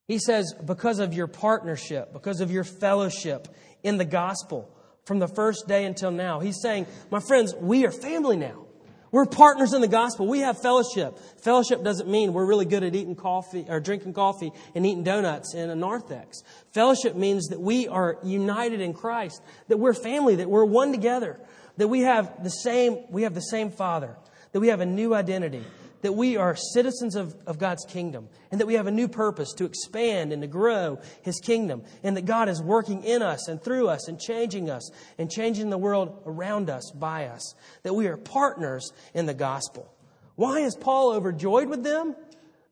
He 0.07 0.19
says, 0.19 0.55
because 0.65 0.99
of 0.99 1.15
your 1.15 1.27
partnership, 1.27 2.13
because 2.13 2.41
of 2.41 2.51
your 2.51 2.65
fellowship 2.65 3.49
in 3.83 3.97
the 3.97 4.05
gospel 4.05 4.71
from 5.05 5.19
the 5.19 5.29
first 5.29 5.67
day 5.67 5.85
until 5.85 6.11
now, 6.11 6.41
he's 6.41 6.61
saying, 6.61 6.87
my 7.11 7.21
friends, 7.21 7.55
we 7.55 7.87
are 7.87 7.91
family 7.91 8.37
now. 8.37 8.67
We're 9.15 9.27
partners 9.27 9.73
in 9.73 9.81
the 9.81 9.87
gospel. 9.87 10.27
We 10.27 10.41
have 10.41 10.61
fellowship. 10.61 11.17
Fellowship 11.41 11.85
doesn't 11.85 12.09
mean 12.09 12.33
we're 12.33 12.45
really 12.47 12.65
good 12.65 12.83
at 12.83 12.97
eating 12.97 13.15
coffee 13.15 13.65
or 13.69 13.79
drinking 13.79 14.13
coffee 14.13 14.51
and 14.75 14.85
eating 14.85 15.05
donuts 15.05 15.55
in 15.55 15.71
a 15.71 15.77
narthex. 15.77 16.43
Fellowship 16.73 17.15
means 17.15 17.47
that 17.51 17.61
we 17.61 17.87
are 17.87 18.19
united 18.25 18.81
in 18.81 18.93
Christ, 18.93 19.41
that 19.69 19.77
we're 19.77 19.95
family, 19.95 20.35
that 20.37 20.51
we're 20.51 20.65
one 20.65 20.91
together, 20.91 21.39
that 21.77 21.87
we 21.87 22.01
have 22.01 22.43
the 22.43 22.51
same, 22.51 23.05
we 23.09 23.23
have 23.23 23.35
the 23.35 23.41
same 23.41 23.71
Father, 23.71 24.17
that 24.51 24.59
we 24.59 24.69
have 24.69 24.81
a 24.81 24.87
new 24.87 25.15
identity, 25.15 25.63
that 26.05 26.13
we 26.13 26.37
are 26.37 26.55
citizens 26.55 27.17
of, 27.17 27.35
of 27.47 27.59
God's 27.59 27.87
kingdom 27.87 28.29
and 28.51 28.61
that 28.61 28.67
we 28.67 28.75
have 28.75 28.87
a 28.87 28.91
new 28.91 29.09
purpose 29.09 29.55
to 29.55 29.65
expand 29.65 30.35
and 30.35 30.43
to 30.43 30.47
grow 30.47 30.99
His 31.23 31.41
kingdom 31.41 31.83
and 32.03 32.15
that 32.19 32.27
God 32.27 32.51
is 32.51 32.61
working 32.61 33.03
in 33.05 33.23
us 33.23 33.49
and 33.49 33.61
through 33.61 33.89
us 33.89 34.07
and 34.07 34.21
changing 34.21 34.69
us 34.69 34.91
and 35.17 35.31
changing 35.31 35.71
the 35.71 35.79
world 35.79 36.23
around 36.27 36.69
us 36.69 36.93
by 36.95 37.29
us, 37.29 37.55
that 37.85 37.95
we 37.95 38.07
are 38.07 38.19
partners 38.19 38.93
in 39.15 39.25
the 39.25 39.33
gospel. 39.33 39.91
Why 40.35 40.59
is 40.59 40.77
Paul 40.77 41.15
overjoyed 41.15 41.71
with 41.71 41.83
them? 41.83 42.15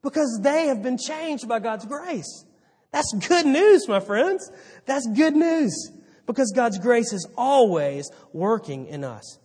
Because 0.03 0.41
they 0.43 0.67
have 0.67 0.83
been 0.83 0.99
changed 0.99 1.49
by 1.49 1.59
God's 1.59 1.87
grace. 1.87 2.45
That's 2.91 3.15
good 3.27 3.47
news, 3.47 3.89
my 3.89 4.01
friends. 4.01 4.53
That's 4.85 5.07
good 5.07 5.35
news 5.35 5.91
because 6.27 6.53
God's 6.55 6.79
grace 6.79 7.15
is 7.15 7.27
always 7.39 8.11
working 8.35 8.89
in 8.89 9.05
us. 9.05 9.39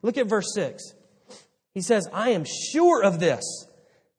Look 0.00 0.16
at 0.16 0.28
verse 0.28 0.54
6. 0.54 0.94
He 1.78 1.82
says, 1.82 2.08
I 2.12 2.30
am 2.30 2.44
sure 2.44 3.04
of 3.04 3.20
this, 3.20 3.68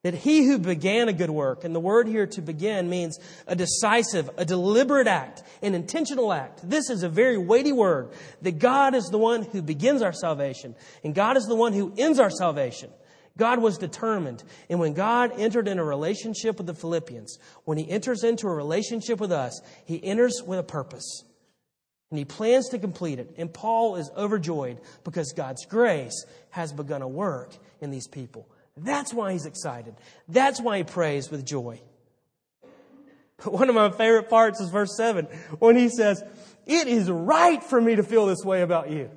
that 0.02 0.14
he 0.14 0.46
who 0.46 0.58
began 0.58 1.10
a 1.10 1.12
good 1.12 1.28
work, 1.28 1.62
and 1.62 1.74
the 1.74 1.78
word 1.78 2.08
here 2.08 2.26
to 2.28 2.40
begin 2.40 2.88
means 2.88 3.18
a 3.46 3.54
decisive, 3.54 4.30
a 4.38 4.46
deliberate 4.46 5.06
act, 5.06 5.42
an 5.60 5.74
intentional 5.74 6.32
act. 6.32 6.66
This 6.66 6.88
is 6.88 7.02
a 7.02 7.08
very 7.10 7.36
weighty 7.36 7.72
word, 7.72 8.12
that 8.40 8.60
God 8.60 8.94
is 8.94 9.10
the 9.10 9.18
one 9.18 9.42
who 9.42 9.60
begins 9.60 10.00
our 10.00 10.14
salvation, 10.14 10.74
and 11.04 11.14
God 11.14 11.36
is 11.36 11.44
the 11.44 11.54
one 11.54 11.74
who 11.74 11.92
ends 11.98 12.18
our 12.18 12.30
salvation. 12.30 12.88
God 13.36 13.60
was 13.60 13.76
determined. 13.76 14.42
And 14.70 14.80
when 14.80 14.94
God 14.94 15.38
entered 15.38 15.68
in 15.68 15.78
a 15.78 15.84
relationship 15.84 16.56
with 16.56 16.66
the 16.66 16.72
Philippians, 16.72 17.38
when 17.66 17.76
he 17.76 17.90
enters 17.90 18.24
into 18.24 18.46
a 18.46 18.54
relationship 18.54 19.20
with 19.20 19.32
us, 19.32 19.60
he 19.84 20.02
enters 20.02 20.42
with 20.46 20.58
a 20.58 20.62
purpose 20.62 21.24
and 22.10 22.18
he 22.18 22.24
plans 22.24 22.68
to 22.70 22.78
complete 22.78 23.18
it. 23.18 23.34
And 23.38 23.52
Paul 23.52 23.96
is 23.96 24.10
overjoyed 24.16 24.80
because 25.04 25.32
God's 25.32 25.64
grace 25.64 26.24
has 26.50 26.72
begun 26.72 27.02
a 27.02 27.08
work 27.08 27.54
in 27.80 27.90
these 27.90 28.08
people. 28.08 28.48
That's 28.76 29.14
why 29.14 29.32
he's 29.32 29.46
excited. 29.46 29.94
That's 30.28 30.60
why 30.60 30.78
he 30.78 30.84
prays 30.84 31.30
with 31.30 31.44
joy. 31.44 31.80
But 33.42 33.52
one 33.52 33.68
of 33.68 33.74
my 33.74 33.90
favorite 33.90 34.28
parts 34.28 34.60
is 34.60 34.70
verse 34.70 34.96
7 34.96 35.26
when 35.58 35.76
he 35.76 35.88
says, 35.88 36.22
It 36.66 36.88
is 36.88 37.10
right 37.10 37.62
for 37.62 37.80
me 37.80 37.96
to 37.96 38.02
feel 38.02 38.26
this 38.26 38.44
way 38.44 38.62
about 38.62 38.90
you. 38.90 39.10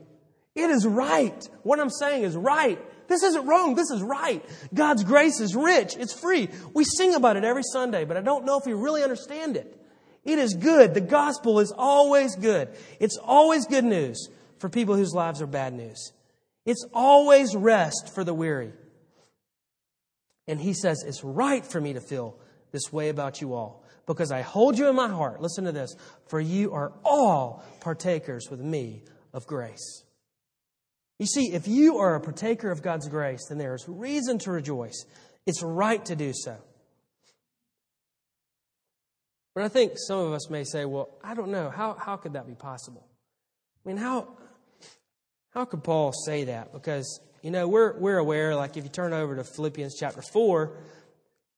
It 0.56 0.70
is 0.70 0.86
right. 0.86 1.50
What 1.64 1.80
I'm 1.80 1.90
saying 1.90 2.24
is 2.24 2.36
right. 2.36 2.80
This 3.08 3.24
isn't 3.24 3.48
wrong. 3.48 3.76
This 3.76 3.90
is 3.90 4.02
right. 4.02 4.44
God's 4.74 5.04
grace 5.04 5.40
is 5.40 5.56
rich. 5.56 5.98
It's 5.98 6.14
free. 6.14 6.50
We 6.74 6.84
sing 6.84 7.16
about 7.16 7.38
it 7.38 7.44
every 7.44 7.64
Sunday, 7.64 8.06
but 8.06 8.18
I 8.18 8.22
don't 8.22 8.46
know 8.46 8.60
if 8.60 8.66
we 8.66 8.74
really 8.74 9.04
understand 9.04 9.58
it. 9.58 9.83
It 10.24 10.40
is 10.40 10.54
good. 10.54 10.94
The 10.94 11.02
gospel 11.02 11.60
is 11.60 11.74
always 11.76 12.36
good. 12.36 12.70
It's 13.00 13.18
always 13.18 13.66
good 13.66 13.84
news 13.84 14.30
for 14.60 14.70
people 14.70 14.96
whose 14.96 15.14
lives 15.14 15.42
are 15.42 15.48
bad 15.48 15.74
news. 15.74 16.14
It's 16.66 16.86
always 16.94 17.56
rest 17.56 18.14
for 18.16 18.24
the 18.24 18.34
weary. 18.34 18.72
And 20.48 20.60
he 20.60 20.74
says, 20.74 21.04
It's 21.06 21.24
right 21.24 21.66
for 21.66 21.82
me 21.82 21.94
to 21.94 22.02
feel 22.02 22.38
this 22.72 22.92
way 22.92 23.10
about 23.10 23.42
you 23.42 23.54
all 23.54 23.84
because 24.06 24.32
I 24.32 24.42
hold 24.42 24.78
you 24.78 24.88
in 24.88 24.96
my 24.96 25.10
heart. 25.10 25.42
Listen 25.42 25.66
to 25.66 25.72
this. 25.72 25.96
For 26.28 26.40
you 26.40 26.74
are 26.74 26.94
all 27.04 27.64
partakers 27.82 28.50
with 28.50 28.60
me 28.60 29.04
of 29.34 29.46
grace. 29.46 30.04
You 31.20 31.26
see, 31.26 31.54
if 31.54 31.68
you 31.68 31.98
are 31.98 32.16
a 32.16 32.22
partaker 32.22 32.72
of 32.72 32.82
God's 32.82 33.08
grace, 33.08 33.46
then 33.48 33.58
there 33.58 33.76
is 33.76 33.86
reason 33.88 34.40
to 34.40 34.52
rejoice. 34.52 35.06
It's 35.46 35.62
right 35.62 36.04
to 36.06 36.16
do 36.16 36.32
so. 36.34 36.58
But 39.54 39.64
I 39.64 39.68
think 39.68 39.94
some 39.96 40.20
of 40.20 40.34
us 40.34 40.50
may 40.50 40.64
say, 40.64 40.86
well, 40.86 41.10
I 41.24 41.36
don't 41.36 41.50
know. 41.50 41.70
How, 41.70 41.94
how 41.94 42.18
could 42.18 42.34
that 42.34 42.48
be 42.48 42.56
possible? 42.56 43.08
I 43.86 43.90
mean, 43.90 43.98
how, 43.98 44.30
how 45.52 45.66
could 45.66 45.84
Paul 45.84 46.12
say 46.12 46.46
that? 46.46 46.74
Because, 46.74 47.20
you 47.44 47.52
know, 47.52 47.68
we're, 47.68 47.98
we're 48.00 48.18
aware, 48.18 48.56
like 48.56 48.78
if 48.78 48.84
you 48.84 48.90
turn 48.90 49.14
over 49.14 49.36
to 49.36 49.44
Philippians 49.44 49.96
chapter 50.00 50.22
4, 50.22 50.76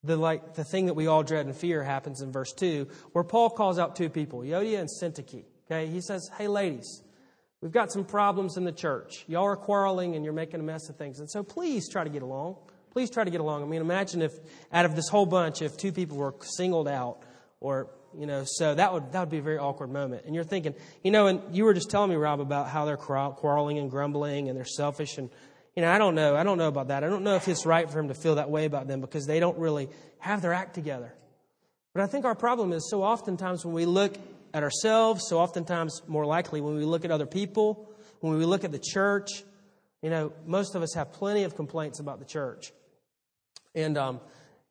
the, 0.03 0.17
like, 0.17 0.55
the 0.55 0.65
thing 0.65 0.87
that 0.87 0.93
we 0.93 1.07
all 1.07 1.23
dread 1.23 1.45
and 1.45 1.55
fear 1.55 1.83
happens 1.83 2.21
in 2.21 2.31
verse 2.31 2.51
2, 2.53 2.87
where 3.13 3.23
Paul 3.23 3.49
calls 3.49 3.79
out 3.79 3.95
two 3.95 4.09
people, 4.09 4.39
Euodia 4.39 4.79
and 4.79 4.89
Syntyche. 4.89 5.45
Okay, 5.65 5.87
he 5.87 6.01
says, 6.01 6.29
hey, 6.37 6.47
ladies, 6.47 7.01
we've 7.61 7.71
got 7.71 7.91
some 7.91 8.03
problems 8.03 8.57
in 8.57 8.65
the 8.65 8.71
church. 8.71 9.23
Y'all 9.27 9.45
are 9.45 9.55
quarreling 9.55 10.15
and 10.15 10.23
you're 10.23 10.33
making 10.33 10.59
a 10.59 10.63
mess 10.63 10.89
of 10.89 10.97
things. 10.97 11.19
And 11.19 11.29
so 11.29 11.41
please 11.41 11.89
try 11.89 12.03
to 12.03 12.09
get 12.09 12.21
along. 12.21 12.57
Please 12.91 13.09
try 13.09 13.23
to 13.23 13.31
get 13.31 13.41
along. 13.41 13.63
I 13.63 13.65
mean, 13.65 13.81
imagine 13.81 14.21
if 14.21 14.33
out 14.71 14.85
of 14.85 14.95
this 14.95 15.09
whole 15.09 15.25
bunch, 15.25 15.61
if 15.61 15.75
two 15.75 15.91
people 15.91 16.17
were 16.17 16.35
singled 16.41 16.87
out 16.87 17.23
or 17.59 17.89
you 18.17 18.25
know 18.25 18.43
so 18.45 18.75
that 18.75 18.93
would 18.93 19.11
that 19.11 19.19
would 19.21 19.29
be 19.29 19.39
a 19.39 19.41
very 19.41 19.57
awkward 19.57 19.91
moment. 19.91 20.23
And 20.25 20.35
you're 20.35 20.43
thinking 20.43 20.75
you 21.03 21.11
know 21.11 21.27
and 21.27 21.41
you 21.55 21.65
were 21.65 21.73
just 21.73 21.89
telling 21.89 22.09
me 22.09 22.15
rob 22.15 22.39
about 22.39 22.69
how 22.69 22.85
they're 22.85 22.97
quarreling 22.97 23.77
and 23.77 23.89
grumbling 23.89 24.49
and 24.49 24.57
they're 24.57 24.65
selfish 24.65 25.17
and 25.17 25.29
you 25.75 25.81
know 25.81 25.91
i 25.91 25.97
don't 25.97 26.15
know 26.15 26.35
i 26.35 26.43
don't 26.43 26.57
know 26.57 26.67
about 26.67 26.89
that. 26.89 27.03
I 27.03 27.07
don't 27.07 27.23
know 27.23 27.35
if 27.35 27.47
it's 27.47 27.65
right 27.65 27.89
for 27.89 27.99
him 27.99 28.07
to 28.09 28.13
feel 28.13 28.35
that 28.35 28.49
way 28.49 28.65
about 28.65 28.87
them 28.87 29.01
because 29.01 29.25
they 29.25 29.39
don't 29.39 29.57
really 29.57 29.89
have 30.19 30.41
their 30.41 30.53
act 30.53 30.75
together. 30.75 31.13
But 31.93 32.03
i 32.03 32.07
think 32.07 32.25
our 32.25 32.35
problem 32.35 32.71
is 32.73 32.89
so 32.89 33.03
oftentimes 33.03 33.65
when 33.65 33.73
we 33.73 33.85
look 33.85 34.15
at 34.53 34.63
ourselves 34.63 35.25
so 35.27 35.39
oftentimes 35.39 36.01
more 36.07 36.25
likely 36.25 36.61
when 36.61 36.75
we 36.75 36.85
look 36.85 37.05
at 37.05 37.11
other 37.11 37.25
people 37.25 37.89
when 38.21 38.37
we 38.37 38.45
look 38.45 38.63
at 38.63 38.71
the 38.71 38.79
church 38.79 39.43
you 40.01 40.09
know 40.09 40.31
most 40.45 40.75
of 40.75 40.81
us 40.81 40.93
have 40.93 41.11
plenty 41.11 41.43
of 41.43 41.55
complaints 41.55 41.99
about 41.99 42.19
the 42.19 42.25
church. 42.25 42.71
And 43.73 43.97
um, 43.97 44.21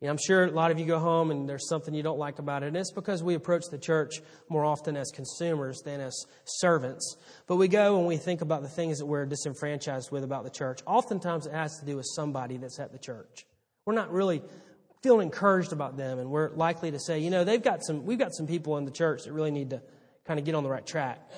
you 0.05 0.09
know, 0.09 0.13
I'm 0.13 0.19
sure 0.19 0.45
a 0.45 0.51
lot 0.51 0.71
of 0.71 0.79
you 0.79 0.85
go 0.85 0.99
home 0.99 1.31
and 1.31 1.49
there's 1.49 1.67
something 1.67 1.95
you 1.95 2.03
don't 2.03 2.19
like 2.19 2.39
about 2.39 2.63
it. 2.63 2.67
And 2.67 2.77
it's 2.77 2.93
because 2.93 3.23
we 3.23 3.33
approach 3.33 3.63
the 3.71 3.79
church 3.79 4.21
more 4.51 4.63
often 4.63 4.99
as 4.99 5.11
consumers 5.11 5.81
than 5.81 5.99
as 6.03 6.27
servants. 6.45 7.17
But 7.47 7.57
we 7.57 7.69
go 7.69 7.97
and 7.97 8.07
we 8.07 8.19
think 8.19 8.43
about 8.43 8.61
the 8.61 8.69
things 8.69 8.99
that 8.99 9.07
we're 9.07 9.25
disenfranchised 9.25 10.11
with 10.11 10.23
about 10.23 10.45
the 10.45 10.51
church. 10.51 10.81
Oftentimes 10.85 11.47
it 11.47 11.55
has 11.55 11.79
to 11.79 11.87
do 11.87 11.97
with 11.97 12.05
somebody 12.15 12.59
that's 12.59 12.79
at 12.79 12.93
the 12.93 12.99
church. 12.99 13.47
We're 13.87 13.95
not 13.95 14.13
really 14.13 14.43
feeling 15.03 15.29
encouraged 15.29 15.73
about 15.73 15.97
them, 15.97 16.19
and 16.19 16.29
we're 16.31 16.51
likely 16.51 16.91
to 16.91 17.01
say, 17.01 17.21
you 17.21 17.31
know, 17.31 17.45
they've 17.45 17.63
got 17.63 17.83
some, 17.83 18.05
we've 18.05 18.19
got 18.19 18.35
some 18.35 18.47
people 18.47 18.77
in 18.77 18.85
the 18.85 18.91
church 18.91 19.25
that 19.25 19.33
really 19.33 19.51
need 19.51 19.71
to 19.71 19.81
kind 20.27 20.39
of 20.39 20.45
get 20.45 20.55
on 20.55 20.65
the 20.65 20.69
right 20.69 20.87
track. 20.87 21.31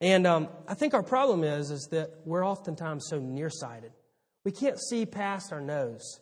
And 0.00 0.26
um, 0.26 0.48
I 0.66 0.72
think 0.72 0.94
our 0.94 1.02
problem 1.02 1.44
is, 1.44 1.70
is 1.70 1.88
that 1.90 2.12
we're 2.24 2.46
oftentimes 2.46 3.08
so 3.10 3.18
nearsighted. 3.18 3.92
We 4.42 4.52
can't 4.52 4.80
see 4.80 5.04
past 5.04 5.52
our 5.52 5.60
nose. 5.60 6.20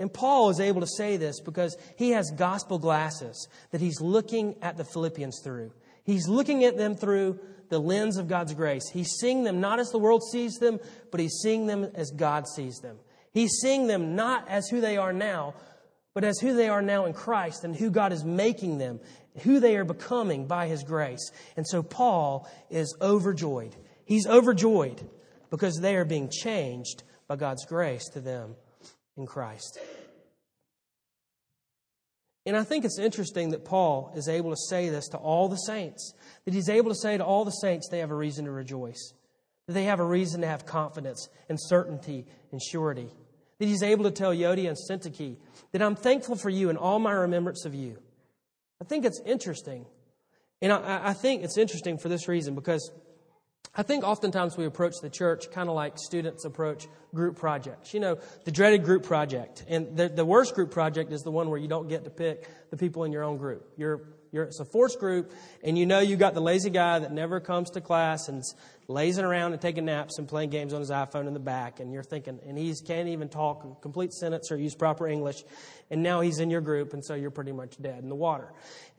And 0.00 0.12
Paul 0.12 0.48
is 0.48 0.58
able 0.58 0.80
to 0.80 0.86
say 0.86 1.18
this 1.18 1.40
because 1.40 1.76
he 1.96 2.10
has 2.10 2.32
gospel 2.32 2.78
glasses 2.78 3.48
that 3.70 3.82
he's 3.82 4.00
looking 4.00 4.56
at 4.62 4.78
the 4.78 4.84
Philippians 4.84 5.40
through. 5.44 5.72
He's 6.04 6.26
looking 6.26 6.64
at 6.64 6.78
them 6.78 6.96
through 6.96 7.38
the 7.68 7.78
lens 7.78 8.16
of 8.16 8.26
God's 8.26 8.54
grace. 8.54 8.88
He's 8.90 9.12
seeing 9.20 9.44
them 9.44 9.60
not 9.60 9.78
as 9.78 9.90
the 9.90 9.98
world 9.98 10.22
sees 10.24 10.54
them, 10.56 10.80
but 11.10 11.20
he's 11.20 11.38
seeing 11.42 11.66
them 11.66 11.84
as 11.94 12.10
God 12.10 12.48
sees 12.48 12.78
them. 12.78 12.96
He's 13.32 13.58
seeing 13.60 13.86
them 13.86 14.16
not 14.16 14.48
as 14.48 14.68
who 14.68 14.80
they 14.80 14.96
are 14.96 15.12
now, 15.12 15.54
but 16.14 16.24
as 16.24 16.40
who 16.40 16.56
they 16.56 16.68
are 16.68 16.82
now 16.82 17.04
in 17.04 17.12
Christ 17.12 17.64
and 17.64 17.76
who 17.76 17.90
God 17.90 18.12
is 18.12 18.24
making 18.24 18.78
them, 18.78 19.00
who 19.42 19.60
they 19.60 19.76
are 19.76 19.84
becoming 19.84 20.46
by 20.46 20.66
his 20.66 20.82
grace. 20.82 21.30
And 21.58 21.66
so 21.66 21.82
Paul 21.82 22.50
is 22.70 22.96
overjoyed. 23.02 23.76
He's 24.06 24.26
overjoyed 24.26 25.00
because 25.50 25.76
they 25.76 25.94
are 25.96 26.06
being 26.06 26.30
changed 26.30 27.02
by 27.28 27.36
God's 27.36 27.66
grace 27.66 28.08
to 28.14 28.20
them 28.20 28.56
in 29.16 29.26
Christ. 29.26 29.78
And 32.46 32.56
I 32.56 32.64
think 32.64 32.84
it's 32.84 32.98
interesting 32.98 33.50
that 33.50 33.64
Paul 33.64 34.12
is 34.16 34.28
able 34.28 34.50
to 34.50 34.56
say 34.56 34.88
this 34.88 35.08
to 35.08 35.18
all 35.18 35.48
the 35.48 35.56
saints, 35.56 36.14
that 36.44 36.54
he's 36.54 36.68
able 36.68 36.90
to 36.90 36.96
say 36.96 37.16
to 37.18 37.24
all 37.24 37.44
the 37.44 37.50
saints 37.50 37.88
they 37.88 37.98
have 37.98 38.10
a 38.10 38.14
reason 38.14 38.46
to 38.46 38.50
rejoice, 38.50 39.12
that 39.66 39.74
they 39.74 39.84
have 39.84 40.00
a 40.00 40.04
reason 40.04 40.40
to 40.40 40.46
have 40.46 40.64
confidence 40.64 41.28
and 41.48 41.58
certainty 41.60 42.26
and 42.50 42.62
surety, 42.62 43.10
that 43.58 43.66
he's 43.66 43.82
able 43.82 44.04
to 44.04 44.10
tell 44.10 44.34
Euodia 44.34 44.68
and 44.68 44.78
Syntyche 44.78 45.36
that 45.72 45.82
I'm 45.82 45.96
thankful 45.96 46.34
for 46.34 46.48
you 46.48 46.70
in 46.70 46.76
all 46.78 46.98
my 46.98 47.12
remembrance 47.12 47.66
of 47.66 47.74
you. 47.74 47.98
I 48.80 48.84
think 48.86 49.04
it's 49.04 49.20
interesting. 49.26 49.84
And 50.62 50.72
I, 50.72 51.08
I 51.08 51.12
think 51.12 51.42
it's 51.42 51.58
interesting 51.58 51.98
for 51.98 52.08
this 52.08 52.26
reason 52.26 52.54
because 52.54 52.90
I 53.74 53.84
think 53.84 54.02
oftentimes 54.02 54.56
we 54.56 54.66
approach 54.66 54.94
the 55.00 55.10
church 55.10 55.50
kind 55.52 55.68
of 55.68 55.76
like 55.76 55.96
students 55.96 56.44
approach 56.44 56.88
group 57.14 57.36
projects. 57.36 57.94
You 57.94 58.00
know, 58.00 58.18
the 58.44 58.50
dreaded 58.50 58.84
group 58.84 59.04
project. 59.04 59.64
And 59.68 59.96
the, 59.96 60.08
the 60.08 60.24
worst 60.24 60.54
group 60.54 60.70
project 60.70 61.12
is 61.12 61.22
the 61.22 61.30
one 61.30 61.50
where 61.50 61.58
you 61.58 61.68
don't 61.68 61.88
get 61.88 62.04
to 62.04 62.10
pick 62.10 62.48
the 62.70 62.76
people 62.76 63.04
in 63.04 63.12
your 63.12 63.22
own 63.22 63.36
group. 63.36 63.70
You're, 63.76 64.02
you're, 64.32 64.44
it's 64.44 64.60
a 64.60 64.64
forced 64.64 64.98
group, 64.98 65.32
and 65.62 65.76
you 65.76 65.86
know 65.86 66.00
you 66.00 66.16
got 66.16 66.34
the 66.34 66.40
lazy 66.40 66.70
guy 66.70 66.98
that 66.98 67.12
never 67.12 67.40
comes 67.40 67.70
to 67.70 67.80
class 67.80 68.28
and's 68.28 68.54
lazing 68.88 69.24
around 69.24 69.52
and 69.52 69.62
taking 69.62 69.84
naps 69.84 70.18
and 70.18 70.26
playing 70.26 70.50
games 70.50 70.74
on 70.74 70.80
his 70.80 70.90
iPhone 70.90 71.26
in 71.26 71.34
the 71.34 71.40
back, 71.40 71.80
and 71.80 71.92
you're 71.92 72.02
thinking, 72.02 72.40
and 72.46 72.58
he 72.58 72.74
can't 72.86 73.08
even 73.08 73.28
talk 73.28 73.64
a 73.64 73.80
complete 73.80 74.12
sentence 74.12 74.50
or 74.50 74.56
use 74.56 74.74
proper 74.74 75.06
English, 75.06 75.44
and 75.90 76.02
now 76.02 76.20
he's 76.20 76.40
in 76.40 76.50
your 76.50 76.60
group, 76.60 76.92
and 76.92 77.04
so 77.04 77.14
you're 77.14 77.30
pretty 77.30 77.52
much 77.52 77.80
dead 77.80 78.02
in 78.02 78.08
the 78.08 78.14
water. 78.14 78.52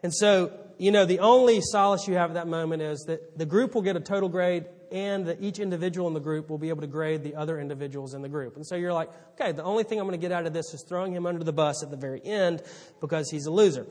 And 0.04 0.14
so, 0.14 0.52
you 0.78 0.92
know, 0.92 1.06
the 1.06 1.20
only 1.20 1.62
solace 1.62 2.08
you 2.08 2.16
have 2.16 2.32
at 2.32 2.34
that 2.34 2.48
moment 2.48 2.82
is 2.82 3.04
that 3.08 3.38
the 3.38 3.46
group 3.46 3.76
will 3.76 3.84
get 3.84 3.96
a 3.96 4.00
total 4.00 4.30
grade 4.30 4.66
and 4.92 5.28
that 5.28 5.42
each 5.42 5.60
individual 5.60 6.08
in 6.08 6.14
the 6.14 6.20
group 6.20 6.50
will 6.50 6.58
be 6.58 6.70
able 6.70 6.82
to 6.82 6.88
grade 6.88 7.24
the 7.24 7.36
other 7.36 7.60
individuals 7.60 8.14
in 8.14 8.22
the 8.22 8.28
group. 8.28 8.58
And 8.58 8.68
so 8.68 8.76
you're 8.76 8.92
like, 8.92 9.10
okay, 9.40 9.54
the 9.54 9.64
only 9.64 9.84
thing 9.84 10.00
I'm 10.00 10.06
going 10.06 10.20
to 10.20 10.22
get 10.22 10.34
out 10.34 10.46
of 10.46 10.54
this 10.54 10.74
is 10.74 10.84
throwing 10.84 11.14
him 11.14 11.26
under 11.26 11.44
the 11.44 11.54
bus 11.54 11.82
at 11.82 11.92
the 11.92 11.98
very 11.98 12.22
end 12.24 12.62
because 13.00 13.30
he's 13.30 13.46
a 13.46 13.52
loser. 13.52 13.88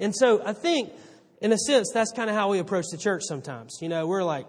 And 0.00 0.14
so 0.14 0.42
I 0.44 0.52
think, 0.52 0.92
in 1.40 1.52
a 1.52 1.58
sense, 1.58 1.90
that's 1.92 2.12
kind 2.12 2.30
of 2.30 2.36
how 2.36 2.50
we 2.50 2.58
approach 2.58 2.86
the 2.90 2.98
church 2.98 3.22
sometimes. 3.26 3.78
You 3.80 3.88
know, 3.88 4.06
we're 4.06 4.24
like, 4.24 4.46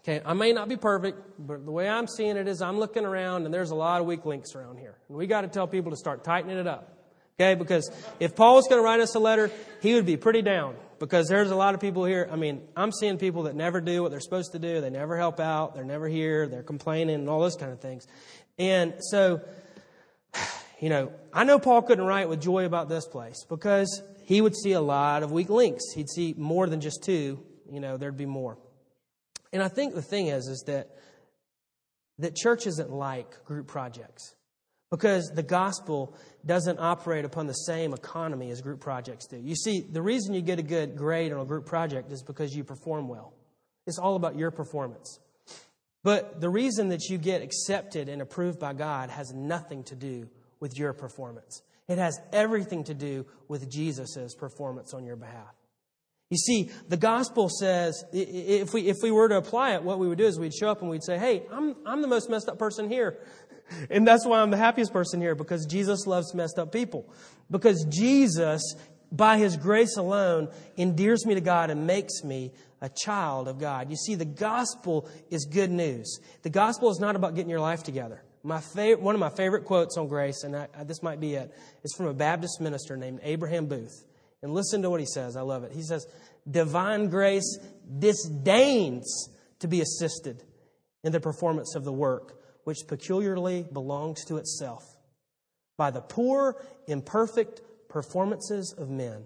okay, 0.00 0.20
I 0.24 0.34
may 0.34 0.52
not 0.52 0.68
be 0.68 0.76
perfect, 0.76 1.18
but 1.38 1.64
the 1.64 1.72
way 1.72 1.88
I'm 1.88 2.06
seeing 2.06 2.36
it 2.36 2.48
is 2.48 2.62
I'm 2.62 2.78
looking 2.78 3.04
around 3.04 3.44
and 3.44 3.54
there's 3.54 3.70
a 3.70 3.74
lot 3.74 4.00
of 4.00 4.06
weak 4.06 4.24
links 4.24 4.54
around 4.54 4.78
here. 4.78 4.96
And 5.08 5.16
we 5.16 5.26
got 5.26 5.42
to 5.42 5.48
tell 5.48 5.66
people 5.66 5.90
to 5.90 5.96
start 5.96 6.24
tightening 6.24 6.58
it 6.58 6.66
up. 6.66 6.96
Okay, 7.38 7.54
because 7.54 7.90
if 8.18 8.36
Paul 8.36 8.56
was 8.56 8.66
going 8.68 8.80
to 8.80 8.84
write 8.84 9.00
us 9.00 9.14
a 9.14 9.18
letter, 9.18 9.50
he 9.80 9.94
would 9.94 10.04
be 10.04 10.18
pretty 10.18 10.42
down 10.42 10.74
because 10.98 11.26
there's 11.26 11.50
a 11.50 11.56
lot 11.56 11.74
of 11.74 11.80
people 11.80 12.04
here. 12.04 12.28
I 12.30 12.36
mean, 12.36 12.60
I'm 12.76 12.92
seeing 12.92 13.16
people 13.16 13.44
that 13.44 13.56
never 13.56 13.80
do 13.80 14.02
what 14.02 14.10
they're 14.10 14.20
supposed 14.20 14.52
to 14.52 14.58
do. 14.58 14.82
They 14.82 14.90
never 14.90 15.16
help 15.16 15.40
out. 15.40 15.74
They're 15.74 15.84
never 15.84 16.06
here. 16.06 16.46
They're 16.46 16.62
complaining 16.62 17.14
and 17.14 17.28
all 17.30 17.40
those 17.40 17.56
kind 17.56 17.72
of 17.72 17.80
things. 17.80 18.06
And 18.58 18.92
so, 19.00 19.40
you 20.80 20.90
know, 20.90 21.12
I 21.32 21.44
know 21.44 21.58
Paul 21.58 21.80
couldn't 21.80 22.04
write 22.04 22.28
with 22.28 22.42
joy 22.42 22.66
about 22.66 22.90
this 22.90 23.06
place 23.06 23.44
because 23.48 24.02
he 24.30 24.40
would 24.40 24.54
see 24.54 24.70
a 24.70 24.80
lot 24.80 25.24
of 25.24 25.32
weak 25.32 25.50
links. 25.50 25.82
He'd 25.92 26.08
see 26.08 26.36
more 26.38 26.68
than 26.68 26.80
just 26.80 27.02
two. 27.02 27.42
You 27.68 27.80
know, 27.80 27.96
there'd 27.96 28.16
be 28.16 28.26
more. 28.26 28.58
And 29.52 29.60
I 29.60 29.66
think 29.66 29.92
the 29.92 30.02
thing 30.02 30.28
is, 30.28 30.46
is 30.46 30.62
that 30.68 30.88
that 32.20 32.36
church 32.36 32.68
isn't 32.68 32.92
like 32.92 33.44
group 33.44 33.66
projects 33.66 34.36
because 34.88 35.32
the 35.34 35.42
gospel 35.42 36.16
doesn't 36.46 36.78
operate 36.78 37.24
upon 37.24 37.48
the 37.48 37.54
same 37.54 37.92
economy 37.92 38.52
as 38.52 38.60
group 38.60 38.78
projects 38.78 39.26
do. 39.26 39.36
You 39.36 39.56
see, 39.56 39.80
the 39.80 40.00
reason 40.00 40.32
you 40.32 40.42
get 40.42 40.60
a 40.60 40.62
good 40.62 40.94
grade 40.94 41.32
on 41.32 41.40
a 41.40 41.44
group 41.44 41.66
project 41.66 42.12
is 42.12 42.22
because 42.22 42.54
you 42.54 42.62
perform 42.62 43.08
well. 43.08 43.34
It's 43.88 43.98
all 43.98 44.14
about 44.14 44.38
your 44.38 44.52
performance. 44.52 45.18
But 46.04 46.40
the 46.40 46.50
reason 46.50 46.90
that 46.90 47.08
you 47.08 47.18
get 47.18 47.42
accepted 47.42 48.08
and 48.08 48.22
approved 48.22 48.60
by 48.60 48.74
God 48.74 49.10
has 49.10 49.32
nothing 49.34 49.82
to 49.84 49.96
do 49.96 50.28
with 50.60 50.78
your 50.78 50.92
performance. 50.92 51.62
It 51.90 51.98
has 51.98 52.20
everything 52.32 52.84
to 52.84 52.94
do 52.94 53.26
with 53.48 53.68
Jesus' 53.68 54.34
performance 54.34 54.94
on 54.94 55.04
your 55.04 55.16
behalf. 55.16 55.54
You 56.30 56.36
see, 56.36 56.70
the 56.88 56.96
gospel 56.96 57.48
says, 57.48 58.04
if 58.12 58.72
we, 58.72 58.82
if 58.82 58.98
we 59.02 59.10
were 59.10 59.28
to 59.28 59.36
apply 59.36 59.74
it, 59.74 59.82
what 59.82 59.98
we 59.98 60.06
would 60.06 60.16
do 60.16 60.24
is 60.24 60.38
we'd 60.38 60.54
show 60.54 60.68
up 60.68 60.80
and 60.82 60.88
we'd 60.88 61.02
say, 61.02 61.18
hey, 61.18 61.42
I'm, 61.50 61.74
I'm 61.84 62.00
the 62.00 62.06
most 62.06 62.30
messed 62.30 62.48
up 62.48 62.58
person 62.58 62.88
here. 62.88 63.18
And 63.88 64.04
that's 64.04 64.26
why 64.26 64.40
I'm 64.40 64.50
the 64.50 64.56
happiest 64.56 64.92
person 64.92 65.20
here, 65.20 65.36
because 65.36 65.64
Jesus 65.64 66.04
loves 66.04 66.34
messed 66.34 66.58
up 66.58 66.72
people. 66.72 67.08
Because 67.48 67.86
Jesus 67.88 68.74
by 69.12 69.38
his 69.38 69.56
grace 69.56 69.96
alone 69.96 70.48
endears 70.76 71.24
me 71.24 71.34
to 71.34 71.40
God 71.40 71.70
and 71.70 71.86
makes 71.86 72.24
me 72.24 72.52
a 72.80 72.88
child 72.88 73.46
of 73.46 73.58
God. 73.58 73.90
You 73.90 73.96
see, 73.96 74.16
the 74.16 74.24
gospel 74.24 75.08
is 75.30 75.44
good 75.44 75.70
news. 75.70 76.18
The 76.42 76.50
gospel 76.50 76.90
is 76.90 76.98
not 76.98 77.16
about 77.16 77.36
getting 77.36 77.50
your 77.50 77.60
life 77.60 77.82
together. 77.82 78.22
My 78.42 78.60
one 78.98 79.14
of 79.14 79.20
my 79.20 79.30
favorite 79.30 79.64
quotes 79.64 79.96
on 79.96 80.08
grace, 80.08 80.44
and 80.44 80.56
I, 80.56 80.68
this 80.84 81.02
might 81.02 81.20
be 81.20 81.34
it, 81.34 81.54
is 81.84 81.94
from 81.94 82.06
a 82.06 82.14
Baptist 82.14 82.60
minister 82.60 82.96
named 82.96 83.20
Abraham 83.22 83.66
Booth. 83.66 84.04
And 84.42 84.54
listen 84.54 84.82
to 84.82 84.90
what 84.90 85.00
he 85.00 85.06
says. 85.06 85.36
I 85.36 85.42
love 85.42 85.64
it. 85.64 85.72
He 85.72 85.82
says, 85.82 86.06
Divine 86.50 87.08
grace 87.08 87.58
disdains 87.98 89.28
to 89.58 89.68
be 89.68 89.82
assisted 89.82 90.42
in 91.04 91.12
the 91.12 91.20
performance 91.20 91.74
of 91.74 91.84
the 91.84 91.92
work 91.92 92.40
which 92.64 92.86
peculiarly 92.86 93.66
belongs 93.72 94.24
to 94.26 94.36
itself 94.36 94.84
by 95.76 95.90
the 95.90 96.00
poor, 96.00 96.62
imperfect 96.86 97.62
performances 97.88 98.74
of 98.76 98.90
men. 98.90 99.24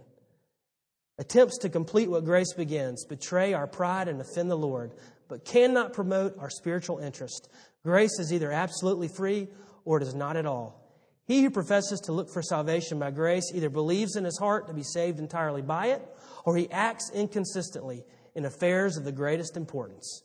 Attempts 1.18 1.58
to 1.58 1.68
complete 1.68 2.08
what 2.08 2.24
grace 2.24 2.52
begins 2.54 3.04
betray 3.04 3.54
our 3.54 3.66
pride 3.66 4.08
and 4.08 4.20
offend 4.20 4.50
the 4.50 4.56
Lord, 4.56 4.94
but 5.28 5.44
cannot 5.44 5.92
promote 5.92 6.36
our 6.38 6.50
spiritual 6.50 6.98
interest. 6.98 7.48
Grace 7.84 8.18
is 8.18 8.32
either 8.32 8.50
absolutely 8.50 9.08
free 9.08 9.48
or 9.84 9.98
it 9.98 10.02
is 10.02 10.14
not 10.14 10.36
at 10.36 10.46
all. 10.46 10.80
He 11.26 11.42
who 11.42 11.50
professes 11.50 12.00
to 12.00 12.12
look 12.12 12.30
for 12.30 12.42
salvation 12.42 12.98
by 12.98 13.10
grace 13.10 13.50
either 13.54 13.70
believes 13.70 14.16
in 14.16 14.24
his 14.24 14.38
heart 14.38 14.66
to 14.68 14.74
be 14.74 14.82
saved 14.82 15.18
entirely 15.18 15.62
by 15.62 15.86
it, 15.86 16.02
or 16.44 16.56
he 16.56 16.70
acts 16.70 17.10
inconsistently 17.14 18.04
in 18.34 18.44
affairs 18.44 18.96
of 18.96 19.04
the 19.04 19.12
greatest 19.12 19.56
importance. 19.56 20.22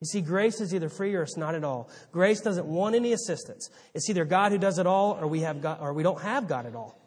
You 0.00 0.06
see, 0.06 0.20
grace 0.20 0.60
is 0.60 0.74
either 0.74 0.90
free 0.90 1.14
or 1.14 1.22
it's 1.22 1.38
not 1.38 1.54
at 1.54 1.64
all. 1.64 1.88
Grace 2.12 2.40
doesn't 2.40 2.66
want 2.66 2.94
any 2.94 3.12
assistance. 3.12 3.70
It's 3.94 4.10
either 4.10 4.26
God 4.26 4.52
who 4.52 4.58
does 4.58 4.78
it 4.78 4.86
all, 4.86 5.12
or 5.18 5.26
we 5.26 5.40
have 5.40 5.62
God, 5.62 5.78
or 5.80 5.94
we 5.94 6.02
don't 6.02 6.20
have 6.20 6.48
God 6.48 6.66
at 6.66 6.74
all. 6.74 7.00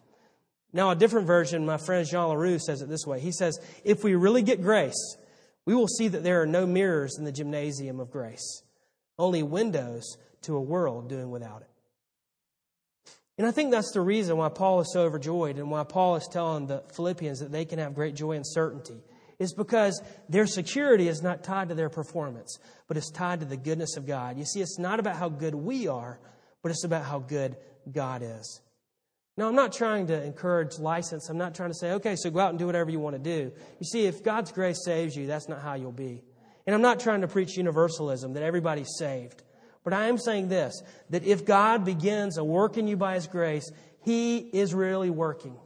Now, 0.74 0.90
a 0.90 0.96
different 0.96 1.28
version, 1.28 1.66
my 1.66 1.78
friend 1.78 2.08
Jean 2.08 2.30
Larroux 2.30 2.60
says 2.60 2.82
it 2.82 2.90
this 2.90 3.06
way. 3.06 3.20
He 3.20 3.32
says, 3.32 3.60
if 3.84 4.04
we 4.04 4.16
really 4.16 4.42
get 4.42 4.62
grace, 4.62 5.18
we 5.66 5.76
will 5.76 5.88
see 5.88 6.08
that 6.08 6.24
there 6.24 6.42
are 6.42 6.48
no 6.48 6.66
mirrors 6.66 7.18
in 7.20 7.26
the 7.26 7.32
gymnasium 7.32 8.00
of 8.00 8.10
grace, 8.10 8.64
only 9.20 9.44
windows 9.44 10.18
to 10.44 10.56
a 10.56 10.62
world 10.62 11.10
doing 11.10 11.30
without 11.30 11.62
it. 11.62 11.68
And 13.38 13.48
I 13.48 13.52
think 13.52 13.72
that's 13.72 13.92
the 13.92 14.02
reason 14.02 14.38
why 14.38 14.50
Paul 14.50 14.82
is 14.82 14.92
so 14.92 15.04
overjoyed 15.04 15.58
and 15.58 15.70
why 15.70 15.84
Paul 15.84 16.16
is 16.16 16.28
telling 16.30 16.68
the 16.68 16.84
Philippians 16.94 17.40
that 17.40 17.52
they 17.52 17.66
can 17.66 17.80
have 17.80 17.94
great 17.94 18.16
joy 18.16 18.34
and 18.34 18.46
certainty. 18.46 19.02
Is 19.40 19.54
because 19.54 20.02
their 20.28 20.46
security 20.46 21.08
is 21.08 21.22
not 21.22 21.46
tied 21.46 21.70
to 21.70 21.76
their 21.76 21.90
performance, 21.90 22.60
but 22.90 22.98
it's 22.98 23.10
tied 23.10 23.40
to 23.40 23.46
the 23.46 23.56
goodness 23.56 23.96
of 23.96 24.06
God. 24.06 24.38
You 24.38 24.44
see, 24.44 24.60
it's 24.60 24.78
not 24.78 25.00
about 25.00 25.16
how 25.16 25.30
good 25.30 25.56
we 25.56 25.88
are, 25.88 26.20
but 26.62 26.72
it's 26.72 26.84
about 26.84 27.06
how 27.06 27.20
good 27.20 27.56
God 27.90 28.22
is. 28.22 28.60
Now, 29.38 29.48
I'm 29.48 29.56
not 29.56 29.72
trying 29.72 30.08
to 30.08 30.22
encourage 30.22 30.78
license. 30.78 31.30
I'm 31.30 31.38
not 31.38 31.56
trying 31.56 31.70
to 31.70 31.78
say, 31.78 31.94
okay, 31.94 32.18
so 32.18 32.30
go 32.30 32.40
out 32.40 32.50
and 32.50 32.60
do 32.60 32.66
whatever 32.66 32.92
you 32.92 33.00
want 33.00 33.16
to 33.16 33.22
do. 33.22 33.54
You 33.80 33.86
see, 33.86 34.06
if 34.06 34.22
God's 34.22 34.52
grace 34.52 34.84
saves 34.84 35.16
you, 35.16 35.28
that's 35.28 35.48
not 35.48 35.62
how 35.62 35.76
you'll 35.76 35.94
be. 35.94 36.22
And 36.70 36.76
I'm 36.76 36.84
not 36.84 37.00
trying 37.00 37.22
to 37.22 37.28
preach 37.28 37.58
universalism, 37.58 38.34
that 38.34 38.44
everybody's 38.44 38.96
saved. 39.00 39.42
But 39.84 39.92
I 39.92 40.08
am 40.08 40.20
saying 40.20 40.50
this 40.50 40.84
that 41.10 41.24
if 41.24 41.44
God 41.44 41.84
begins 41.84 42.38
a 42.38 42.44
work 42.44 42.78
in 42.78 42.88
you 42.88 42.96
by 42.96 43.16
His 43.16 43.26
grace, 43.26 43.68
He 44.06 44.38
is 44.38 44.72
really 44.76 45.10
working. 45.10 45.58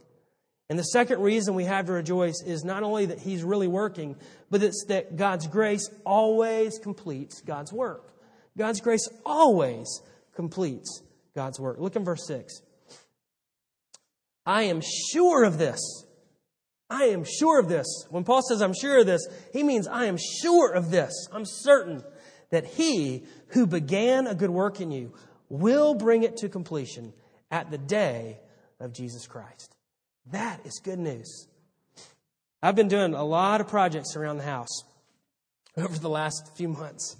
And 0.70 0.78
the 0.78 0.84
second 0.84 1.20
reason 1.20 1.54
we 1.54 1.64
have 1.64 1.84
to 1.88 1.92
rejoice 1.92 2.42
is 2.46 2.64
not 2.64 2.84
only 2.84 3.04
that 3.04 3.18
He's 3.18 3.42
really 3.42 3.68
working, 3.68 4.16
but 4.48 4.62
it's 4.62 4.86
that 4.88 5.16
God's 5.16 5.46
grace 5.46 5.90
always 6.06 6.78
completes 6.78 7.42
God's 7.42 7.70
work. 7.70 8.10
God's 8.56 8.80
grace 8.80 9.06
always 9.26 10.00
completes 10.34 11.02
God's 11.34 11.60
work. 11.60 11.76
Look 11.78 11.96
in 11.96 12.04
verse 12.06 12.26
6. 12.26 12.62
I 14.46 14.62
am 14.62 14.80
sure 15.12 15.44
of 15.44 15.58
this. 15.58 15.80
I 16.90 17.04
am 17.04 17.24
sure 17.24 17.58
of 17.58 17.68
this. 17.68 17.86
When 18.10 18.24
Paul 18.24 18.42
says 18.42 18.60
I'm 18.60 18.74
sure 18.74 19.00
of 19.00 19.06
this, 19.06 19.26
he 19.52 19.62
means 19.62 19.88
I 19.88 20.06
am 20.06 20.18
sure 20.18 20.72
of 20.72 20.90
this. 20.90 21.28
I'm 21.32 21.44
certain 21.44 22.02
that 22.50 22.66
he 22.66 23.24
who 23.48 23.66
began 23.66 24.26
a 24.26 24.34
good 24.34 24.50
work 24.50 24.80
in 24.80 24.90
you 24.90 25.12
will 25.48 25.94
bring 25.94 26.22
it 26.22 26.36
to 26.38 26.48
completion 26.48 27.12
at 27.50 27.70
the 27.70 27.78
day 27.78 28.40
of 28.80 28.92
Jesus 28.92 29.26
Christ. 29.26 29.74
That 30.30 30.64
is 30.64 30.80
good 30.82 30.98
news. 30.98 31.46
I've 32.62 32.76
been 32.76 32.88
doing 32.88 33.14
a 33.14 33.24
lot 33.24 33.60
of 33.60 33.68
projects 33.68 34.16
around 34.16 34.38
the 34.38 34.44
house 34.44 34.84
over 35.76 35.98
the 35.98 36.08
last 36.08 36.56
few 36.56 36.68
months. 36.68 37.16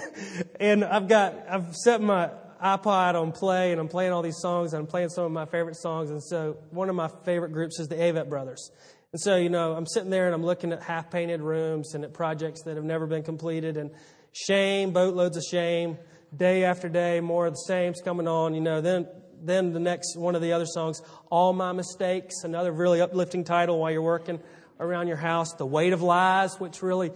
and 0.60 0.84
I've 0.84 1.08
got, 1.08 1.34
I've 1.48 1.74
set 1.74 2.00
my 2.00 2.30
iPod 2.62 3.20
on 3.20 3.32
play 3.32 3.72
and 3.72 3.80
I'm 3.80 3.88
playing 3.88 4.12
all 4.12 4.22
these 4.22 4.38
songs 4.38 4.72
and 4.72 4.80
I'm 4.80 4.86
playing 4.86 5.10
some 5.10 5.24
of 5.24 5.32
my 5.32 5.44
favorite 5.44 5.76
songs. 5.76 6.10
And 6.10 6.22
so 6.22 6.56
one 6.70 6.88
of 6.88 6.96
my 6.96 7.08
favorite 7.24 7.52
groups 7.52 7.78
is 7.78 7.88
the 7.88 7.96
Avett 7.96 8.28
Brothers. 8.28 8.70
And 9.16 9.20
so, 9.22 9.36
you 9.36 9.48
know, 9.48 9.72
I'm 9.72 9.86
sitting 9.86 10.10
there 10.10 10.26
and 10.26 10.34
I'm 10.34 10.44
looking 10.44 10.72
at 10.72 10.82
half 10.82 11.10
painted 11.10 11.40
rooms 11.40 11.94
and 11.94 12.04
at 12.04 12.12
projects 12.12 12.64
that 12.64 12.76
have 12.76 12.84
never 12.84 13.06
been 13.06 13.22
completed 13.22 13.78
and 13.78 13.90
shame, 14.34 14.92
boatloads 14.92 15.38
of 15.38 15.42
shame, 15.42 15.96
day 16.36 16.64
after 16.64 16.90
day, 16.90 17.20
more 17.20 17.46
of 17.46 17.54
the 17.54 17.62
same's 17.66 18.02
coming 18.02 18.28
on, 18.28 18.52
you 18.52 18.60
know, 18.60 18.82
then 18.82 19.08
then 19.42 19.72
the 19.72 19.80
next 19.80 20.18
one 20.18 20.34
of 20.34 20.42
the 20.42 20.52
other 20.52 20.66
songs, 20.66 21.00
All 21.30 21.54
My 21.54 21.72
Mistakes, 21.72 22.44
another 22.44 22.70
really 22.70 23.00
uplifting 23.00 23.42
title 23.42 23.78
while 23.78 23.90
you're 23.90 24.02
working 24.02 24.38
around 24.78 25.08
your 25.08 25.16
house, 25.16 25.54
The 25.54 25.64
Weight 25.64 25.94
of 25.94 26.02
Lies, 26.02 26.60
which 26.60 26.82
really 26.82 27.10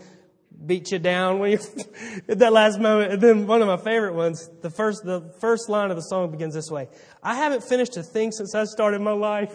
beat 0.65 0.93
you 0.93 0.99
down 0.99 1.39
when 1.39 1.51
you 1.51 1.59
at 2.31 2.39
that 2.39 2.55
last 2.55 2.81
moment. 2.81 3.13
And 3.13 3.21
then 3.23 3.47
one 3.47 3.61
of 3.61 3.69
my 3.69 3.77
favorite 3.77 4.15
ones, 4.15 4.49
the 4.63 4.71
first 4.71 5.05
the 5.05 5.35
first 5.39 5.69
line 5.69 5.91
of 5.91 5.97
the 5.97 6.03
song 6.03 6.31
begins 6.31 6.55
this 6.55 6.71
way: 6.71 6.89
"I 7.23 7.35
haven't 7.35 7.63
finished 7.63 7.99
a 7.99 8.03
thing 8.03 8.33
since 8.33 8.55
I 8.55 8.65
started 8.65 9.03
my 9.03 9.13
life." 9.13 9.55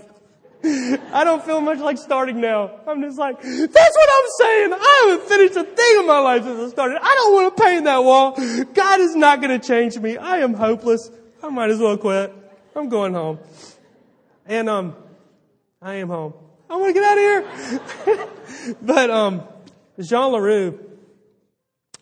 I 1.14 1.24
don't 1.24 1.44
feel 1.44 1.62
much 1.62 1.80
like 1.80 1.98
starting 1.98 2.42
now. 2.42 2.72
I'm 2.88 3.02
just 3.02 3.20
like, 3.20 3.42
that's 3.42 3.48
what 3.48 4.10
I'm 4.14 4.30
saying. 4.40 4.74
I 4.74 5.06
haven't 5.08 5.28
finished 5.28 5.56
a 5.56 5.64
thing 5.64 6.00
in 6.00 6.08
my 6.08 6.20
life 6.20 6.44
since 6.44 6.60
I 6.60 6.70
started. 6.70 7.00
I 7.02 7.16
don't 7.16 7.34
want 7.34 7.56
to 7.56 7.64
paint 7.64 7.84
that 7.86 8.04
wall. 8.04 8.32
God 8.74 9.00
is 9.00 9.16
not 9.16 9.42
going 9.42 9.60
to 9.60 9.66
change 9.66 9.98
me. 9.98 10.18
I 10.18 10.38
am 10.38 10.54
hopeless. 10.54 11.10
I 11.44 11.50
might 11.50 11.70
as 11.70 11.80
well 11.80 11.98
quit. 11.98 12.34
I'm 12.76 12.90
going 12.90 13.14
home. 13.14 13.40
And, 14.46 14.70
um, 14.70 14.96
I 15.82 15.96
am 15.96 16.08
home. 16.08 16.34
I 16.70 16.78
want 16.78 16.96
to 16.96 17.00
get 17.00 17.04
out 17.04 17.18
of 17.18 18.08
here. 18.08 18.76
but, 18.82 19.10
um, 19.12 19.44
Jean 20.00 20.32
Larroux, 20.32 20.80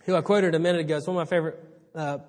who 0.06 0.16
I 0.16 0.22
quoted 0.22 0.56
a 0.56 0.60
minute 0.60 0.82
ago, 0.82 0.98
is 0.98 1.08
one 1.08 1.18
of 1.18 1.28
my 1.28 1.30
favorite. 1.30 1.60
Uh, 1.94 2.20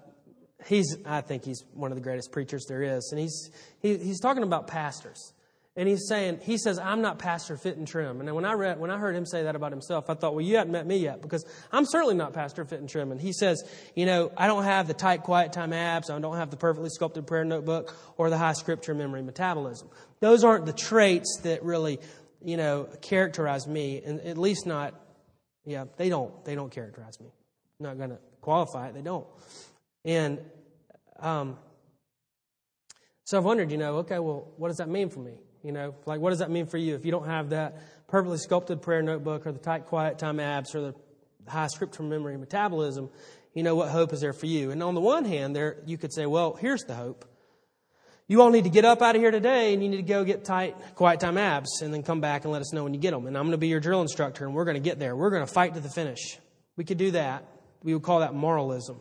he's, 0.66 0.97
I 1.05 1.20
think 1.20 1.44
he's 1.44 1.64
one 1.75 1.92
of 1.92 1.97
the 1.97 2.03
greatest 2.03 2.33
preachers 2.33 2.64
there 2.66 2.83
is, 2.83 3.11
and 3.12 3.20
he's 3.20 3.51
he, 3.81 3.99
he's 3.99 4.20
talking 4.20 4.42
about 4.42 4.66
pastors, 4.66 5.34
and 5.76 5.88
he's 5.88 6.06
saying 6.08 6.40
he 6.42 6.56
says 6.56 6.78
I'm 6.78 7.02
not 7.02 7.18
pastor 7.18 7.56
fit 7.56 7.76
and 7.76 7.87
trim. 7.87 8.20
And 8.20 8.34
when 8.34 8.44
I 8.44 8.52
read 8.52 8.78
when 8.78 8.90
I 8.90 8.98
heard 8.98 9.16
him 9.16 9.26
say 9.26 9.44
that 9.44 9.56
about 9.56 9.72
himself, 9.72 10.08
I 10.08 10.14
thought, 10.14 10.34
well, 10.34 10.44
you 10.44 10.56
haven't 10.56 10.72
met 10.72 10.87
me 10.87 10.98
yet 10.98 11.20
because 11.20 11.44
I'm 11.72 11.84
certainly 11.84 12.14
not 12.14 12.32
pastor 12.32 12.64
fit 12.64 12.80
and 12.80 12.88
trim. 12.88 13.12
And 13.12 13.20
he 13.20 13.32
says, 13.32 13.62
you 13.94 14.06
know, 14.06 14.30
I 14.37 14.46
don't 14.46 14.64
have 14.64 14.87
the 14.87 14.94
tight 14.94 15.22
quiet 15.22 15.52
time 15.52 15.72
abs, 15.72 16.10
I 16.10 16.18
don't 16.18 16.37
have 16.37 16.50
the 16.50 16.56
perfectly 16.56 16.90
sculpted 16.90 17.26
prayer 17.26 17.44
notebook, 17.44 17.94
or 18.16 18.30
the 18.30 18.38
high 18.38 18.52
scripture 18.52 18.94
memory 18.94 19.22
metabolism. 19.22 19.88
Those 20.20 20.44
aren't 20.44 20.66
the 20.66 20.72
traits 20.72 21.40
that 21.42 21.62
really, 21.64 21.98
you 22.42 22.56
know, 22.56 22.88
characterize 23.02 23.66
me, 23.66 24.02
and 24.04 24.20
at 24.20 24.38
least 24.38 24.66
not 24.66 24.94
yeah, 25.64 25.84
they 25.96 26.08
don't. 26.08 26.44
They 26.44 26.54
don't 26.54 26.70
characterize 26.70 27.18
me. 27.20 27.26
I'm 27.80 27.87
not 27.87 27.98
going 27.98 28.10
to 28.10 28.18
qualify 28.40 28.88
it. 28.88 28.94
They 28.94 29.02
don't. 29.02 29.26
And 30.04 30.38
um, 31.18 31.56
so 33.24 33.38
I've 33.38 33.44
wondered, 33.44 33.70
you 33.70 33.78
know, 33.78 33.96
okay, 33.98 34.18
well, 34.18 34.52
what 34.56 34.68
does 34.68 34.76
that 34.76 34.88
mean 34.88 35.08
for 35.08 35.20
me? 35.20 35.38
You 35.64 35.72
know, 35.72 35.94
like, 36.05 36.20
what 36.20 36.31
does 36.31 36.40
that 36.40 36.50
mean 36.50 36.66
for 36.66 36.77
you 36.77 36.94
if 36.94 37.07
you 37.07 37.11
don't 37.11 37.27
have 37.27 37.50
that 37.50 37.81
perfectly 38.07 38.37
sculpted 38.37 38.83
prayer 38.83 39.00
notebook 39.00 39.46
or 39.46 39.53
the 39.53 39.59
tight, 39.59 39.87
quiet 39.87 40.18
time 40.18 40.38
abs 40.38 40.74
or 40.74 40.81
the 40.83 40.94
high 41.50 41.68
scripture 41.68 42.03
memory 42.03 42.37
metabolism? 42.37 43.09
You 43.55 43.62
know, 43.62 43.74
what 43.74 43.88
hope 43.88 44.12
is 44.12 44.20
there 44.20 44.35
for 44.35 44.44
you? 44.44 44.72
And 44.72 44.83
on 44.83 44.94
the 44.94 45.00
one 45.00 45.24
hand, 45.24 45.57
there 45.57 45.79
you 45.87 45.96
could 45.96 46.12
say, 46.12 46.27
well, 46.27 46.53
here's 46.53 46.83
the 46.83 46.94
hope. 46.94 47.24
You 48.29 48.42
all 48.42 48.50
need 48.50 48.64
to 48.64 48.70
get 48.70 48.85
up 48.85 49.00
out 49.00 49.16
of 49.16 49.22
here 49.22 49.31
today 49.31 49.72
and 49.72 49.83
you 49.83 49.88
need 49.88 49.96
to 49.96 50.03
go 50.03 50.22
get 50.22 50.44
tight, 50.44 50.77
quiet 50.96 51.20
time 51.20 51.38
abs 51.38 51.81
and 51.81 51.94
then 51.94 52.03
come 52.03 52.20
back 52.20 52.44
and 52.44 52.53
let 52.53 52.61
us 52.61 52.72
know 52.74 52.85
when 52.85 52.92
you 52.92 53.00
get 53.00 53.12
them. 53.12 53.27
And 53.27 53.37
I'm 53.37 53.44
going 53.44 53.53
to 53.53 53.59
be 53.59 53.68
your 53.68 53.81
drill 53.81 54.03
instructor 54.03 54.44
and 54.44 54.55
we're 54.55 54.64
going 54.64 54.77
to 54.77 54.83
get 54.83 54.98
there. 54.98 55.16
We're 55.16 55.31
going 55.31 55.46
to 55.46 55.53
fight 55.53 55.74
to 55.74 55.81
the 55.81 55.90
finish. 55.90 56.38
We 56.77 56.85
could 56.85 56.98
do 56.98 57.12
that. 57.12 57.46
We 57.83 57.94
would 57.94 58.03
call 58.03 58.20
that 58.20 58.35
moralism. 58.35 59.00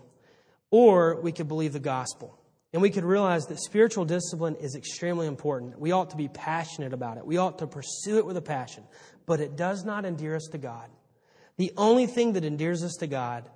Or 0.72 1.20
we 1.22 1.34
could 1.34 1.50
believe 1.50 1.74
the 1.74 1.80
gospel. 1.80 2.38
And 2.74 2.82
we 2.82 2.90
could 2.90 3.04
realize 3.04 3.46
that 3.46 3.60
spiritual 3.60 4.04
discipline 4.04 4.56
is 4.56 4.76
extremely 4.76 5.28
important. 5.28 5.80
We 5.80 5.92
ought 5.92 6.10
to 6.10 6.18
be 6.18 6.28
passionate 6.28 6.92
about 6.92 7.18
it. 7.18 7.26
We 7.26 7.38
ought 7.38 7.60
to 7.60 7.68
pursue 7.68 8.18
it 8.18 8.26
with 8.26 8.36
a 8.36 8.42
passion. 8.42 8.84
But 9.28 9.40
it 9.40 9.56
does 9.56 9.86
not 9.86 10.06
endear 10.06 10.36
us 10.36 10.50
to 10.52 10.58
God. 10.58 10.90
The 11.58 11.72
only 11.78 12.08
thing 12.08 12.34
that 12.34 12.44
endears 12.44 12.84
us 12.84 12.96
to 12.96 13.08
God 13.08 13.48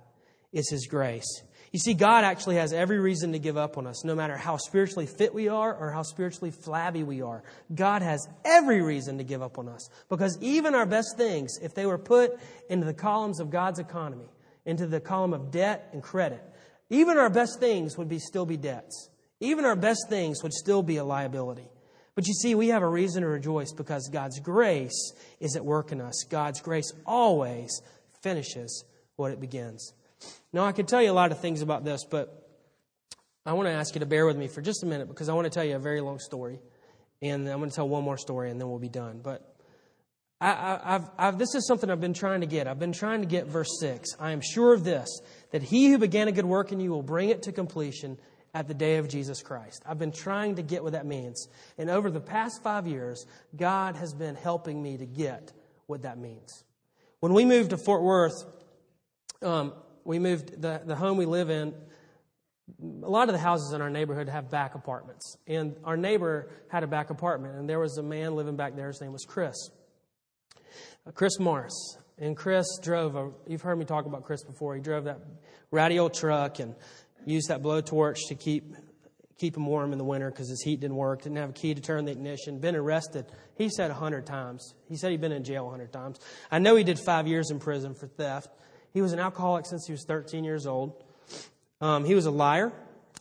is 0.52 0.70
His 0.70 0.86
grace. 0.86 1.42
You 1.72 1.78
see, 1.78 1.94
God 1.94 2.24
actually 2.24 2.56
has 2.56 2.72
every 2.72 2.98
reason 2.98 3.32
to 3.32 3.38
give 3.38 3.56
up 3.56 3.76
on 3.76 3.86
us, 3.86 4.04
no 4.04 4.14
matter 4.14 4.36
how 4.36 4.56
spiritually 4.56 5.06
fit 5.06 5.34
we 5.34 5.48
are 5.48 5.74
or 5.74 5.90
how 5.90 6.02
spiritually 6.02 6.50
flabby 6.50 7.02
we 7.02 7.20
are. 7.20 7.42
God 7.74 8.00
has 8.00 8.26
every 8.44 8.80
reason 8.80 9.18
to 9.18 9.24
give 9.24 9.42
up 9.42 9.58
on 9.58 9.68
us. 9.68 9.90
Because 10.08 10.38
even 10.40 10.74
our 10.74 10.86
best 10.86 11.16
things, 11.18 11.58
if 11.60 11.74
they 11.74 11.84
were 11.84 11.98
put 11.98 12.38
into 12.70 12.86
the 12.86 12.94
columns 12.94 13.40
of 13.40 13.50
God's 13.50 13.80
economy, 13.80 14.30
into 14.64 14.86
the 14.86 15.00
column 15.00 15.34
of 15.34 15.50
debt 15.50 15.90
and 15.92 16.02
credit, 16.02 16.42
even 16.90 17.18
our 17.18 17.30
best 17.30 17.60
things 17.60 17.96
would 17.98 18.08
be 18.08 18.18
still 18.18 18.46
be 18.46 18.56
debts. 18.56 19.10
Even 19.40 19.64
our 19.64 19.76
best 19.76 20.08
things 20.08 20.42
would 20.42 20.52
still 20.52 20.82
be 20.82 20.96
a 20.96 21.04
liability. 21.04 21.68
But 22.14 22.26
you 22.26 22.34
see, 22.34 22.54
we 22.54 22.68
have 22.68 22.82
a 22.82 22.88
reason 22.88 23.22
to 23.22 23.28
rejoice 23.28 23.72
because 23.72 24.08
God's 24.08 24.40
grace 24.40 25.12
is 25.38 25.54
at 25.54 25.64
work 25.64 25.92
in 25.92 26.00
us. 26.00 26.24
God's 26.28 26.60
grace 26.60 26.92
always 27.06 27.80
finishes 28.22 28.84
what 29.16 29.30
it 29.30 29.40
begins. 29.40 29.92
Now, 30.52 30.64
I 30.64 30.72
could 30.72 30.88
tell 30.88 31.00
you 31.00 31.10
a 31.10 31.12
lot 31.12 31.30
of 31.30 31.40
things 31.40 31.62
about 31.62 31.84
this, 31.84 32.04
but 32.04 32.48
I 33.46 33.52
want 33.52 33.68
to 33.68 33.72
ask 33.72 33.94
you 33.94 34.00
to 34.00 34.06
bear 34.06 34.26
with 34.26 34.36
me 34.36 34.48
for 34.48 34.60
just 34.60 34.82
a 34.82 34.86
minute 34.86 35.08
because 35.08 35.28
I 35.28 35.34
want 35.34 35.44
to 35.44 35.50
tell 35.50 35.64
you 35.64 35.76
a 35.76 35.78
very 35.78 36.00
long 36.00 36.18
story. 36.18 36.58
And 37.22 37.48
I'm 37.48 37.58
going 37.58 37.70
to 37.70 37.76
tell 37.76 37.88
one 37.88 38.04
more 38.04 38.18
story 38.18 38.50
and 38.50 38.60
then 38.60 38.68
we'll 38.68 38.78
be 38.78 38.88
done. 38.88 39.20
But 39.22 39.47
I, 40.40 41.00
have 41.18 41.38
this 41.38 41.54
is 41.54 41.66
something 41.66 41.90
I've 41.90 42.00
been 42.00 42.14
trying 42.14 42.42
to 42.42 42.46
get. 42.46 42.68
I've 42.68 42.78
been 42.78 42.92
trying 42.92 43.22
to 43.22 43.26
get 43.26 43.46
verse 43.46 43.80
6. 43.80 44.10
I 44.20 44.30
am 44.30 44.40
sure 44.40 44.72
of 44.72 44.84
this, 44.84 45.20
that 45.50 45.62
he 45.62 45.90
who 45.90 45.98
began 45.98 46.28
a 46.28 46.32
good 46.32 46.46
work 46.46 46.70
in 46.70 46.78
you 46.78 46.90
will 46.90 47.02
bring 47.02 47.30
it 47.30 47.42
to 47.44 47.52
completion 47.52 48.18
at 48.54 48.68
the 48.68 48.74
day 48.74 48.96
of 48.96 49.08
Jesus 49.08 49.42
Christ. 49.42 49.82
I've 49.86 49.98
been 49.98 50.12
trying 50.12 50.56
to 50.56 50.62
get 50.62 50.82
what 50.82 50.92
that 50.92 51.06
means. 51.06 51.48
And 51.76 51.90
over 51.90 52.10
the 52.10 52.20
past 52.20 52.62
five 52.62 52.86
years, 52.86 53.26
God 53.56 53.96
has 53.96 54.14
been 54.14 54.36
helping 54.36 54.82
me 54.82 54.96
to 54.96 55.06
get 55.06 55.52
what 55.86 56.02
that 56.02 56.18
means. 56.18 56.64
When 57.20 57.34
we 57.34 57.44
moved 57.44 57.70
to 57.70 57.76
Fort 57.76 58.02
Worth, 58.02 58.44
um, 59.42 59.72
we 60.04 60.18
moved 60.18 60.62
the, 60.62 60.80
the 60.84 60.94
home 60.94 61.16
we 61.18 61.26
live 61.26 61.50
in. 61.50 61.74
A 63.02 63.08
lot 63.08 63.28
of 63.28 63.32
the 63.32 63.40
houses 63.40 63.72
in 63.72 63.80
our 63.80 63.90
neighborhood 63.90 64.28
have 64.28 64.50
back 64.50 64.74
apartments. 64.74 65.36
And 65.46 65.76
our 65.84 65.96
neighbor 65.96 66.48
had 66.68 66.84
a 66.84 66.86
back 66.86 67.10
apartment, 67.10 67.56
and 67.56 67.68
there 67.68 67.80
was 67.80 67.98
a 67.98 68.02
man 68.02 68.36
living 68.36 68.56
back 68.56 68.76
there. 68.76 68.88
His 68.88 69.00
name 69.00 69.12
was 69.12 69.24
Chris. 69.24 69.70
Uh, 71.08 71.12
Chris 71.12 71.38
Morris. 71.38 71.96
And 72.18 72.36
Chris 72.36 72.66
drove 72.82 73.16
a, 73.16 73.30
you've 73.46 73.62
heard 73.62 73.78
me 73.78 73.84
talk 73.84 74.06
about 74.06 74.24
Chris 74.24 74.42
before. 74.42 74.74
He 74.74 74.80
drove 74.80 75.04
that 75.04 75.20
ratty 75.70 75.98
old 75.98 76.12
truck 76.14 76.58
and 76.58 76.74
used 77.24 77.48
that 77.48 77.62
blowtorch 77.62 78.18
to 78.28 78.34
keep, 78.34 78.74
keep 79.38 79.56
him 79.56 79.66
warm 79.66 79.92
in 79.92 79.98
the 79.98 80.04
winter 80.04 80.30
because 80.30 80.50
his 80.50 80.60
heat 80.62 80.80
didn't 80.80 80.96
work. 80.96 81.22
Didn't 81.22 81.38
have 81.38 81.50
a 81.50 81.54
key 81.54 81.74
to 81.74 81.80
turn 81.80 82.04
the 82.04 82.12
ignition. 82.12 82.58
Been 82.58 82.74
arrested, 82.74 83.26
he 83.56 83.70
said, 83.70 83.90
a 83.90 83.94
hundred 83.94 84.26
times. 84.26 84.74
He 84.88 84.96
said 84.96 85.12
he'd 85.12 85.20
been 85.20 85.32
in 85.32 85.44
jail 85.44 85.66
a 85.68 85.70
hundred 85.70 85.92
times. 85.92 86.18
I 86.50 86.58
know 86.58 86.76
he 86.76 86.84
did 86.84 86.98
five 86.98 87.26
years 87.26 87.50
in 87.50 87.60
prison 87.60 87.94
for 87.94 88.08
theft. 88.08 88.50
He 88.92 89.00
was 89.00 89.12
an 89.12 89.20
alcoholic 89.20 89.66
since 89.66 89.86
he 89.86 89.92
was 89.92 90.04
13 90.04 90.44
years 90.44 90.66
old. 90.66 91.04
Um, 91.80 92.04
he 92.04 92.14
was 92.16 92.26
a 92.26 92.30
liar. 92.30 92.72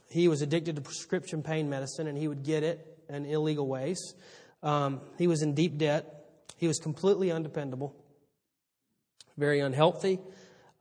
He 0.10 0.28
was 0.28 0.41
addicted 0.41 0.76
to 0.76 0.82
prescription 0.82 1.43
pain 1.43 1.69
medicine, 1.69 2.08
and 2.08 2.17
he 2.17 2.28
would 2.28 2.43
get 2.43 2.63
it 2.63 2.97
in 3.08 3.26
illegal 3.26 3.67
ways. 3.67 4.15
Um, 4.63 5.02
he 5.19 5.28
was 5.28 5.43
in 5.43 5.54
deep 5.54 5.78
debt. 5.78 6.16
He 6.58 6.67
was 6.67 6.80
completely 6.80 7.32
undependable, 7.32 7.96
very 9.38 9.60
unhealthy. 9.60 10.20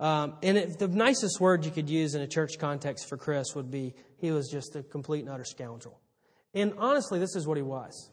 Um, 0.01 0.35
and 0.43 0.59
if 0.59 0.79
the 0.79 0.89
nicest 0.89 1.41
word 1.41 1.65
you 1.65 1.71
could 1.71 1.89
use 1.89 2.15
in 2.15 2.21
a 2.21 2.27
church 2.27 2.59
context 2.59 3.09
for 3.09 3.17
Chris 3.17 3.55
would 3.55 3.71
be 3.71 3.95
he 4.19 4.31
was 4.31 4.49
just 4.51 4.77
a 4.77 4.83
complete 4.83 5.21
and 5.21 5.31
utter 5.31 5.45
scoundrel. 5.45 6.01
And 6.55 6.75
honestly, 6.79 7.19
this 7.19 7.37
is 7.37 7.47
what 7.47 7.57
he 7.57 7.63
was. 7.63 8.11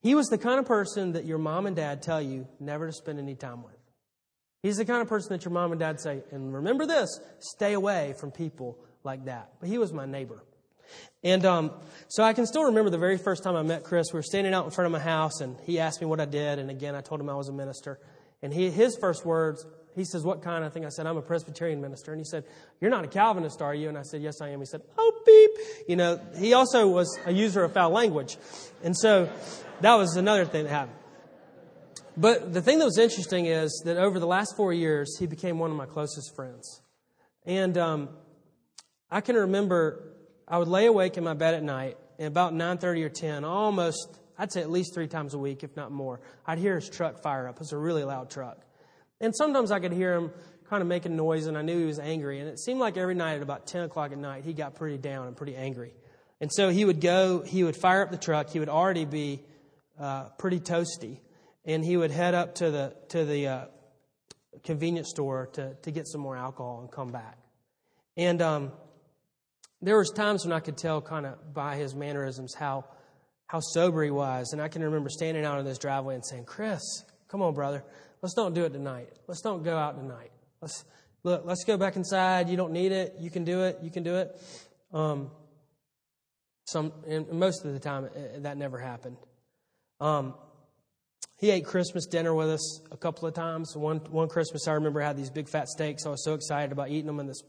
He 0.00 0.14
was 0.14 0.26
the 0.26 0.38
kind 0.38 0.58
of 0.58 0.66
person 0.66 1.12
that 1.12 1.24
your 1.24 1.38
mom 1.38 1.66
and 1.66 1.74
dad 1.74 2.02
tell 2.02 2.20
you 2.20 2.46
never 2.60 2.86
to 2.86 2.92
spend 2.92 3.18
any 3.18 3.34
time 3.34 3.62
with. 3.62 3.74
He's 4.62 4.76
the 4.76 4.84
kind 4.84 5.00
of 5.00 5.08
person 5.08 5.30
that 5.30 5.44
your 5.44 5.52
mom 5.52 5.72
and 5.72 5.78
dad 5.78 6.00
say, 6.00 6.22
and 6.30 6.52
remember 6.54 6.86
this, 6.86 7.20
stay 7.38 7.72
away 7.74 8.14
from 8.18 8.30
people 8.30 8.78
like 9.02 9.26
that. 9.26 9.52
But 9.60 9.68
he 9.68 9.78
was 9.78 9.92
my 9.92 10.06
neighbor. 10.06 10.42
And 11.22 11.44
um, 11.44 11.70
so 12.08 12.22
I 12.22 12.32
can 12.34 12.46
still 12.46 12.64
remember 12.64 12.90
the 12.90 12.98
very 12.98 13.16
first 13.16 13.42
time 13.42 13.56
I 13.56 13.62
met 13.62 13.82
Chris. 13.82 14.12
We 14.12 14.18
were 14.18 14.22
standing 14.22 14.52
out 14.52 14.66
in 14.66 14.70
front 14.70 14.86
of 14.86 14.92
my 14.92 14.98
house, 14.98 15.40
and 15.40 15.56
he 15.64 15.80
asked 15.80 16.00
me 16.00 16.06
what 16.06 16.20
I 16.20 16.26
did. 16.26 16.58
And 16.58 16.70
again, 16.70 16.94
I 16.94 17.00
told 17.00 17.20
him 17.20 17.30
I 17.30 17.34
was 17.34 17.48
a 17.48 17.52
minister. 17.52 17.98
And 18.42 18.52
he, 18.52 18.70
his 18.70 18.96
first 19.00 19.24
words, 19.24 19.64
he 19.94 20.04
says, 20.04 20.22
What 20.22 20.42
kind? 20.42 20.64
I 20.64 20.68
think 20.68 20.84
I 20.84 20.90
said, 20.90 21.06
I'm 21.06 21.16
a 21.16 21.22
Presbyterian 21.22 21.80
minister. 21.80 22.12
And 22.12 22.20
he 22.20 22.24
said, 22.24 22.44
You're 22.80 22.90
not 22.90 23.04
a 23.04 23.08
Calvinist, 23.08 23.62
are 23.62 23.74
you? 23.74 23.88
And 23.88 23.96
I 23.96 24.02
said, 24.02 24.20
Yes, 24.20 24.40
I 24.40 24.50
am. 24.50 24.60
He 24.60 24.66
said, 24.66 24.82
Oh, 24.98 25.22
beep. 25.24 25.88
You 25.88 25.96
know, 25.96 26.20
he 26.38 26.52
also 26.52 26.86
was 26.88 27.18
a 27.24 27.32
user 27.32 27.64
of 27.64 27.72
foul 27.72 27.90
language. 27.90 28.36
And 28.82 28.96
so 28.96 29.30
that 29.80 29.94
was 29.94 30.16
another 30.16 30.44
thing 30.44 30.64
that 30.64 30.70
happened. 30.70 30.98
But 32.16 32.52
the 32.52 32.62
thing 32.62 32.78
that 32.78 32.84
was 32.84 32.98
interesting 32.98 33.46
is 33.46 33.82
that 33.86 33.96
over 33.96 34.20
the 34.20 34.26
last 34.26 34.56
four 34.56 34.72
years, 34.72 35.16
he 35.18 35.26
became 35.26 35.58
one 35.58 35.70
of 35.70 35.76
my 35.76 35.86
closest 35.86 36.34
friends. 36.36 36.80
And 37.44 37.76
um, 37.76 38.08
I 39.10 39.20
can 39.20 39.36
remember 39.36 40.13
I 40.46 40.58
would 40.58 40.68
lay 40.68 40.86
awake 40.86 41.16
in 41.16 41.24
my 41.24 41.34
bed 41.34 41.54
at 41.54 41.62
night, 41.62 41.96
and 42.18 42.28
about 42.28 42.52
9.30 42.52 43.04
or 43.04 43.08
10, 43.08 43.44
almost, 43.44 44.20
I'd 44.38 44.52
say 44.52 44.60
at 44.60 44.70
least 44.70 44.94
three 44.94 45.08
times 45.08 45.34
a 45.34 45.38
week, 45.38 45.64
if 45.64 45.74
not 45.76 45.90
more, 45.90 46.20
I'd 46.46 46.58
hear 46.58 46.74
his 46.74 46.88
truck 46.88 47.22
fire 47.22 47.48
up. 47.48 47.56
It 47.56 47.60
was 47.60 47.72
a 47.72 47.78
really 47.78 48.04
loud 48.04 48.30
truck. 48.30 48.58
And 49.20 49.34
sometimes 49.34 49.70
I 49.70 49.80
could 49.80 49.92
hear 49.92 50.14
him 50.14 50.32
kind 50.68 50.82
of 50.82 50.88
making 50.88 51.16
noise, 51.16 51.46
and 51.46 51.56
I 51.56 51.62
knew 51.62 51.78
he 51.78 51.86
was 51.86 51.98
angry. 51.98 52.40
And 52.40 52.48
it 52.48 52.58
seemed 52.58 52.80
like 52.80 52.96
every 52.96 53.14
night 53.14 53.36
at 53.36 53.42
about 53.42 53.66
10 53.66 53.84
o'clock 53.84 54.12
at 54.12 54.18
night, 54.18 54.44
he 54.44 54.52
got 54.52 54.74
pretty 54.74 54.98
down 54.98 55.26
and 55.26 55.36
pretty 55.36 55.56
angry. 55.56 55.94
And 56.40 56.52
so 56.52 56.68
he 56.68 56.84
would 56.84 57.00
go, 57.00 57.40
he 57.40 57.64
would 57.64 57.76
fire 57.76 58.02
up 58.02 58.10
the 58.10 58.18
truck. 58.18 58.50
He 58.50 58.58
would 58.58 58.68
already 58.68 59.06
be 59.06 59.42
uh, 59.98 60.24
pretty 60.38 60.60
toasty. 60.60 61.20
And 61.64 61.84
he 61.84 61.96
would 61.96 62.10
head 62.10 62.34
up 62.34 62.56
to 62.56 62.70
the, 62.70 62.94
to 63.10 63.24
the 63.24 63.46
uh, 63.46 63.64
convenience 64.64 65.08
store 65.08 65.46
to, 65.54 65.74
to 65.74 65.90
get 65.90 66.06
some 66.06 66.20
more 66.20 66.36
alcohol 66.36 66.80
and 66.80 66.90
come 66.90 67.10
back. 67.10 67.38
And 68.16 68.42
um, 68.42 68.72
there 69.84 69.98
was 69.98 70.10
times 70.10 70.44
when 70.44 70.52
I 70.52 70.60
could 70.60 70.76
tell 70.76 71.00
kind 71.00 71.26
of 71.26 71.54
by 71.54 71.76
his 71.76 71.94
mannerisms 71.94 72.54
how 72.54 72.84
how 73.46 73.60
sober 73.60 74.02
he 74.02 74.10
was. 74.10 74.52
And 74.52 74.60
I 74.60 74.68
can 74.68 74.82
remember 74.82 75.08
standing 75.10 75.44
out 75.44 75.58
in 75.58 75.64
this 75.64 75.78
driveway 75.78 76.14
and 76.14 76.24
saying, 76.24 76.44
Chris, 76.44 76.82
come 77.28 77.42
on, 77.42 77.54
brother. 77.54 77.84
Let's 78.22 78.34
don't 78.34 78.54
do 78.54 78.64
it 78.64 78.72
tonight. 78.72 79.10
Let's 79.26 79.42
don't 79.42 79.62
go 79.62 79.76
out 79.76 79.96
tonight. 79.96 80.32
Let's 80.60 80.84
look, 81.22 81.42
let's 81.44 81.64
go 81.64 81.76
back 81.76 81.96
inside. 81.96 82.48
You 82.48 82.56
don't 82.56 82.72
need 82.72 82.92
it. 82.92 83.16
You 83.20 83.30
can 83.30 83.44
do 83.44 83.62
it. 83.64 83.78
You 83.82 83.90
can 83.90 84.02
do 84.02 84.16
it. 84.16 84.34
Um, 84.92 85.30
some 86.64 86.92
and 87.06 87.30
most 87.32 87.64
of 87.64 87.72
the 87.72 87.78
time 87.78 88.08
that 88.38 88.56
never 88.56 88.78
happened. 88.78 89.18
Um, 90.00 90.34
he 91.36 91.50
ate 91.50 91.66
Christmas 91.66 92.06
dinner 92.06 92.34
with 92.34 92.48
us 92.48 92.80
a 92.90 92.96
couple 92.96 93.28
of 93.28 93.34
times. 93.34 93.76
One 93.76 93.98
one 94.10 94.28
Christmas, 94.28 94.66
I 94.66 94.72
remember 94.72 95.02
I 95.02 95.06
had 95.06 95.16
these 95.16 95.30
big 95.30 95.48
fat 95.48 95.68
steaks. 95.68 96.06
I 96.06 96.08
was 96.08 96.24
so 96.24 96.34
excited 96.34 96.72
about 96.72 96.88
eating 96.88 97.06
them 97.06 97.20
in 97.20 97.26
this 97.26 97.42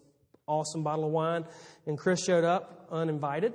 awesome 0.47 0.84
bottle 0.84 1.05
of 1.05 1.12
wine. 1.12 1.45
And 1.86 1.97
Chris 1.97 2.23
showed 2.23 2.43
up 2.43 2.88
uninvited, 2.91 3.53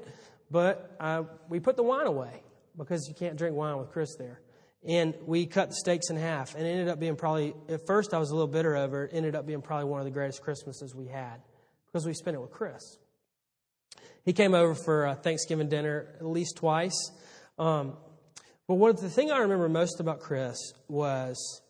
but 0.51 0.97
uh, 1.01 1.25
we 1.49 1.61
put 1.61 1.77
the 1.77 1.83
wine 1.83 2.07
away 2.07 2.43
because 2.77 3.07
you 3.09 3.15
can't 3.15 3.37
drink 3.37 3.57
wine 3.57 3.79
with 3.79 3.91
Chris 3.91 4.17
there. 4.17 4.41
And 4.87 5.15
we 5.27 5.45
cut 5.45 5.69
the 5.69 5.75
steaks 5.75 6.09
in 6.09 6.17
half, 6.17 6.55
and 6.55 6.67
it 6.67 6.71
ended 6.71 6.89
up 6.89 6.99
being 6.99 7.17
probably, 7.17 7.55
at 7.69 7.87
first 7.87 8.15
I 8.15 8.19
was 8.19 8.31
a 8.31 8.35
little 8.35 8.49
bitter 8.49 8.77
over 8.77 9.05
it, 9.05 9.11
ended 9.13 9.35
up 9.35 9.47
being 9.47 9.61
probably 9.61 9.85
one 9.85 10.01
of 10.01 10.07
the 10.07 10.11
greatest 10.11 10.43
Christmases 10.43 10.95
we 10.95 11.07
had 11.07 11.43
because 11.87 12.07
we 12.07 12.15
spent 12.15 12.35
it 12.35 12.41
with 12.41 12.51
Chris. 12.51 12.99
He 14.25 14.33
came 14.33 14.55
over 14.55 14.75
for 14.75 15.07
uh, 15.07 15.15
Thanksgiving 15.17 15.69
dinner 15.69 16.15
at 16.19 16.27
least 16.27 16.57
twice. 16.57 17.11
Um, 17.59 17.97
but 18.67 18.75
what 18.75 19.01
the 19.01 19.11
thing 19.11 19.31
I 19.31 19.39
remember 19.39 19.69
most 19.69 20.01
about 20.01 20.21
Chris 20.21 20.57
was 20.89 21.61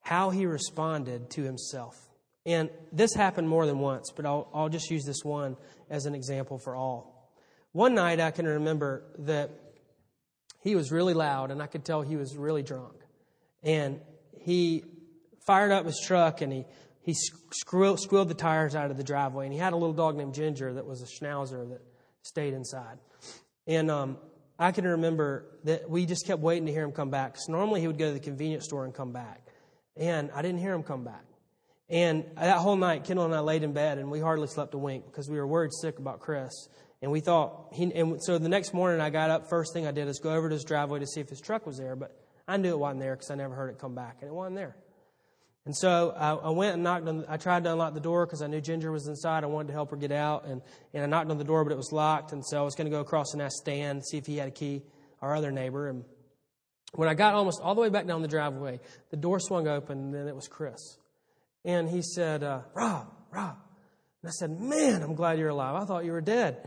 how 0.00 0.30
he 0.30 0.46
responded 0.46 1.30
to 1.30 1.42
himself. 1.42 2.05
And 2.46 2.70
this 2.92 3.12
happened 3.12 3.48
more 3.48 3.66
than 3.66 3.80
once, 3.80 4.12
but 4.14 4.24
I'll, 4.24 4.48
I'll 4.54 4.68
just 4.68 4.88
use 4.88 5.04
this 5.04 5.24
one 5.24 5.56
as 5.90 6.06
an 6.06 6.14
example 6.14 6.58
for 6.58 6.76
all. 6.76 7.32
One 7.72 7.94
night 7.94 8.20
I 8.20 8.30
can 8.30 8.46
remember 8.46 9.02
that 9.18 9.50
he 10.60 10.76
was 10.76 10.92
really 10.92 11.12
loud 11.12 11.50
and 11.50 11.60
I 11.60 11.66
could 11.66 11.84
tell 11.84 12.02
he 12.02 12.16
was 12.16 12.36
really 12.36 12.62
drunk. 12.62 12.94
And 13.64 14.00
he 14.40 14.84
fired 15.44 15.72
up 15.72 15.86
his 15.86 16.00
truck 16.06 16.40
and 16.40 16.52
he, 16.52 16.64
he 17.02 17.14
squealed, 17.52 18.28
the 18.28 18.34
tires 18.34 18.76
out 18.76 18.92
of 18.92 18.96
the 18.96 19.04
driveway. 19.04 19.46
And 19.46 19.52
he 19.52 19.58
had 19.58 19.72
a 19.72 19.76
little 19.76 19.92
dog 19.92 20.16
named 20.16 20.34
Ginger 20.34 20.74
that 20.74 20.86
was 20.86 21.02
a 21.02 21.06
schnauzer 21.06 21.68
that 21.68 21.80
stayed 22.22 22.54
inside. 22.54 22.98
And 23.66 23.90
um, 23.90 24.18
I 24.56 24.70
can 24.70 24.86
remember 24.86 25.46
that 25.64 25.90
we 25.90 26.06
just 26.06 26.26
kept 26.26 26.40
waiting 26.40 26.66
to 26.66 26.72
hear 26.72 26.84
him 26.84 26.92
come 26.92 27.10
back. 27.10 27.32
Because 27.32 27.48
normally 27.48 27.80
he 27.80 27.88
would 27.88 27.98
go 27.98 28.06
to 28.06 28.14
the 28.14 28.20
convenience 28.20 28.64
store 28.64 28.84
and 28.84 28.94
come 28.94 29.12
back. 29.12 29.48
And 29.96 30.30
I 30.32 30.42
didn't 30.42 30.58
hear 30.58 30.72
him 30.72 30.84
come 30.84 31.02
back. 31.02 31.24
And 31.88 32.24
that 32.36 32.58
whole 32.58 32.76
night, 32.76 33.04
Kendall 33.04 33.26
and 33.26 33.34
I 33.34 33.40
laid 33.40 33.62
in 33.62 33.72
bed 33.72 33.98
and 33.98 34.10
we 34.10 34.20
hardly 34.20 34.48
slept 34.48 34.74
a 34.74 34.78
wink 34.78 35.06
because 35.06 35.30
we 35.30 35.38
were 35.38 35.46
worried 35.46 35.72
sick 35.72 35.98
about 35.98 36.20
Chris. 36.20 36.68
And 37.02 37.12
we 37.12 37.20
thought, 37.20 37.68
he, 37.72 37.92
and 37.94 38.22
so 38.22 38.38
the 38.38 38.48
next 38.48 38.72
morning 38.72 39.00
I 39.00 39.10
got 39.10 39.30
up, 39.30 39.48
first 39.48 39.72
thing 39.72 39.86
I 39.86 39.92
did 39.92 40.08
is 40.08 40.18
go 40.18 40.30
over 40.30 40.48
to 40.48 40.54
his 40.54 40.64
driveway 40.64 41.00
to 41.00 41.06
see 41.06 41.20
if 41.20 41.28
his 41.28 41.40
truck 41.40 41.66
was 41.66 41.76
there, 41.76 41.94
but 41.94 42.18
I 42.48 42.56
knew 42.56 42.70
it 42.70 42.78
wasn't 42.78 43.00
there 43.00 43.14
because 43.14 43.30
I 43.30 43.34
never 43.34 43.54
heard 43.54 43.70
it 43.70 43.78
come 43.78 43.94
back, 43.94 44.18
and 44.20 44.30
it 44.30 44.34
wasn't 44.34 44.56
there. 44.56 44.76
And 45.66 45.76
so 45.76 46.14
I, 46.16 46.34
I 46.34 46.50
went 46.50 46.74
and 46.74 46.84
knocked 46.84 47.06
on, 47.06 47.24
I 47.28 47.36
tried 47.36 47.64
to 47.64 47.72
unlock 47.72 47.94
the 47.94 48.00
door 48.00 48.24
because 48.24 48.40
I 48.40 48.46
knew 48.46 48.60
Ginger 48.60 48.90
was 48.92 49.08
inside. 49.08 49.42
I 49.44 49.48
wanted 49.48 49.68
to 49.68 49.72
help 49.74 49.90
her 49.90 49.96
get 49.96 50.12
out, 50.12 50.46
and, 50.46 50.62
and 50.94 51.02
I 51.02 51.06
knocked 51.06 51.30
on 51.30 51.38
the 51.38 51.44
door, 51.44 51.64
but 51.64 51.72
it 51.72 51.76
was 51.76 51.92
locked, 51.92 52.32
and 52.32 52.44
so 52.46 52.58
I 52.58 52.62
was 52.62 52.74
going 52.74 52.86
to 52.86 52.90
go 52.90 53.00
across 53.00 53.32
and 53.32 53.42
ask 53.42 53.56
Stan, 53.58 54.00
see 54.02 54.16
if 54.16 54.26
he 54.26 54.38
had 54.38 54.48
a 54.48 54.52
key, 54.52 54.82
our 55.20 55.36
other 55.36 55.50
neighbor. 55.50 55.88
And 55.88 56.04
when 56.94 57.08
I 57.08 57.14
got 57.14 57.34
almost 57.34 57.60
all 57.60 57.74
the 57.74 57.80
way 57.80 57.90
back 57.90 58.06
down 58.06 58.22
the 58.22 58.28
driveway, 58.28 58.80
the 59.10 59.16
door 59.16 59.38
swung 59.40 59.68
open, 59.68 59.98
and 59.98 60.14
then 60.14 60.28
it 60.28 60.34
was 60.34 60.48
Chris. 60.48 60.98
And 61.66 61.90
he 61.90 62.00
said, 62.00 62.42
uh, 62.42 62.60
Rob, 62.72 63.12
Rob. 63.30 63.56
And 64.22 64.28
I 64.28 64.32
said, 64.32 64.58
Man, 64.58 65.02
I'm 65.02 65.14
glad 65.14 65.38
you're 65.38 65.50
alive. 65.50 65.74
I 65.74 65.84
thought 65.84 66.06
you 66.06 66.12
were 66.12 66.22
dead. 66.22 66.66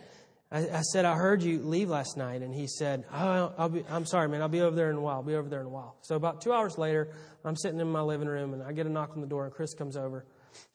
I, 0.51 0.67
I 0.69 0.81
said, 0.81 1.05
I 1.05 1.15
heard 1.15 1.43
you 1.43 1.59
leave 1.59 1.89
last 1.89 2.17
night. 2.17 2.41
And 2.41 2.53
he 2.53 2.67
said, 2.67 3.05
oh, 3.13 3.53
I'll 3.57 3.69
be, 3.69 3.83
I'm 3.89 4.05
sorry, 4.05 4.27
man. 4.27 4.41
I'll 4.41 4.49
be 4.49 4.61
over 4.61 4.75
there 4.75 4.89
in 4.89 4.95
a 4.95 5.01
while. 5.01 5.17
I'll 5.17 5.23
be 5.23 5.35
over 5.35 5.47
there 5.47 5.61
in 5.61 5.67
a 5.67 5.69
while. 5.69 5.95
So 6.01 6.15
about 6.15 6.41
two 6.41 6.51
hours 6.51 6.77
later, 6.77 7.13
I'm 7.45 7.55
sitting 7.55 7.79
in 7.79 7.89
my 7.91 8.01
living 8.01 8.27
room 8.27 8.53
and 8.53 8.63
I 8.63 8.71
get 8.71 8.85
a 8.85 8.89
knock 8.89 9.11
on 9.13 9.21
the 9.21 9.27
door 9.27 9.45
and 9.45 9.53
Chris 9.53 9.73
comes 9.73 9.95
over. 9.95 10.25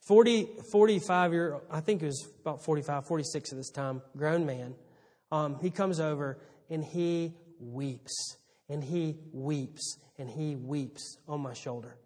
40, 0.06 0.48
45 0.70 1.32
year, 1.32 1.60
I 1.70 1.80
think 1.80 2.00
he 2.00 2.06
was 2.06 2.28
about 2.40 2.64
45, 2.64 3.06
46 3.06 3.52
at 3.52 3.58
this 3.58 3.70
time, 3.70 4.02
grown 4.16 4.46
man. 4.46 4.74
Um, 5.32 5.58
he 5.60 5.70
comes 5.70 5.98
over 5.98 6.38
and 6.70 6.84
he 6.84 7.34
weeps. 7.58 8.36
and 8.68 8.82
he 8.82 9.16
weeps 9.32 9.98
and 10.18 10.30
he 10.30 10.54
weeps 10.54 11.18
on 11.26 11.40
my 11.40 11.52
shoulder. 11.52 11.96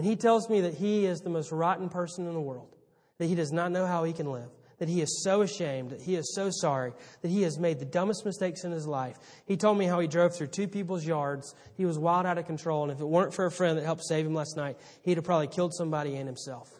And 0.00 0.08
he 0.08 0.16
tells 0.16 0.48
me 0.48 0.62
that 0.62 0.72
he 0.72 1.04
is 1.04 1.20
the 1.20 1.28
most 1.28 1.52
rotten 1.52 1.90
person 1.90 2.26
in 2.26 2.32
the 2.32 2.40
world, 2.40 2.74
that 3.18 3.26
he 3.26 3.34
does 3.34 3.52
not 3.52 3.70
know 3.70 3.84
how 3.84 4.04
he 4.04 4.14
can 4.14 4.32
live, 4.32 4.48
that 4.78 4.88
he 4.88 5.02
is 5.02 5.22
so 5.22 5.42
ashamed, 5.42 5.90
that 5.90 6.00
he 6.00 6.16
is 6.16 6.34
so 6.34 6.48
sorry, 6.50 6.94
that 7.20 7.28
he 7.28 7.42
has 7.42 7.58
made 7.58 7.78
the 7.78 7.84
dumbest 7.84 8.24
mistakes 8.24 8.64
in 8.64 8.72
his 8.72 8.86
life. 8.86 9.18
He 9.44 9.58
told 9.58 9.76
me 9.76 9.84
how 9.84 10.00
he 10.00 10.06
drove 10.06 10.34
through 10.34 10.46
two 10.46 10.68
people's 10.68 11.04
yards. 11.04 11.54
He 11.76 11.84
was 11.84 11.98
wild 11.98 12.24
out 12.24 12.38
of 12.38 12.46
control, 12.46 12.84
and 12.84 12.90
if 12.90 12.98
it 12.98 13.04
weren't 13.04 13.34
for 13.34 13.44
a 13.44 13.50
friend 13.50 13.76
that 13.76 13.84
helped 13.84 14.02
save 14.02 14.24
him 14.24 14.32
last 14.32 14.56
night, 14.56 14.78
he'd 15.02 15.18
have 15.18 15.24
probably 15.24 15.48
killed 15.48 15.74
somebody 15.74 16.16
and 16.16 16.26
himself. 16.26 16.72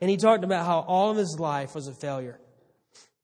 And 0.00 0.08
he 0.08 0.16
talked 0.16 0.44
about 0.44 0.64
how 0.64 0.78
all 0.78 1.10
of 1.10 1.16
his 1.16 1.36
life 1.40 1.74
was 1.74 1.88
a 1.88 1.92
failure. 1.92 2.38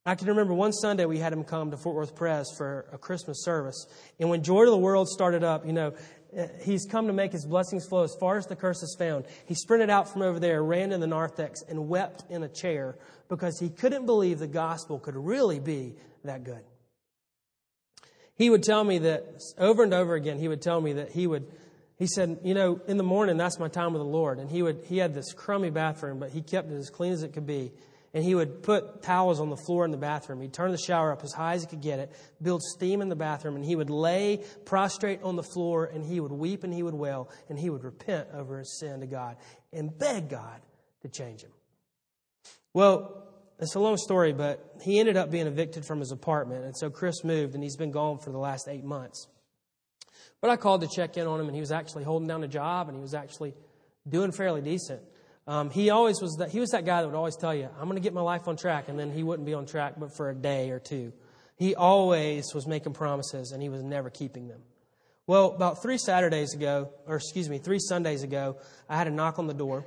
I 0.04 0.16
can 0.16 0.26
remember 0.26 0.52
one 0.52 0.72
Sunday 0.72 1.06
we 1.06 1.18
had 1.18 1.32
him 1.32 1.44
come 1.44 1.70
to 1.70 1.76
Fort 1.76 1.94
Worth 1.94 2.16
Pres 2.16 2.52
for 2.58 2.86
a 2.92 2.98
Christmas 2.98 3.44
service. 3.44 3.86
And 4.18 4.28
when 4.28 4.42
Joy 4.42 4.64
to 4.64 4.70
the 4.70 4.76
World 4.76 5.08
started 5.08 5.44
up, 5.44 5.64
you 5.64 5.72
know, 5.72 5.94
he's 6.62 6.86
come 6.86 7.06
to 7.06 7.12
make 7.12 7.32
his 7.32 7.46
blessings 7.46 7.86
flow 7.86 8.02
as 8.02 8.14
far 8.18 8.36
as 8.36 8.46
the 8.46 8.56
curse 8.56 8.82
is 8.82 8.96
found. 8.98 9.26
He 9.46 9.54
sprinted 9.54 9.90
out 9.90 10.08
from 10.08 10.22
over 10.22 10.38
there, 10.38 10.62
ran 10.62 10.90
to 10.90 10.98
the 10.98 11.06
narthex, 11.06 11.62
and 11.62 11.88
wept 11.88 12.24
in 12.30 12.42
a 12.42 12.48
chair 12.48 12.96
because 13.28 13.58
he 13.58 13.68
couldn't 13.68 14.06
believe 14.06 14.38
the 14.38 14.46
gospel 14.46 14.98
could 14.98 15.16
really 15.16 15.60
be 15.60 15.94
that 16.24 16.44
good. 16.44 16.62
He 18.36 18.50
would 18.50 18.62
tell 18.62 18.82
me 18.82 18.98
that 18.98 19.40
over 19.58 19.84
and 19.84 19.94
over 19.94 20.14
again, 20.14 20.38
he 20.38 20.48
would 20.48 20.62
tell 20.62 20.80
me 20.80 20.94
that 20.94 21.12
he 21.12 21.26
would, 21.26 21.46
he 21.96 22.06
said, 22.06 22.40
you 22.42 22.54
know, 22.54 22.80
in 22.88 22.96
the 22.96 23.04
morning, 23.04 23.36
that's 23.36 23.58
my 23.58 23.68
time 23.68 23.92
with 23.92 24.02
the 24.02 24.08
Lord. 24.08 24.38
And 24.38 24.50
he 24.50 24.62
would, 24.62 24.84
he 24.86 24.98
had 24.98 25.14
this 25.14 25.32
crummy 25.32 25.70
bathroom, 25.70 26.18
but 26.18 26.30
he 26.30 26.42
kept 26.42 26.70
it 26.70 26.74
as 26.74 26.90
clean 26.90 27.12
as 27.12 27.22
it 27.22 27.32
could 27.32 27.46
be 27.46 27.72
and 28.14 28.24
he 28.24 28.34
would 28.34 28.62
put 28.62 29.02
towels 29.02 29.40
on 29.40 29.50
the 29.50 29.56
floor 29.56 29.84
in 29.84 29.90
the 29.90 29.96
bathroom. 29.96 30.40
He'd 30.40 30.52
turn 30.52 30.70
the 30.70 30.78
shower 30.78 31.12
up 31.12 31.24
as 31.24 31.32
high 31.32 31.54
as 31.54 31.62
he 31.62 31.66
could 31.66 31.82
get 31.82 31.98
it, 31.98 32.12
build 32.40 32.62
steam 32.62 33.02
in 33.02 33.08
the 33.08 33.16
bathroom, 33.16 33.56
and 33.56 33.64
he 33.64 33.74
would 33.74 33.90
lay 33.90 34.40
prostrate 34.64 35.20
on 35.22 35.34
the 35.34 35.42
floor 35.42 35.84
and 35.84 36.04
he 36.04 36.20
would 36.20 36.32
weep 36.32 36.62
and 36.62 36.72
he 36.72 36.84
would 36.84 36.94
wail 36.94 37.28
and 37.48 37.58
he 37.58 37.68
would 37.68 37.82
repent 37.82 38.28
over 38.32 38.60
his 38.60 38.78
sin 38.78 39.00
to 39.00 39.06
God 39.06 39.36
and 39.72 39.98
beg 39.98 40.30
God 40.30 40.60
to 41.02 41.08
change 41.08 41.42
him. 41.42 41.50
Well, 42.72 43.24
it's 43.58 43.74
a 43.74 43.80
long 43.80 43.96
story, 43.96 44.32
but 44.32 44.76
he 44.82 45.00
ended 45.00 45.16
up 45.16 45.30
being 45.30 45.46
evicted 45.46 45.84
from 45.84 46.00
his 46.00 46.10
apartment, 46.10 46.64
and 46.64 46.76
so 46.76 46.90
Chris 46.90 47.22
moved, 47.22 47.54
and 47.54 47.62
he's 47.62 47.76
been 47.76 47.92
gone 47.92 48.18
for 48.18 48.30
the 48.30 48.38
last 48.38 48.66
eight 48.68 48.84
months. 48.84 49.28
But 50.40 50.50
I 50.50 50.56
called 50.56 50.80
to 50.80 50.88
check 50.88 51.16
in 51.16 51.26
on 51.26 51.40
him, 51.40 51.46
and 51.46 51.54
he 51.54 51.60
was 51.60 51.70
actually 51.70 52.02
holding 52.02 52.26
down 52.26 52.42
a 52.42 52.48
job, 52.48 52.88
and 52.88 52.96
he 52.96 53.00
was 53.00 53.14
actually 53.14 53.54
doing 54.08 54.32
fairly 54.32 54.60
decent. 54.60 55.02
Um, 55.46 55.70
he 55.70 55.90
always 55.90 56.22
was 56.22 56.36
that 56.38 56.50
he 56.50 56.60
was 56.60 56.70
that 56.70 56.86
guy 56.86 57.02
that 57.02 57.06
would 57.06 57.16
always 57.16 57.36
tell 57.36 57.54
you, 57.54 57.68
"I'm 57.78 57.84
going 57.84 57.96
to 57.96 58.00
get 58.00 58.14
my 58.14 58.22
life 58.22 58.48
on 58.48 58.56
track," 58.56 58.88
and 58.88 58.98
then 58.98 59.10
he 59.10 59.22
wouldn't 59.22 59.44
be 59.44 59.54
on 59.54 59.66
track 59.66 59.94
but 59.98 60.16
for 60.16 60.30
a 60.30 60.34
day 60.34 60.70
or 60.70 60.78
two. 60.78 61.12
He 61.56 61.74
always 61.74 62.54
was 62.54 62.66
making 62.66 62.94
promises, 62.94 63.52
and 63.52 63.62
he 63.62 63.68
was 63.68 63.82
never 63.82 64.10
keeping 64.10 64.48
them. 64.48 64.62
Well, 65.26 65.52
about 65.52 65.82
three 65.82 65.98
Saturdays 65.98 66.54
ago, 66.54 66.90
or 67.06 67.16
excuse 67.16 67.48
me, 67.48 67.58
three 67.58 67.78
Sundays 67.78 68.22
ago, 68.22 68.56
I 68.88 68.96
had 68.96 69.06
a 69.06 69.10
knock 69.10 69.38
on 69.38 69.46
the 69.46 69.54
door 69.54 69.84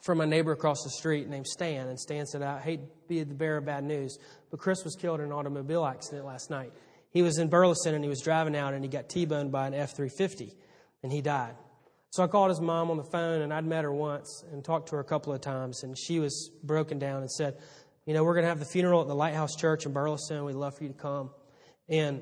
from 0.00 0.18
my 0.18 0.24
neighbor 0.24 0.52
across 0.52 0.82
the 0.82 0.90
street 0.90 1.28
named 1.28 1.46
Stan, 1.46 1.88
and 1.88 1.98
Stan 1.98 2.26
said, 2.26 2.42
"I 2.42 2.60
hate 2.60 2.80
to 2.80 3.08
be 3.08 3.22
the 3.22 3.34
bearer 3.34 3.58
of 3.58 3.64
bad 3.64 3.84
news, 3.84 4.18
but 4.50 4.60
Chris 4.60 4.84
was 4.84 4.94
killed 4.94 5.20
in 5.20 5.26
an 5.26 5.32
automobile 5.32 5.84
accident 5.84 6.24
last 6.24 6.50
night. 6.50 6.72
He 7.10 7.22
was 7.22 7.38
in 7.38 7.48
Burleson 7.48 7.94
and 7.94 8.02
he 8.02 8.08
was 8.08 8.20
driving 8.20 8.56
out, 8.56 8.74
and 8.74 8.82
he 8.84 8.88
got 8.88 9.08
T-boned 9.08 9.52
by 9.52 9.66
an 9.66 9.74
F-350, 9.74 10.54
and 11.02 11.12
he 11.12 11.20
died." 11.20 11.54
So 12.12 12.22
I 12.22 12.26
called 12.26 12.50
his 12.50 12.60
mom 12.60 12.90
on 12.90 12.98
the 12.98 13.04
phone, 13.04 13.40
and 13.40 13.54
I'd 13.54 13.64
met 13.64 13.84
her 13.84 13.92
once 13.92 14.44
and 14.52 14.62
talked 14.62 14.90
to 14.90 14.96
her 14.96 15.00
a 15.00 15.04
couple 15.04 15.32
of 15.32 15.40
times, 15.40 15.82
and 15.82 15.96
she 15.96 16.20
was 16.20 16.50
broken 16.62 16.98
down 16.98 17.22
and 17.22 17.30
said, 17.30 17.56
You 18.04 18.12
know, 18.12 18.22
we're 18.22 18.34
going 18.34 18.42
to 18.42 18.50
have 18.50 18.58
the 18.58 18.66
funeral 18.66 19.00
at 19.00 19.08
the 19.08 19.14
Lighthouse 19.14 19.56
Church 19.56 19.86
in 19.86 19.94
Burleson. 19.94 20.44
We'd 20.44 20.54
love 20.54 20.76
for 20.76 20.84
you 20.84 20.90
to 20.90 20.94
come. 20.94 21.30
And 21.88 22.20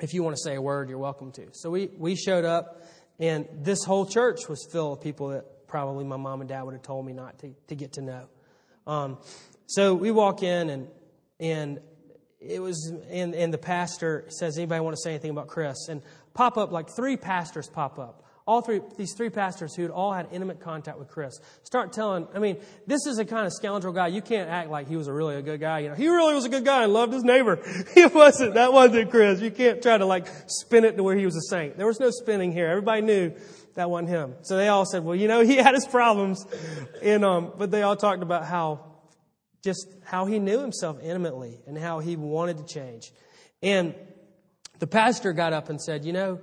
if 0.00 0.14
you 0.14 0.22
want 0.22 0.36
to 0.36 0.42
say 0.42 0.54
a 0.54 0.62
word, 0.62 0.88
you're 0.88 0.96
welcome 0.96 1.30
to. 1.32 1.48
So 1.52 1.68
we, 1.68 1.90
we 1.98 2.16
showed 2.16 2.46
up, 2.46 2.82
and 3.18 3.46
this 3.52 3.84
whole 3.84 4.06
church 4.06 4.48
was 4.48 4.66
filled 4.72 4.92
with 4.92 5.00
people 5.02 5.28
that 5.28 5.68
probably 5.68 6.06
my 6.06 6.16
mom 6.16 6.40
and 6.40 6.48
dad 6.48 6.62
would 6.62 6.72
have 6.72 6.82
told 6.82 7.04
me 7.04 7.12
not 7.12 7.38
to, 7.40 7.54
to 7.68 7.74
get 7.74 7.92
to 7.94 8.00
know. 8.00 8.28
Um, 8.86 9.18
so 9.66 9.92
we 9.92 10.10
walk 10.10 10.42
in, 10.42 10.70
and, 10.70 10.88
and 11.38 11.80
it 12.40 12.62
was, 12.62 12.90
and, 13.10 13.34
and 13.34 13.52
the 13.52 13.58
pastor 13.58 14.24
says, 14.28 14.56
Anybody 14.56 14.80
want 14.80 14.96
to 14.96 15.02
say 15.02 15.10
anything 15.10 15.32
about 15.32 15.48
Chris? 15.48 15.88
And 15.90 16.00
pop 16.32 16.56
up, 16.56 16.72
like 16.72 16.88
three 16.88 17.18
pastors 17.18 17.68
pop 17.68 17.98
up 17.98 18.23
all 18.46 18.60
three, 18.60 18.82
these 18.98 19.14
three 19.14 19.30
pastors 19.30 19.74
who 19.74 19.82
had 19.82 19.90
all 19.90 20.12
had 20.12 20.28
intimate 20.30 20.60
contact 20.60 20.98
with 20.98 21.08
Chris 21.08 21.40
start 21.62 21.94
telling, 21.94 22.28
I 22.34 22.38
mean, 22.38 22.58
this 22.86 23.06
is 23.06 23.18
a 23.18 23.24
kind 23.24 23.46
of 23.46 23.52
scoundrel 23.54 23.94
guy. 23.94 24.08
You 24.08 24.20
can't 24.20 24.50
act 24.50 24.68
like 24.68 24.86
he 24.86 24.96
was 24.96 25.08
a 25.08 25.12
really 25.14 25.36
a 25.36 25.42
good 25.42 25.60
guy. 25.60 25.78
You 25.78 25.88
know, 25.88 25.94
he 25.94 26.08
really 26.08 26.34
was 26.34 26.44
a 26.44 26.50
good 26.50 26.64
guy 26.64 26.84
and 26.84 26.92
loved 26.92 27.12
his 27.12 27.24
neighbor. 27.24 27.62
He 27.94 28.06
wasn't. 28.06 28.54
That 28.54 28.72
wasn't 28.72 29.10
Chris. 29.10 29.40
You 29.40 29.50
can't 29.50 29.80
try 29.80 29.96
to 29.96 30.04
like 30.04 30.26
spin 30.46 30.84
it 30.84 30.96
to 30.96 31.02
where 31.02 31.16
he 31.16 31.24
was 31.24 31.36
a 31.36 31.42
saint. 31.42 31.76
There 31.76 31.86
was 31.86 32.00
no 32.00 32.10
spinning 32.10 32.50
here. 32.50 32.66
Everybody 32.66 33.02
knew 33.02 33.32
that 33.74 33.88
wasn't 33.88 34.08
him. 34.08 34.34
So 34.42 34.56
they 34.56 34.68
all 34.68 34.84
said, 34.84 35.04
well, 35.04 35.14
you 35.14 35.28
know, 35.28 35.40
he 35.40 35.56
had 35.56 35.74
his 35.74 35.86
problems. 35.86 36.44
And, 37.02 37.24
um, 37.24 37.52
but 37.56 37.70
they 37.70 37.82
all 37.82 37.96
talked 37.96 38.22
about 38.22 38.46
how, 38.46 38.84
just 39.62 39.86
how 40.04 40.26
he 40.26 40.38
knew 40.38 40.60
himself 40.60 40.98
intimately 41.02 41.60
and 41.66 41.78
how 41.78 42.00
he 42.00 42.16
wanted 42.16 42.58
to 42.58 42.64
change. 42.64 43.12
And 43.62 43.94
the 44.80 44.86
pastor 44.86 45.32
got 45.32 45.52
up 45.52 45.68
and 45.68 45.80
said, 45.80 46.04
you 46.04 46.12
know, 46.12 46.40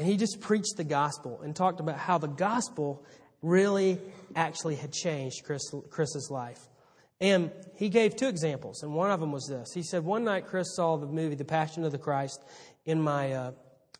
and 0.00 0.08
he 0.08 0.16
just 0.16 0.40
preached 0.40 0.78
the 0.78 0.84
gospel 0.84 1.42
and 1.42 1.54
talked 1.54 1.78
about 1.78 1.98
how 1.98 2.16
the 2.16 2.26
gospel 2.26 3.04
really 3.42 4.00
actually 4.34 4.76
had 4.76 4.94
changed 4.94 5.44
Chris, 5.44 5.62
Chris's 5.90 6.30
life. 6.30 6.58
And 7.20 7.50
he 7.74 7.90
gave 7.90 8.16
two 8.16 8.28
examples, 8.28 8.82
and 8.82 8.94
one 8.94 9.10
of 9.10 9.20
them 9.20 9.30
was 9.30 9.46
this. 9.46 9.74
He 9.74 9.82
said, 9.82 10.02
One 10.02 10.24
night 10.24 10.46
Chris 10.46 10.74
saw 10.74 10.96
the 10.96 11.06
movie, 11.06 11.34
The 11.34 11.44
Passion 11.44 11.84
of 11.84 11.92
the 11.92 11.98
Christ, 11.98 12.42
in 12.86 12.98
my 13.02 13.34
uh, 13.34 13.52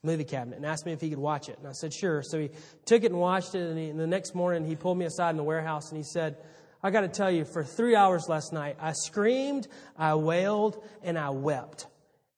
movie 0.02 0.24
cabinet 0.24 0.56
and 0.56 0.64
asked 0.64 0.86
me 0.86 0.92
if 0.92 1.02
he 1.02 1.10
could 1.10 1.18
watch 1.18 1.50
it. 1.50 1.58
And 1.58 1.68
I 1.68 1.72
said, 1.72 1.92
Sure. 1.92 2.22
So 2.22 2.38
he 2.40 2.48
took 2.86 3.04
it 3.04 3.12
and 3.12 3.20
watched 3.20 3.54
it, 3.54 3.68
and, 3.68 3.78
he, 3.78 3.90
and 3.90 4.00
the 4.00 4.06
next 4.06 4.34
morning 4.34 4.64
he 4.64 4.76
pulled 4.76 4.96
me 4.96 5.04
aside 5.04 5.32
in 5.32 5.36
the 5.36 5.44
warehouse 5.44 5.90
and 5.90 5.98
he 5.98 6.04
said, 6.04 6.38
I 6.82 6.90
got 6.90 7.02
to 7.02 7.08
tell 7.08 7.30
you, 7.30 7.44
for 7.44 7.62
three 7.62 7.94
hours 7.94 8.26
last 8.26 8.54
night, 8.54 8.78
I 8.80 8.92
screamed, 8.92 9.68
I 9.98 10.14
wailed, 10.14 10.82
and 11.02 11.18
I 11.18 11.28
wept 11.28 11.88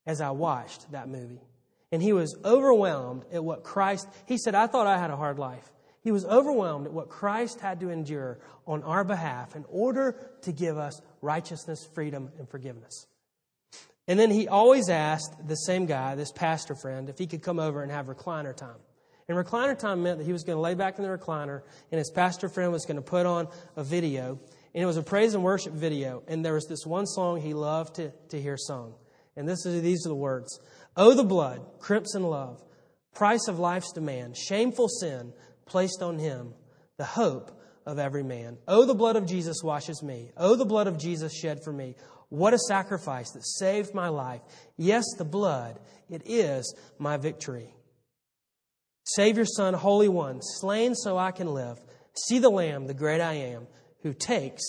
as 0.05 0.21
I 0.21 0.33
watched 0.33 0.91
that 0.91 1.09
movie 1.09 1.43
and 1.93 2.03
he 2.03 2.15
was 2.15 2.35
overwhelmed 2.45 3.25
at 3.33 3.45
what 3.45 3.63
Christ, 3.63 4.09
he 4.27 4.39
said, 4.39 4.55
I 4.55 4.67
thought 4.67 4.87
I 4.87 4.99
had 4.99 5.11
a 5.11 5.17
hard 5.17 5.39
life. 5.39 5.71
He 6.01 6.11
was 6.11 6.25
overwhelmed 6.25 6.87
at 6.87 6.93
what 6.93 7.11
Christ 7.11 7.61
had 7.61 7.79
to 7.81 7.91
endure 7.91 8.41
on 8.67 8.83
our 8.83 9.05
behalf 9.05 9.55
in 9.55 9.65
order 9.69 10.17
to 10.43 10.53
give 10.53 10.79
us 10.79 11.01
righteousness, 11.21 11.87
freedom, 11.95 12.31
and 12.39 12.49
forgiveness. 12.49 13.07
And 14.09 14.19
then 14.19 14.31
he 14.31 14.49
always 14.49 14.89
asked 14.89 15.47
the 15.47 15.55
same 15.55 15.87
guy, 15.87 16.17
this 16.17 16.33
pastor 16.33 16.75
friend, 16.75 17.09
if 17.09 17.19
he 17.19 17.27
could 17.27 17.43
come 17.43 17.61
over 17.61 17.83
and 17.83 17.93
have 17.93 18.07
recliner 18.07 18.57
time. 18.57 18.81
And 19.29 19.39
recliner 19.39 19.79
time 19.79 20.03
meant 20.03 20.19
that 20.19 20.25
he 20.25 20.33
was 20.33 20.43
going 20.43 20.57
to 20.57 20.61
lay 20.61 20.75
back 20.75 20.99
in 20.99 21.05
the 21.05 21.11
recliner 21.11 21.63
and 21.93 21.99
his 21.99 22.11
pastor 22.11 22.49
friend 22.49 22.73
was 22.73 22.85
going 22.85 22.97
to 22.97 23.03
put 23.03 23.27
on 23.27 23.47
a 23.77 23.85
video. 23.85 24.41
And 24.75 24.83
it 24.83 24.87
was 24.87 24.97
a 24.97 25.03
praise 25.03 25.35
and 25.35 25.45
worship 25.45 25.73
video. 25.73 26.25
And 26.27 26.45
there 26.45 26.55
was 26.55 26.67
this 26.67 26.85
one 26.85 27.07
song 27.07 27.41
he 27.41 27.55
loved 27.55 27.97
to, 27.97 28.11
to 28.31 28.41
hear 28.41 28.57
sung. 28.57 28.95
And 29.37 29.49
this 29.49 29.65
is, 29.65 29.83
these 29.83 30.05
are 30.05 30.09
the 30.09 30.17
words 30.17 30.59
Oh, 30.97 31.15
the 31.15 31.25
blood, 31.25 31.61
crimson 31.79 32.23
love, 32.23 32.63
price 33.15 33.49
of 33.49 33.59
life's 33.59 33.93
demand, 33.93 34.37
shameful 34.37 34.89
sin 34.89 35.33
placed 35.67 36.03
on 36.03 36.19
him, 36.19 36.55
the 36.99 37.05
hope 37.05 37.51
of 37.87 37.99
every 37.99 38.23
man. 38.23 38.59
Oh, 38.69 38.85
the 38.85 38.95
blood 38.95 39.17
of 39.17 39.27
Jesus 39.27 39.63
washes 39.63 40.03
me. 40.03 40.31
Oh, 40.37 40.55
the 40.55 40.65
blood 40.65 40.87
of 40.87 40.99
Jesus 40.99 41.35
shed 41.35 41.65
for 41.65 41.73
me. 41.73 41.97
What 42.29 42.55
a 42.55 42.59
sacrifice 42.59 43.31
that 43.33 43.47
saved 43.47 43.95
my 43.95 44.09
life. 44.09 44.41
Yes, 44.77 45.05
the 45.19 45.25
blood, 45.25 45.79
it 46.09 46.23
is 46.25 46.75
my 46.99 47.17
victory. 47.17 47.75
Savior, 49.05 49.45
Son, 49.45 49.75
Holy 49.75 50.09
One, 50.09 50.41
slain 50.41 50.95
so 50.95 51.19
I 51.19 51.33
can 51.33 51.49
live. 51.49 51.79
See 52.27 52.39
the 52.39 52.51
Lamb, 52.51 52.87
the 52.87 52.95
great 52.95 53.21
I 53.21 53.35
am, 53.35 53.67
who 54.03 54.13
takes 54.13 54.63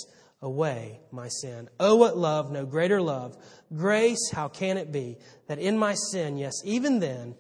away 0.44 1.00
my 1.12 1.30
sin. 1.30 1.70
Oh, 1.80 1.96
what 1.96 2.18
love, 2.18 2.52
no 2.52 2.66
greater 2.66 3.02
love. 3.02 3.36
Grace, 3.74 4.30
how 4.32 4.50
can 4.50 4.78
it 4.78 4.92
be 4.92 5.18
that 5.48 5.58
in 5.58 5.78
my 5.78 5.96
sin, 5.96 6.38
yes, 6.38 6.54
even 6.66 7.00
then, 7.00 7.36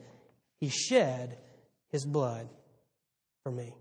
he 0.60 0.70
shed 0.70 1.38
his 1.92 2.06
blood 2.06 2.50
for 3.44 3.52
me? 3.52 3.76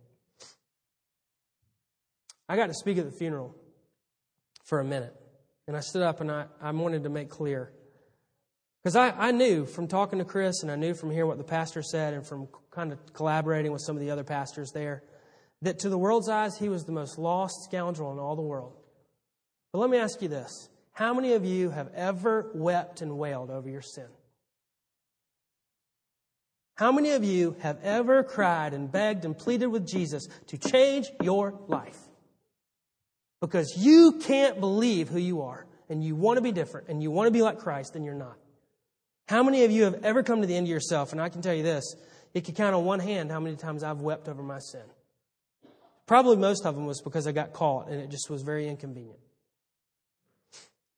I 2.48 2.56
got 2.56 2.66
to 2.66 2.74
speak 2.74 2.98
at 2.98 3.06
the 3.06 3.16
funeral 3.16 3.54
for 4.64 4.80
a 4.80 4.84
minute. 4.84 5.14
And 5.68 5.76
I 5.76 5.80
stood 5.80 6.02
up 6.02 6.20
and 6.20 6.30
I, 6.30 6.46
I 6.60 6.72
wanted 6.72 7.04
to 7.04 7.08
make 7.08 7.30
clear. 7.30 7.72
Because 8.82 8.96
I, 8.96 9.10
I 9.10 9.30
knew 9.30 9.64
from 9.64 9.86
talking 9.86 10.18
to 10.18 10.24
Chris 10.24 10.62
and 10.62 10.70
I 10.70 10.74
knew 10.74 10.92
from 10.92 11.12
hearing 11.12 11.28
what 11.28 11.38
the 11.38 11.44
pastor 11.44 11.82
said 11.82 12.12
and 12.12 12.26
from 12.26 12.48
kind 12.72 12.92
of 12.92 12.98
collaborating 13.14 13.70
with 13.70 13.82
some 13.82 13.94
of 13.94 14.00
the 14.00 14.10
other 14.10 14.24
pastors 14.24 14.72
there 14.72 15.04
that 15.62 15.78
to 15.78 15.88
the 15.88 15.96
world's 15.96 16.28
eyes, 16.28 16.58
he 16.58 16.68
was 16.68 16.84
the 16.84 16.92
most 16.92 17.18
lost 17.18 17.54
scoundrel 17.62 18.12
in 18.12 18.18
all 18.18 18.34
the 18.34 18.42
world. 18.42 18.81
But 19.72 19.78
let 19.78 19.90
me 19.90 19.98
ask 19.98 20.20
you 20.20 20.28
this 20.28 20.68
How 20.92 21.14
many 21.14 21.32
of 21.32 21.44
you 21.44 21.70
have 21.70 21.88
ever 21.94 22.50
wept 22.54 23.00
and 23.00 23.18
wailed 23.18 23.50
over 23.50 23.68
your 23.68 23.82
sin? 23.82 24.08
How 26.74 26.92
many 26.92 27.10
of 27.12 27.24
you 27.24 27.56
have 27.60 27.78
ever 27.82 28.22
cried 28.22 28.74
and 28.74 28.90
begged 28.90 29.24
and 29.24 29.36
pleaded 29.36 29.66
with 29.66 29.86
Jesus 29.86 30.26
to 30.48 30.58
change 30.58 31.10
your 31.22 31.58
life? 31.68 31.98
Because 33.40 33.74
you 33.76 34.20
can't 34.22 34.58
believe 34.60 35.08
who 35.08 35.18
you 35.18 35.42
are 35.42 35.66
and 35.88 36.02
you 36.02 36.14
want 36.14 36.38
to 36.38 36.40
be 36.42 36.52
different 36.52 36.88
and 36.88 37.02
you 37.02 37.10
want 37.10 37.26
to 37.26 37.30
be 37.30 37.42
like 37.42 37.58
Christ 37.58 37.94
and 37.94 38.04
you're 38.04 38.14
not. 38.14 38.36
How 39.28 39.42
many 39.42 39.64
of 39.64 39.70
you 39.70 39.84
have 39.84 40.04
ever 40.04 40.22
come 40.22 40.40
to 40.40 40.46
the 40.46 40.56
end 40.56 40.66
of 40.66 40.70
yourself? 40.70 41.12
And 41.12 41.20
I 41.20 41.28
can 41.28 41.42
tell 41.42 41.54
you 41.54 41.62
this 41.62 41.94
you 42.34 42.40
can 42.40 42.54
count 42.54 42.74
on 42.74 42.84
one 42.84 43.00
hand 43.00 43.30
how 43.30 43.40
many 43.40 43.56
times 43.56 43.82
I've 43.82 44.00
wept 44.00 44.28
over 44.28 44.42
my 44.42 44.58
sin. 44.58 44.84
Probably 46.06 46.36
most 46.36 46.64
of 46.64 46.74
them 46.74 46.86
was 46.86 47.00
because 47.00 47.26
I 47.26 47.32
got 47.32 47.52
caught 47.52 47.88
and 47.88 48.00
it 48.00 48.10
just 48.10 48.30
was 48.30 48.42
very 48.42 48.68
inconvenient. 48.68 49.18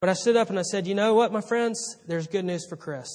But 0.05 0.11
I 0.11 0.13
stood 0.13 0.37
up 0.37 0.51
and 0.51 0.59
I 0.59 0.63
said, 0.65 0.87
You 0.87 0.95
know 0.95 1.15
what, 1.15 1.33
my 1.33 1.41
friends? 1.41 1.97
There's 2.07 2.27
good 2.27 2.45
news 2.45 2.67
for 2.69 2.77
Chris. 2.77 3.09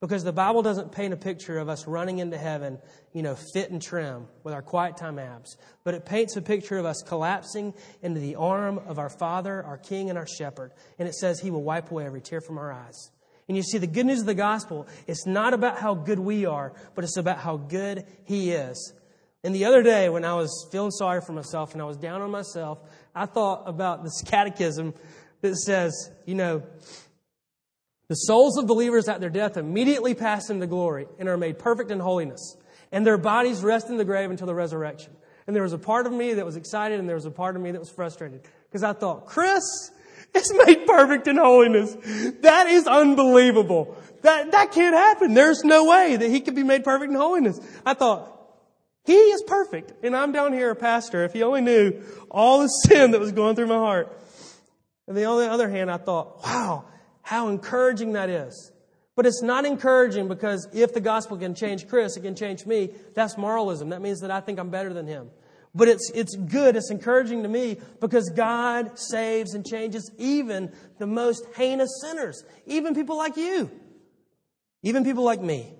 Because 0.00 0.24
the 0.24 0.32
Bible 0.32 0.62
doesn't 0.62 0.90
paint 0.90 1.12
a 1.12 1.16
picture 1.18 1.58
of 1.58 1.68
us 1.68 1.86
running 1.86 2.18
into 2.18 2.38
heaven, 2.38 2.78
you 3.12 3.20
know, 3.20 3.36
fit 3.52 3.70
and 3.70 3.82
trim 3.82 4.26
with 4.42 4.54
our 4.54 4.62
quiet 4.62 4.96
time 4.96 5.18
abs, 5.18 5.58
but 5.84 5.92
it 5.92 6.06
paints 6.06 6.38
a 6.38 6.40
picture 6.40 6.78
of 6.78 6.86
us 6.86 7.02
collapsing 7.06 7.74
into 8.00 8.20
the 8.20 8.36
arm 8.36 8.78
of 8.86 8.98
our 8.98 9.10
Father, 9.10 9.62
our 9.62 9.76
King, 9.76 10.08
and 10.08 10.16
our 10.16 10.26
Shepherd. 10.26 10.72
And 10.98 11.06
it 11.06 11.14
says 11.14 11.40
He 11.40 11.50
will 11.50 11.62
wipe 11.62 11.90
away 11.90 12.06
every 12.06 12.22
tear 12.22 12.40
from 12.40 12.56
our 12.56 12.72
eyes. 12.72 13.10
And 13.46 13.54
you 13.54 13.62
see, 13.62 13.76
the 13.76 13.86
good 13.86 14.06
news 14.06 14.20
of 14.20 14.26
the 14.26 14.32
gospel, 14.32 14.88
it's 15.06 15.26
not 15.26 15.52
about 15.52 15.78
how 15.78 15.92
good 15.92 16.20
we 16.20 16.46
are, 16.46 16.72
but 16.94 17.04
it's 17.04 17.18
about 17.18 17.36
how 17.36 17.58
good 17.58 18.06
He 18.24 18.52
is. 18.52 18.94
And 19.42 19.54
the 19.54 19.64
other 19.66 19.82
day, 19.82 20.08
when 20.08 20.24
I 20.24 20.34
was 20.34 20.68
feeling 20.70 20.90
sorry 20.90 21.20
for 21.22 21.32
myself 21.32 21.72
and 21.72 21.80
I 21.80 21.86
was 21.86 21.96
down 21.96 22.20
on 22.20 22.30
myself, 22.30 22.78
I 23.14 23.26
thought 23.26 23.64
about 23.66 24.04
this 24.04 24.22
catechism 24.26 24.94
that 25.40 25.56
says, 25.56 26.10
you 26.26 26.34
know, 26.34 26.62
the 28.08 28.14
souls 28.14 28.58
of 28.58 28.66
believers 28.66 29.08
at 29.08 29.20
their 29.20 29.30
death 29.30 29.56
immediately 29.56 30.14
pass 30.14 30.50
into 30.50 30.66
glory 30.66 31.06
and 31.18 31.28
are 31.28 31.36
made 31.36 31.58
perfect 31.58 31.90
in 31.90 32.00
holiness, 32.00 32.56
and 32.90 33.06
their 33.06 33.18
bodies 33.18 33.62
rest 33.62 33.88
in 33.88 33.96
the 33.96 34.04
grave 34.04 34.30
until 34.30 34.46
the 34.46 34.54
resurrection. 34.54 35.12
And 35.46 35.54
there 35.54 35.62
was 35.62 35.72
a 35.72 35.78
part 35.78 36.06
of 36.06 36.12
me 36.12 36.34
that 36.34 36.44
was 36.44 36.56
excited, 36.56 36.98
and 36.98 37.08
there 37.08 37.16
was 37.16 37.24
a 37.24 37.30
part 37.30 37.56
of 37.56 37.62
me 37.62 37.70
that 37.72 37.78
was 37.78 37.90
frustrated 37.90 38.42
because 38.68 38.82
I 38.82 38.92
thought, 38.92 39.26
Chris 39.26 39.90
is 40.34 40.52
made 40.66 40.86
perfect 40.86 41.26
in 41.26 41.36
holiness. 41.36 41.96
That 42.40 42.66
is 42.68 42.86
unbelievable. 42.86 43.96
That, 44.22 44.52
that 44.52 44.72
can't 44.72 44.94
happen. 44.94 45.34
There's 45.34 45.64
no 45.64 45.84
way 45.84 46.16
that 46.16 46.30
he 46.30 46.40
could 46.40 46.54
be 46.54 46.62
made 46.62 46.84
perfect 46.84 47.10
in 47.10 47.16
holiness. 47.16 47.60
I 47.86 47.94
thought, 47.94 48.36
he 49.04 49.14
is 49.14 49.42
perfect. 49.42 50.04
And 50.04 50.16
I'm 50.16 50.32
down 50.32 50.52
here 50.52 50.70
a 50.70 50.76
pastor. 50.76 51.24
If 51.24 51.32
he 51.32 51.42
only 51.42 51.62
knew 51.62 52.00
all 52.30 52.60
the 52.60 52.68
sin 52.86 53.12
that 53.12 53.20
was 53.20 53.32
going 53.32 53.56
through 53.56 53.66
my 53.66 53.78
heart. 53.78 54.16
And 55.10 55.18
on 55.18 55.40
the 55.40 55.50
other 55.50 55.68
hand, 55.68 55.90
I 55.90 55.96
thought, 55.96 56.40
wow, 56.44 56.84
how 57.22 57.48
encouraging 57.48 58.12
that 58.12 58.30
is. 58.30 58.70
But 59.16 59.26
it's 59.26 59.42
not 59.42 59.64
encouraging 59.64 60.28
because 60.28 60.68
if 60.72 60.94
the 60.94 61.00
gospel 61.00 61.36
can 61.36 61.56
change 61.56 61.88
Chris, 61.88 62.16
it 62.16 62.20
can 62.20 62.36
change 62.36 62.64
me. 62.64 62.90
That's 63.14 63.36
moralism. 63.36 63.88
That 63.88 64.02
means 64.02 64.20
that 64.20 64.30
I 64.30 64.40
think 64.40 64.60
I'm 64.60 64.70
better 64.70 64.92
than 64.94 65.08
him. 65.08 65.30
But 65.74 65.88
it's, 65.88 66.12
it's 66.14 66.36
good, 66.36 66.76
it's 66.76 66.92
encouraging 66.92 67.42
to 67.42 67.48
me 67.48 67.78
because 67.98 68.30
God 68.30 69.00
saves 69.00 69.54
and 69.54 69.66
changes 69.66 70.12
even 70.16 70.72
the 70.98 71.08
most 71.08 71.44
heinous 71.56 71.90
sinners, 72.00 72.44
even 72.66 72.94
people 72.94 73.16
like 73.16 73.36
you, 73.36 73.68
even 74.84 75.02
people 75.02 75.24
like 75.24 75.40
me. 75.40 75.74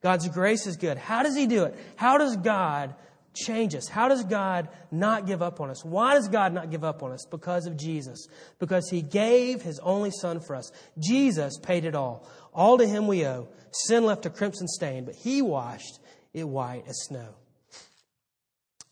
God's 0.00 0.28
grace 0.28 0.68
is 0.68 0.76
good. 0.76 0.96
How 0.96 1.24
does 1.24 1.34
He 1.34 1.48
do 1.48 1.64
it? 1.64 1.76
How 1.96 2.18
does 2.18 2.36
God 2.36 2.94
change 3.36 3.74
us? 3.74 3.88
How 3.88 4.08
does 4.08 4.24
God 4.24 4.68
not 4.90 5.26
give 5.26 5.42
up 5.42 5.60
on 5.60 5.70
us? 5.70 5.84
Why 5.84 6.14
does 6.14 6.28
God 6.28 6.52
not 6.52 6.70
give 6.70 6.82
up 6.82 7.02
on 7.02 7.12
us? 7.12 7.24
Because 7.30 7.66
of 7.66 7.76
Jesus. 7.76 8.26
Because 8.58 8.88
He 8.90 9.02
gave 9.02 9.62
His 9.62 9.78
only 9.80 10.10
Son 10.10 10.40
for 10.40 10.56
us. 10.56 10.72
Jesus 10.98 11.58
paid 11.58 11.84
it 11.84 11.94
all. 11.94 12.28
All 12.52 12.78
to 12.78 12.86
Him 12.86 13.06
we 13.06 13.26
owe. 13.26 13.48
Sin 13.70 14.04
left 14.04 14.26
a 14.26 14.30
crimson 14.30 14.66
stain, 14.66 15.04
but 15.04 15.14
He 15.14 15.42
washed 15.42 16.00
it 16.32 16.48
white 16.48 16.84
as 16.88 16.96
snow. 17.04 17.34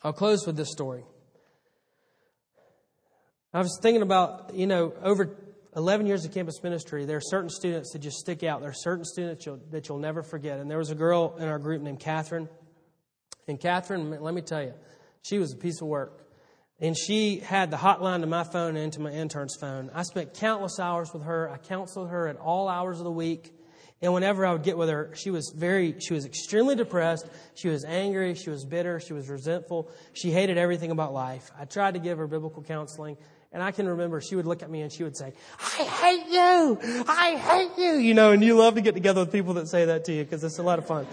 I'll 0.02 0.12
close 0.12 0.46
with 0.46 0.56
this 0.56 0.70
story. 0.70 1.04
I 3.54 3.58
was 3.58 3.78
thinking 3.80 4.02
about, 4.02 4.54
you 4.54 4.66
know, 4.66 4.92
over 5.02 5.36
11 5.76 6.06
years 6.06 6.24
of 6.24 6.32
campus 6.32 6.62
ministry, 6.62 7.04
there 7.04 7.16
are 7.16 7.22
certain 7.22 7.50
students 7.50 7.92
that 7.92 8.00
just 8.00 8.18
stick 8.18 8.42
out. 8.42 8.60
There 8.60 8.70
are 8.70 8.74
certain 8.74 9.04
students 9.04 9.46
you'll, 9.46 9.60
that 9.70 9.88
you'll 9.88 9.98
never 9.98 10.22
forget. 10.22 10.58
And 10.60 10.70
there 10.70 10.78
was 10.78 10.90
a 10.90 10.94
girl 10.94 11.36
in 11.38 11.48
our 11.48 11.58
group 11.58 11.82
named 11.82 12.00
Catherine. 12.00 12.48
And 13.48 13.60
Catherine, 13.60 14.10
let 14.22 14.34
me 14.34 14.40
tell 14.40 14.62
you, 14.62 14.74
she 15.22 15.38
was 15.38 15.52
a 15.52 15.56
piece 15.56 15.80
of 15.80 15.88
work. 15.88 16.20
And 16.80 16.96
she 16.96 17.38
had 17.38 17.70
the 17.70 17.76
hotline 17.76 18.20
to 18.22 18.26
my 18.26 18.44
phone 18.44 18.76
and 18.76 18.92
to 18.94 19.00
my 19.00 19.10
intern's 19.10 19.56
phone. 19.56 19.90
I 19.94 20.02
spent 20.02 20.34
countless 20.34 20.80
hours 20.80 21.12
with 21.12 21.22
her. 21.22 21.48
I 21.48 21.56
counseled 21.56 22.10
her 22.10 22.26
at 22.28 22.36
all 22.36 22.68
hours 22.68 22.98
of 22.98 23.04
the 23.04 23.12
week. 23.12 23.52
And 24.02 24.12
whenever 24.12 24.44
I 24.44 24.52
would 24.52 24.64
get 24.64 24.76
with 24.76 24.90
her, 24.90 25.12
she 25.14 25.30
was 25.30 25.54
very, 25.56 25.94
she 25.98 26.12
was 26.12 26.26
extremely 26.26 26.74
depressed. 26.74 27.26
She 27.54 27.68
was 27.68 27.84
angry. 27.84 28.34
She 28.34 28.50
was 28.50 28.64
bitter. 28.64 29.00
She 29.00 29.12
was 29.12 29.28
resentful. 29.28 29.88
She 30.12 30.30
hated 30.30 30.58
everything 30.58 30.90
about 30.90 31.14
life. 31.14 31.50
I 31.58 31.64
tried 31.64 31.94
to 31.94 32.00
give 32.00 32.18
her 32.18 32.26
biblical 32.26 32.62
counseling. 32.62 33.16
And 33.52 33.62
I 33.62 33.70
can 33.70 33.88
remember 33.88 34.20
she 34.20 34.34
would 34.34 34.46
look 34.46 34.62
at 34.64 34.68
me 34.68 34.82
and 34.82 34.92
she 34.92 35.04
would 35.04 35.16
say, 35.16 35.32
I 35.60 35.84
hate 35.84 36.26
you. 36.26 37.04
I 37.08 37.36
hate 37.36 37.82
you. 37.82 37.92
You 37.98 38.12
know, 38.12 38.32
and 38.32 38.42
you 38.42 38.56
love 38.56 38.74
to 38.74 38.80
get 38.80 38.94
together 38.94 39.20
with 39.20 39.30
people 39.30 39.54
that 39.54 39.68
say 39.68 39.84
that 39.84 40.04
to 40.06 40.12
you 40.12 40.24
because 40.24 40.42
it's 40.42 40.58
a 40.58 40.62
lot 40.62 40.80
of 40.80 40.86
fun. 40.86 41.06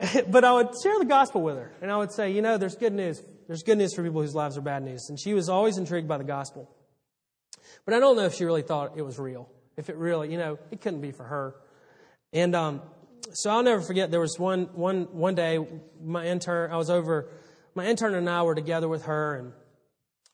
but 0.28 0.44
I 0.44 0.52
would 0.52 0.70
share 0.82 0.98
the 0.98 1.04
gospel 1.04 1.42
with 1.42 1.56
her, 1.56 1.72
and 1.82 1.90
I 1.90 1.96
would 1.96 2.12
say, 2.12 2.30
you 2.32 2.42
know, 2.42 2.56
there's 2.56 2.76
good 2.76 2.92
news. 2.92 3.22
There's 3.46 3.62
good 3.62 3.78
news 3.78 3.94
for 3.94 4.02
people 4.02 4.22
whose 4.22 4.34
lives 4.34 4.56
are 4.56 4.62
bad 4.62 4.82
news. 4.82 5.08
And 5.08 5.18
she 5.18 5.34
was 5.34 5.48
always 5.48 5.76
intrigued 5.76 6.06
by 6.06 6.18
the 6.18 6.24
gospel. 6.24 6.70
But 7.84 7.94
I 7.94 7.98
don't 7.98 8.16
know 8.16 8.24
if 8.24 8.34
she 8.34 8.44
really 8.44 8.62
thought 8.62 8.92
it 8.96 9.02
was 9.02 9.18
real. 9.18 9.48
If 9.76 9.90
it 9.90 9.96
really, 9.96 10.30
you 10.30 10.38
know, 10.38 10.58
it 10.70 10.80
couldn't 10.80 11.00
be 11.00 11.10
for 11.10 11.24
her. 11.24 11.56
And 12.32 12.54
um, 12.54 12.82
so 13.32 13.50
I'll 13.50 13.62
never 13.62 13.82
forget. 13.82 14.10
There 14.10 14.20
was 14.20 14.38
one 14.38 14.66
one 14.74 15.08
one 15.12 15.34
day, 15.34 15.58
my 16.02 16.24
intern. 16.26 16.70
I 16.70 16.76
was 16.76 16.90
over. 16.90 17.28
My 17.74 17.86
intern 17.86 18.14
and 18.14 18.28
I 18.28 18.42
were 18.42 18.54
together 18.54 18.88
with 18.88 19.04
her, 19.04 19.36
and 19.36 19.52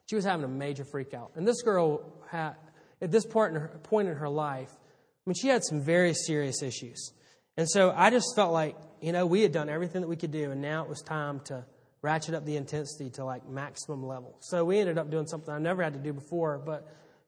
she 0.08 0.16
was 0.16 0.24
having 0.24 0.44
a 0.44 0.48
major 0.48 0.84
freak 0.84 1.14
out. 1.14 1.32
And 1.36 1.46
this 1.46 1.62
girl 1.62 2.02
had, 2.30 2.54
at 3.00 3.10
this 3.10 3.26
point 3.26 3.54
in 3.54 3.60
her, 3.60 3.68
point 3.82 4.08
in 4.08 4.16
her 4.16 4.28
life, 4.28 4.70
I 4.72 5.30
mean, 5.30 5.34
she 5.34 5.48
had 5.48 5.64
some 5.64 5.80
very 5.80 6.14
serious 6.14 6.62
issues. 6.62 7.12
And 7.56 7.68
so 7.68 7.92
I 7.96 8.10
just 8.10 8.34
felt 8.36 8.52
like 8.52 8.76
you 9.00 9.12
know, 9.12 9.26
we 9.26 9.42
had 9.42 9.52
done 9.52 9.68
everything 9.68 10.00
that 10.00 10.08
we 10.08 10.16
could 10.16 10.32
do, 10.32 10.50
and 10.50 10.60
now 10.60 10.82
it 10.82 10.88
was 10.88 11.02
time 11.02 11.40
to 11.44 11.64
ratchet 12.02 12.34
up 12.34 12.44
the 12.44 12.56
intensity 12.56 13.10
to 13.10 13.24
like 13.24 13.48
maximum 13.48 14.04
level. 14.06 14.36
So 14.40 14.64
we 14.64 14.78
ended 14.78 14.98
up 14.98 15.10
doing 15.10 15.26
something 15.26 15.52
I 15.52 15.58
never 15.58 15.82
had 15.82 15.94
to 15.94 15.98
do 15.98 16.12
before, 16.12 16.58
but 16.58 16.86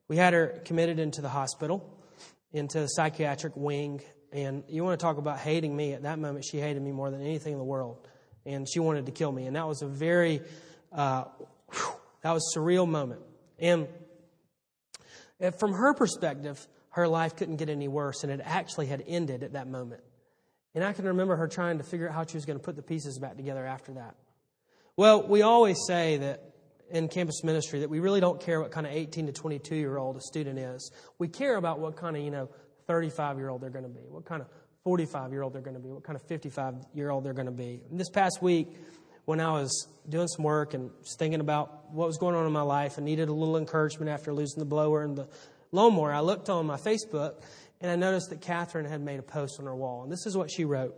we 0.08 0.16
had 0.16 0.32
her 0.32 0.60
committed 0.64 0.98
into 0.98 1.20
the 1.20 1.28
hospital, 1.28 1.98
into 2.52 2.80
the 2.80 2.86
psychiatric 2.86 3.54
wing. 3.56 4.02
And 4.32 4.62
you 4.68 4.84
want 4.84 4.98
to 4.98 5.02
talk 5.02 5.18
about 5.18 5.38
hating 5.38 5.74
me 5.74 5.94
at 5.94 6.02
that 6.02 6.18
moment, 6.18 6.44
she 6.44 6.58
hated 6.58 6.82
me 6.82 6.92
more 6.92 7.10
than 7.10 7.20
anything 7.20 7.52
in 7.52 7.58
the 7.58 7.64
world. 7.64 8.06
And 8.46 8.66
she 8.68 8.78
wanted 8.78 9.06
to 9.06 9.12
kill 9.12 9.32
me. 9.32 9.46
And 9.46 9.56
that 9.56 9.66
was 9.66 9.82
a 9.82 9.86
very, 9.86 10.42
uh, 10.92 11.24
whew, 11.72 11.92
that 12.22 12.32
was 12.32 12.52
surreal 12.56 12.88
moment. 12.88 13.20
And 13.58 13.88
from 15.58 15.72
her 15.72 15.94
perspective, 15.94 16.66
her 16.90 17.08
life 17.08 17.36
couldn't 17.36 17.56
get 17.56 17.68
any 17.68 17.88
worse, 17.88 18.22
and 18.22 18.32
it 18.32 18.40
actually 18.42 18.86
had 18.86 19.04
ended 19.06 19.42
at 19.42 19.52
that 19.52 19.66
moment. 19.66 20.02
And 20.78 20.86
I 20.86 20.92
can 20.92 21.06
remember 21.06 21.34
her 21.34 21.48
trying 21.48 21.78
to 21.78 21.82
figure 21.82 22.08
out 22.08 22.14
how 22.14 22.24
she 22.24 22.36
was 22.36 22.44
going 22.44 22.56
to 22.56 22.64
put 22.64 22.76
the 22.76 22.82
pieces 22.82 23.18
back 23.18 23.36
together 23.36 23.66
after 23.66 23.94
that. 23.94 24.14
Well, 24.96 25.26
we 25.26 25.42
always 25.42 25.76
say 25.88 26.18
that 26.18 26.54
in 26.88 27.08
campus 27.08 27.42
ministry 27.42 27.80
that 27.80 27.90
we 27.90 27.98
really 27.98 28.20
don't 28.20 28.40
care 28.40 28.60
what 28.60 28.70
kind 28.70 28.86
of 28.86 28.92
18 28.92 29.26
to 29.26 29.32
22 29.32 29.74
year 29.74 29.98
old 29.98 30.18
a 30.18 30.20
student 30.20 30.56
is. 30.56 30.92
We 31.18 31.26
care 31.26 31.56
about 31.56 31.80
what 31.80 31.96
kind 31.96 32.16
of, 32.16 32.22
you 32.22 32.30
know, 32.30 32.48
35 32.86 33.38
year 33.38 33.48
old 33.48 33.60
they're 33.60 33.70
going 33.70 33.86
to 33.86 33.90
be, 33.90 34.02
what 34.08 34.24
kind 34.24 34.40
of 34.40 34.46
45 34.84 35.32
year 35.32 35.42
old 35.42 35.52
they're 35.52 35.62
going 35.62 35.74
to 35.74 35.82
be, 35.82 35.88
what 35.88 36.04
kind 36.04 36.14
of 36.14 36.22
55 36.28 36.76
year 36.94 37.10
old 37.10 37.24
they're 37.24 37.32
going 37.32 37.46
to 37.46 37.50
be. 37.50 37.80
And 37.90 37.98
this 37.98 38.08
past 38.08 38.40
week, 38.40 38.68
when 39.24 39.40
I 39.40 39.50
was 39.50 39.88
doing 40.08 40.28
some 40.28 40.44
work 40.44 40.74
and 40.74 40.92
thinking 41.18 41.40
about 41.40 41.92
what 41.92 42.06
was 42.06 42.18
going 42.18 42.36
on 42.36 42.46
in 42.46 42.52
my 42.52 42.62
life 42.62 42.98
and 42.98 43.04
needed 43.04 43.28
a 43.28 43.32
little 43.32 43.56
encouragement 43.56 44.10
after 44.10 44.32
losing 44.32 44.60
the 44.60 44.64
blower 44.64 45.02
and 45.02 45.18
the 45.18 45.26
lawnmower, 45.72 46.12
I 46.12 46.20
looked 46.20 46.48
on 46.48 46.66
my 46.66 46.76
Facebook 46.76 47.42
and 47.80 47.90
I 47.90 47.96
noticed 47.96 48.30
that 48.30 48.40
Catherine 48.40 48.86
had 48.86 49.00
made 49.00 49.18
a 49.18 49.22
post 49.22 49.58
on 49.60 49.66
her 49.66 49.76
wall. 49.76 50.02
And 50.02 50.12
this 50.12 50.26
is 50.26 50.36
what 50.36 50.50
she 50.50 50.64
wrote 50.64 50.94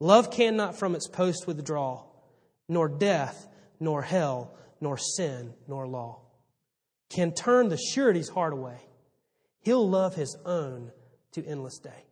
Love 0.00 0.30
cannot 0.30 0.78
from 0.78 0.94
its 0.94 1.08
post 1.08 1.46
withdraw, 1.46 2.04
nor 2.68 2.88
death, 2.88 3.46
nor 3.78 4.02
hell, 4.02 4.54
nor 4.80 4.98
sin, 4.98 5.54
nor 5.68 5.86
law 5.86 6.22
can 7.12 7.32
turn 7.32 7.68
the 7.68 7.76
surety's 7.76 8.28
heart 8.28 8.52
away. 8.52 8.78
He'll 9.60 9.88
love 9.88 10.14
his 10.14 10.36
own 10.44 10.90
to 11.32 11.44
endless 11.44 11.78
day. 11.78 12.06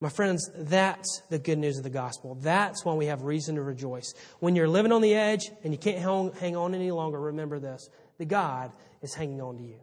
My 0.00 0.08
friends, 0.08 0.50
that's 0.56 1.22
the 1.28 1.38
good 1.38 1.58
news 1.58 1.76
of 1.76 1.84
the 1.84 1.90
gospel. 1.90 2.34
That's 2.36 2.84
why 2.84 2.94
we 2.94 3.06
have 3.06 3.22
reason 3.22 3.56
to 3.56 3.62
rejoice. 3.62 4.12
When 4.40 4.56
you're 4.56 4.68
living 4.68 4.92
on 4.92 5.02
the 5.02 5.14
edge 5.14 5.50
and 5.62 5.72
you 5.72 5.78
can't 5.78 6.34
hang 6.34 6.56
on 6.56 6.74
any 6.74 6.90
longer, 6.90 7.20
remember 7.20 7.58
this 7.58 7.88
the 8.18 8.24
God 8.24 8.72
is 9.02 9.14
hanging 9.14 9.40
on 9.40 9.58
to 9.58 9.62
you. 9.62 9.78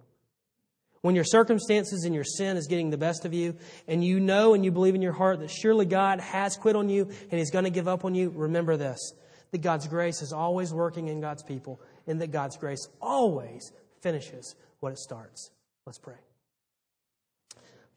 When 1.08 1.16
your 1.16 1.24
circumstances 1.24 2.04
and 2.04 2.14
your 2.14 2.26
sin 2.26 2.58
is 2.58 2.68
getting 2.68 2.90
the 2.90 2.98
best 2.98 3.24
of 3.24 3.34
you, 3.34 3.56
and 3.88 4.04
you 4.04 4.20
know 4.20 4.54
and 4.54 4.66
you 4.66 4.74
believe 4.74 4.94
in 4.94 5.02
your 5.02 5.14
heart 5.14 5.40
that 5.40 5.50
surely 5.50 5.86
God 5.86 6.20
has 6.20 6.58
quit 6.58 6.76
on 6.76 6.90
you 6.90 7.04
and 7.32 7.40
He's 7.40 7.50
going 7.50 7.64
to 7.64 7.70
give 7.70 7.88
up 7.88 8.04
on 8.04 8.14
you, 8.14 8.30
remember 8.36 8.76
this 8.76 9.14
that 9.52 9.60
God's 9.60 9.88
grace 9.88 10.22
is 10.22 10.34
always 10.34 10.74
working 10.74 11.08
in 11.08 11.22
God's 11.22 11.44
people, 11.44 11.80
and 12.08 12.20
that 12.20 12.32
God's 12.32 12.58
grace 12.58 12.86
always 13.02 13.72
finishes 14.02 14.56
what 14.82 14.92
it 14.92 14.98
starts. 14.98 15.50
Let's 15.86 15.98
pray. 15.98 16.18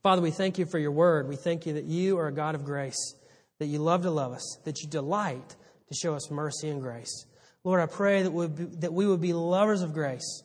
Father, 0.05 0.23
we 0.23 0.31
thank 0.31 0.61
you 0.61 0.65
for 0.65 0.79
your 0.79 0.93
word. 0.93 1.27
We 1.27 1.35
thank 1.35 1.67
you 1.67 1.73
that 1.73 1.87
you 1.87 2.17
are 2.19 2.29
a 2.29 2.33
God 2.33 2.55
of 2.55 2.65
grace, 2.65 3.17
that 3.59 3.67
you 3.67 3.81
love 3.81 4.03
to 4.03 4.13
love 4.13 4.33
us, 4.33 4.59
that 4.63 4.83
you 4.83 4.89
delight 4.89 5.57
to 5.89 5.95
show 5.97 6.15
us 6.15 6.31
mercy 6.31 6.69
and 6.69 6.81
grace. 6.81 7.27
Lord, 7.65 7.81
I 7.81 7.87
pray 7.87 8.23
that 8.23 8.31
we 8.31 8.47
would 8.47 8.55
be, 8.55 8.77
that 8.77 8.93
we 8.93 9.05
would 9.05 9.21
be 9.21 9.33
lovers 9.33 9.83
of 9.83 9.95
grace 9.95 10.45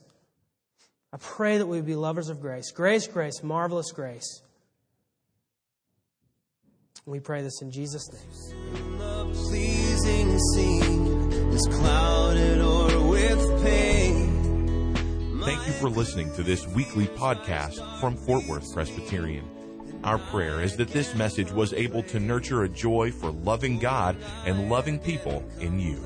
I 1.15 1.17
pray 1.21 1.59
that 1.59 1.65
we 1.65 1.77
would 1.77 1.85
be 1.85 1.95
lovers 1.95 2.27
of 2.27 2.41
grace. 2.41 2.71
Grace, 2.71 3.07
grace, 3.07 3.41
marvelous 3.41 3.93
grace. 3.93 4.41
We 7.05 7.21
pray 7.21 7.41
this 7.41 7.61
in 7.61 7.71
Jesus' 7.71 8.11
name. 8.11 8.97
The 8.97 9.23
pleasing 9.33 10.37
scene 10.37 11.31
is 11.53 11.65
clouded 11.71 12.59
or 12.59 13.07
with 13.07 13.63
pain. 13.63 14.93
Thank 15.41 15.65
you 15.65 15.71
for 15.71 15.87
listening 15.87 16.33
to 16.33 16.43
this 16.43 16.67
weekly 16.67 17.05
podcast 17.05 18.01
from 18.01 18.17
Fort 18.17 18.45
Worth 18.49 18.73
Presbyterian. 18.73 19.49
Our 20.03 20.17
prayer 20.17 20.61
is 20.61 20.75
that 20.75 20.89
this 20.89 21.15
message 21.15 21.49
was 21.49 21.71
able 21.71 22.03
to 22.03 22.19
nurture 22.19 22.63
a 22.63 22.69
joy 22.69 23.13
for 23.13 23.31
loving 23.31 23.79
God 23.79 24.17
and 24.45 24.69
loving 24.69 24.99
people 24.99 25.45
in 25.61 25.79
you. 25.79 26.03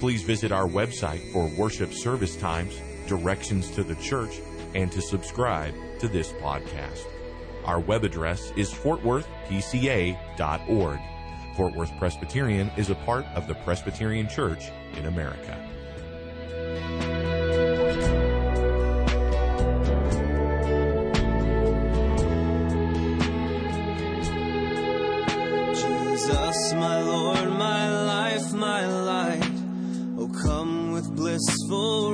Please 0.00 0.22
visit 0.22 0.50
our 0.50 0.66
website 0.66 1.30
for 1.30 1.50
worship 1.58 1.92
service 1.92 2.36
times, 2.36 2.80
directions 3.06 3.70
to 3.72 3.82
the 3.82 3.96
church, 3.96 4.40
and 4.74 4.92
to 4.92 5.00
subscribe 5.00 5.74
to 6.00 6.08
this 6.08 6.32
podcast. 6.32 7.06
Our 7.64 7.80
web 7.80 8.04
address 8.04 8.52
is 8.56 8.70
fortworthpca.org. 8.72 11.00
Fort 11.56 11.74
Worth 11.74 11.96
Presbyterian 11.98 12.70
is 12.76 12.90
a 12.90 12.94
part 12.96 13.24
of 13.34 13.46
the 13.46 13.54
Presbyterian 13.54 14.28
Church 14.28 14.70
in 14.96 15.06
America. 15.06 15.58
Jesus, 25.74 26.72
my 26.74 27.00
Lord, 27.02 27.48
my 27.50 28.04
life, 28.04 28.52
my 28.52 28.86
light. 28.86 29.50
Oh, 30.18 30.28
come 30.42 30.92
with 30.92 31.14
blissful 31.14 32.13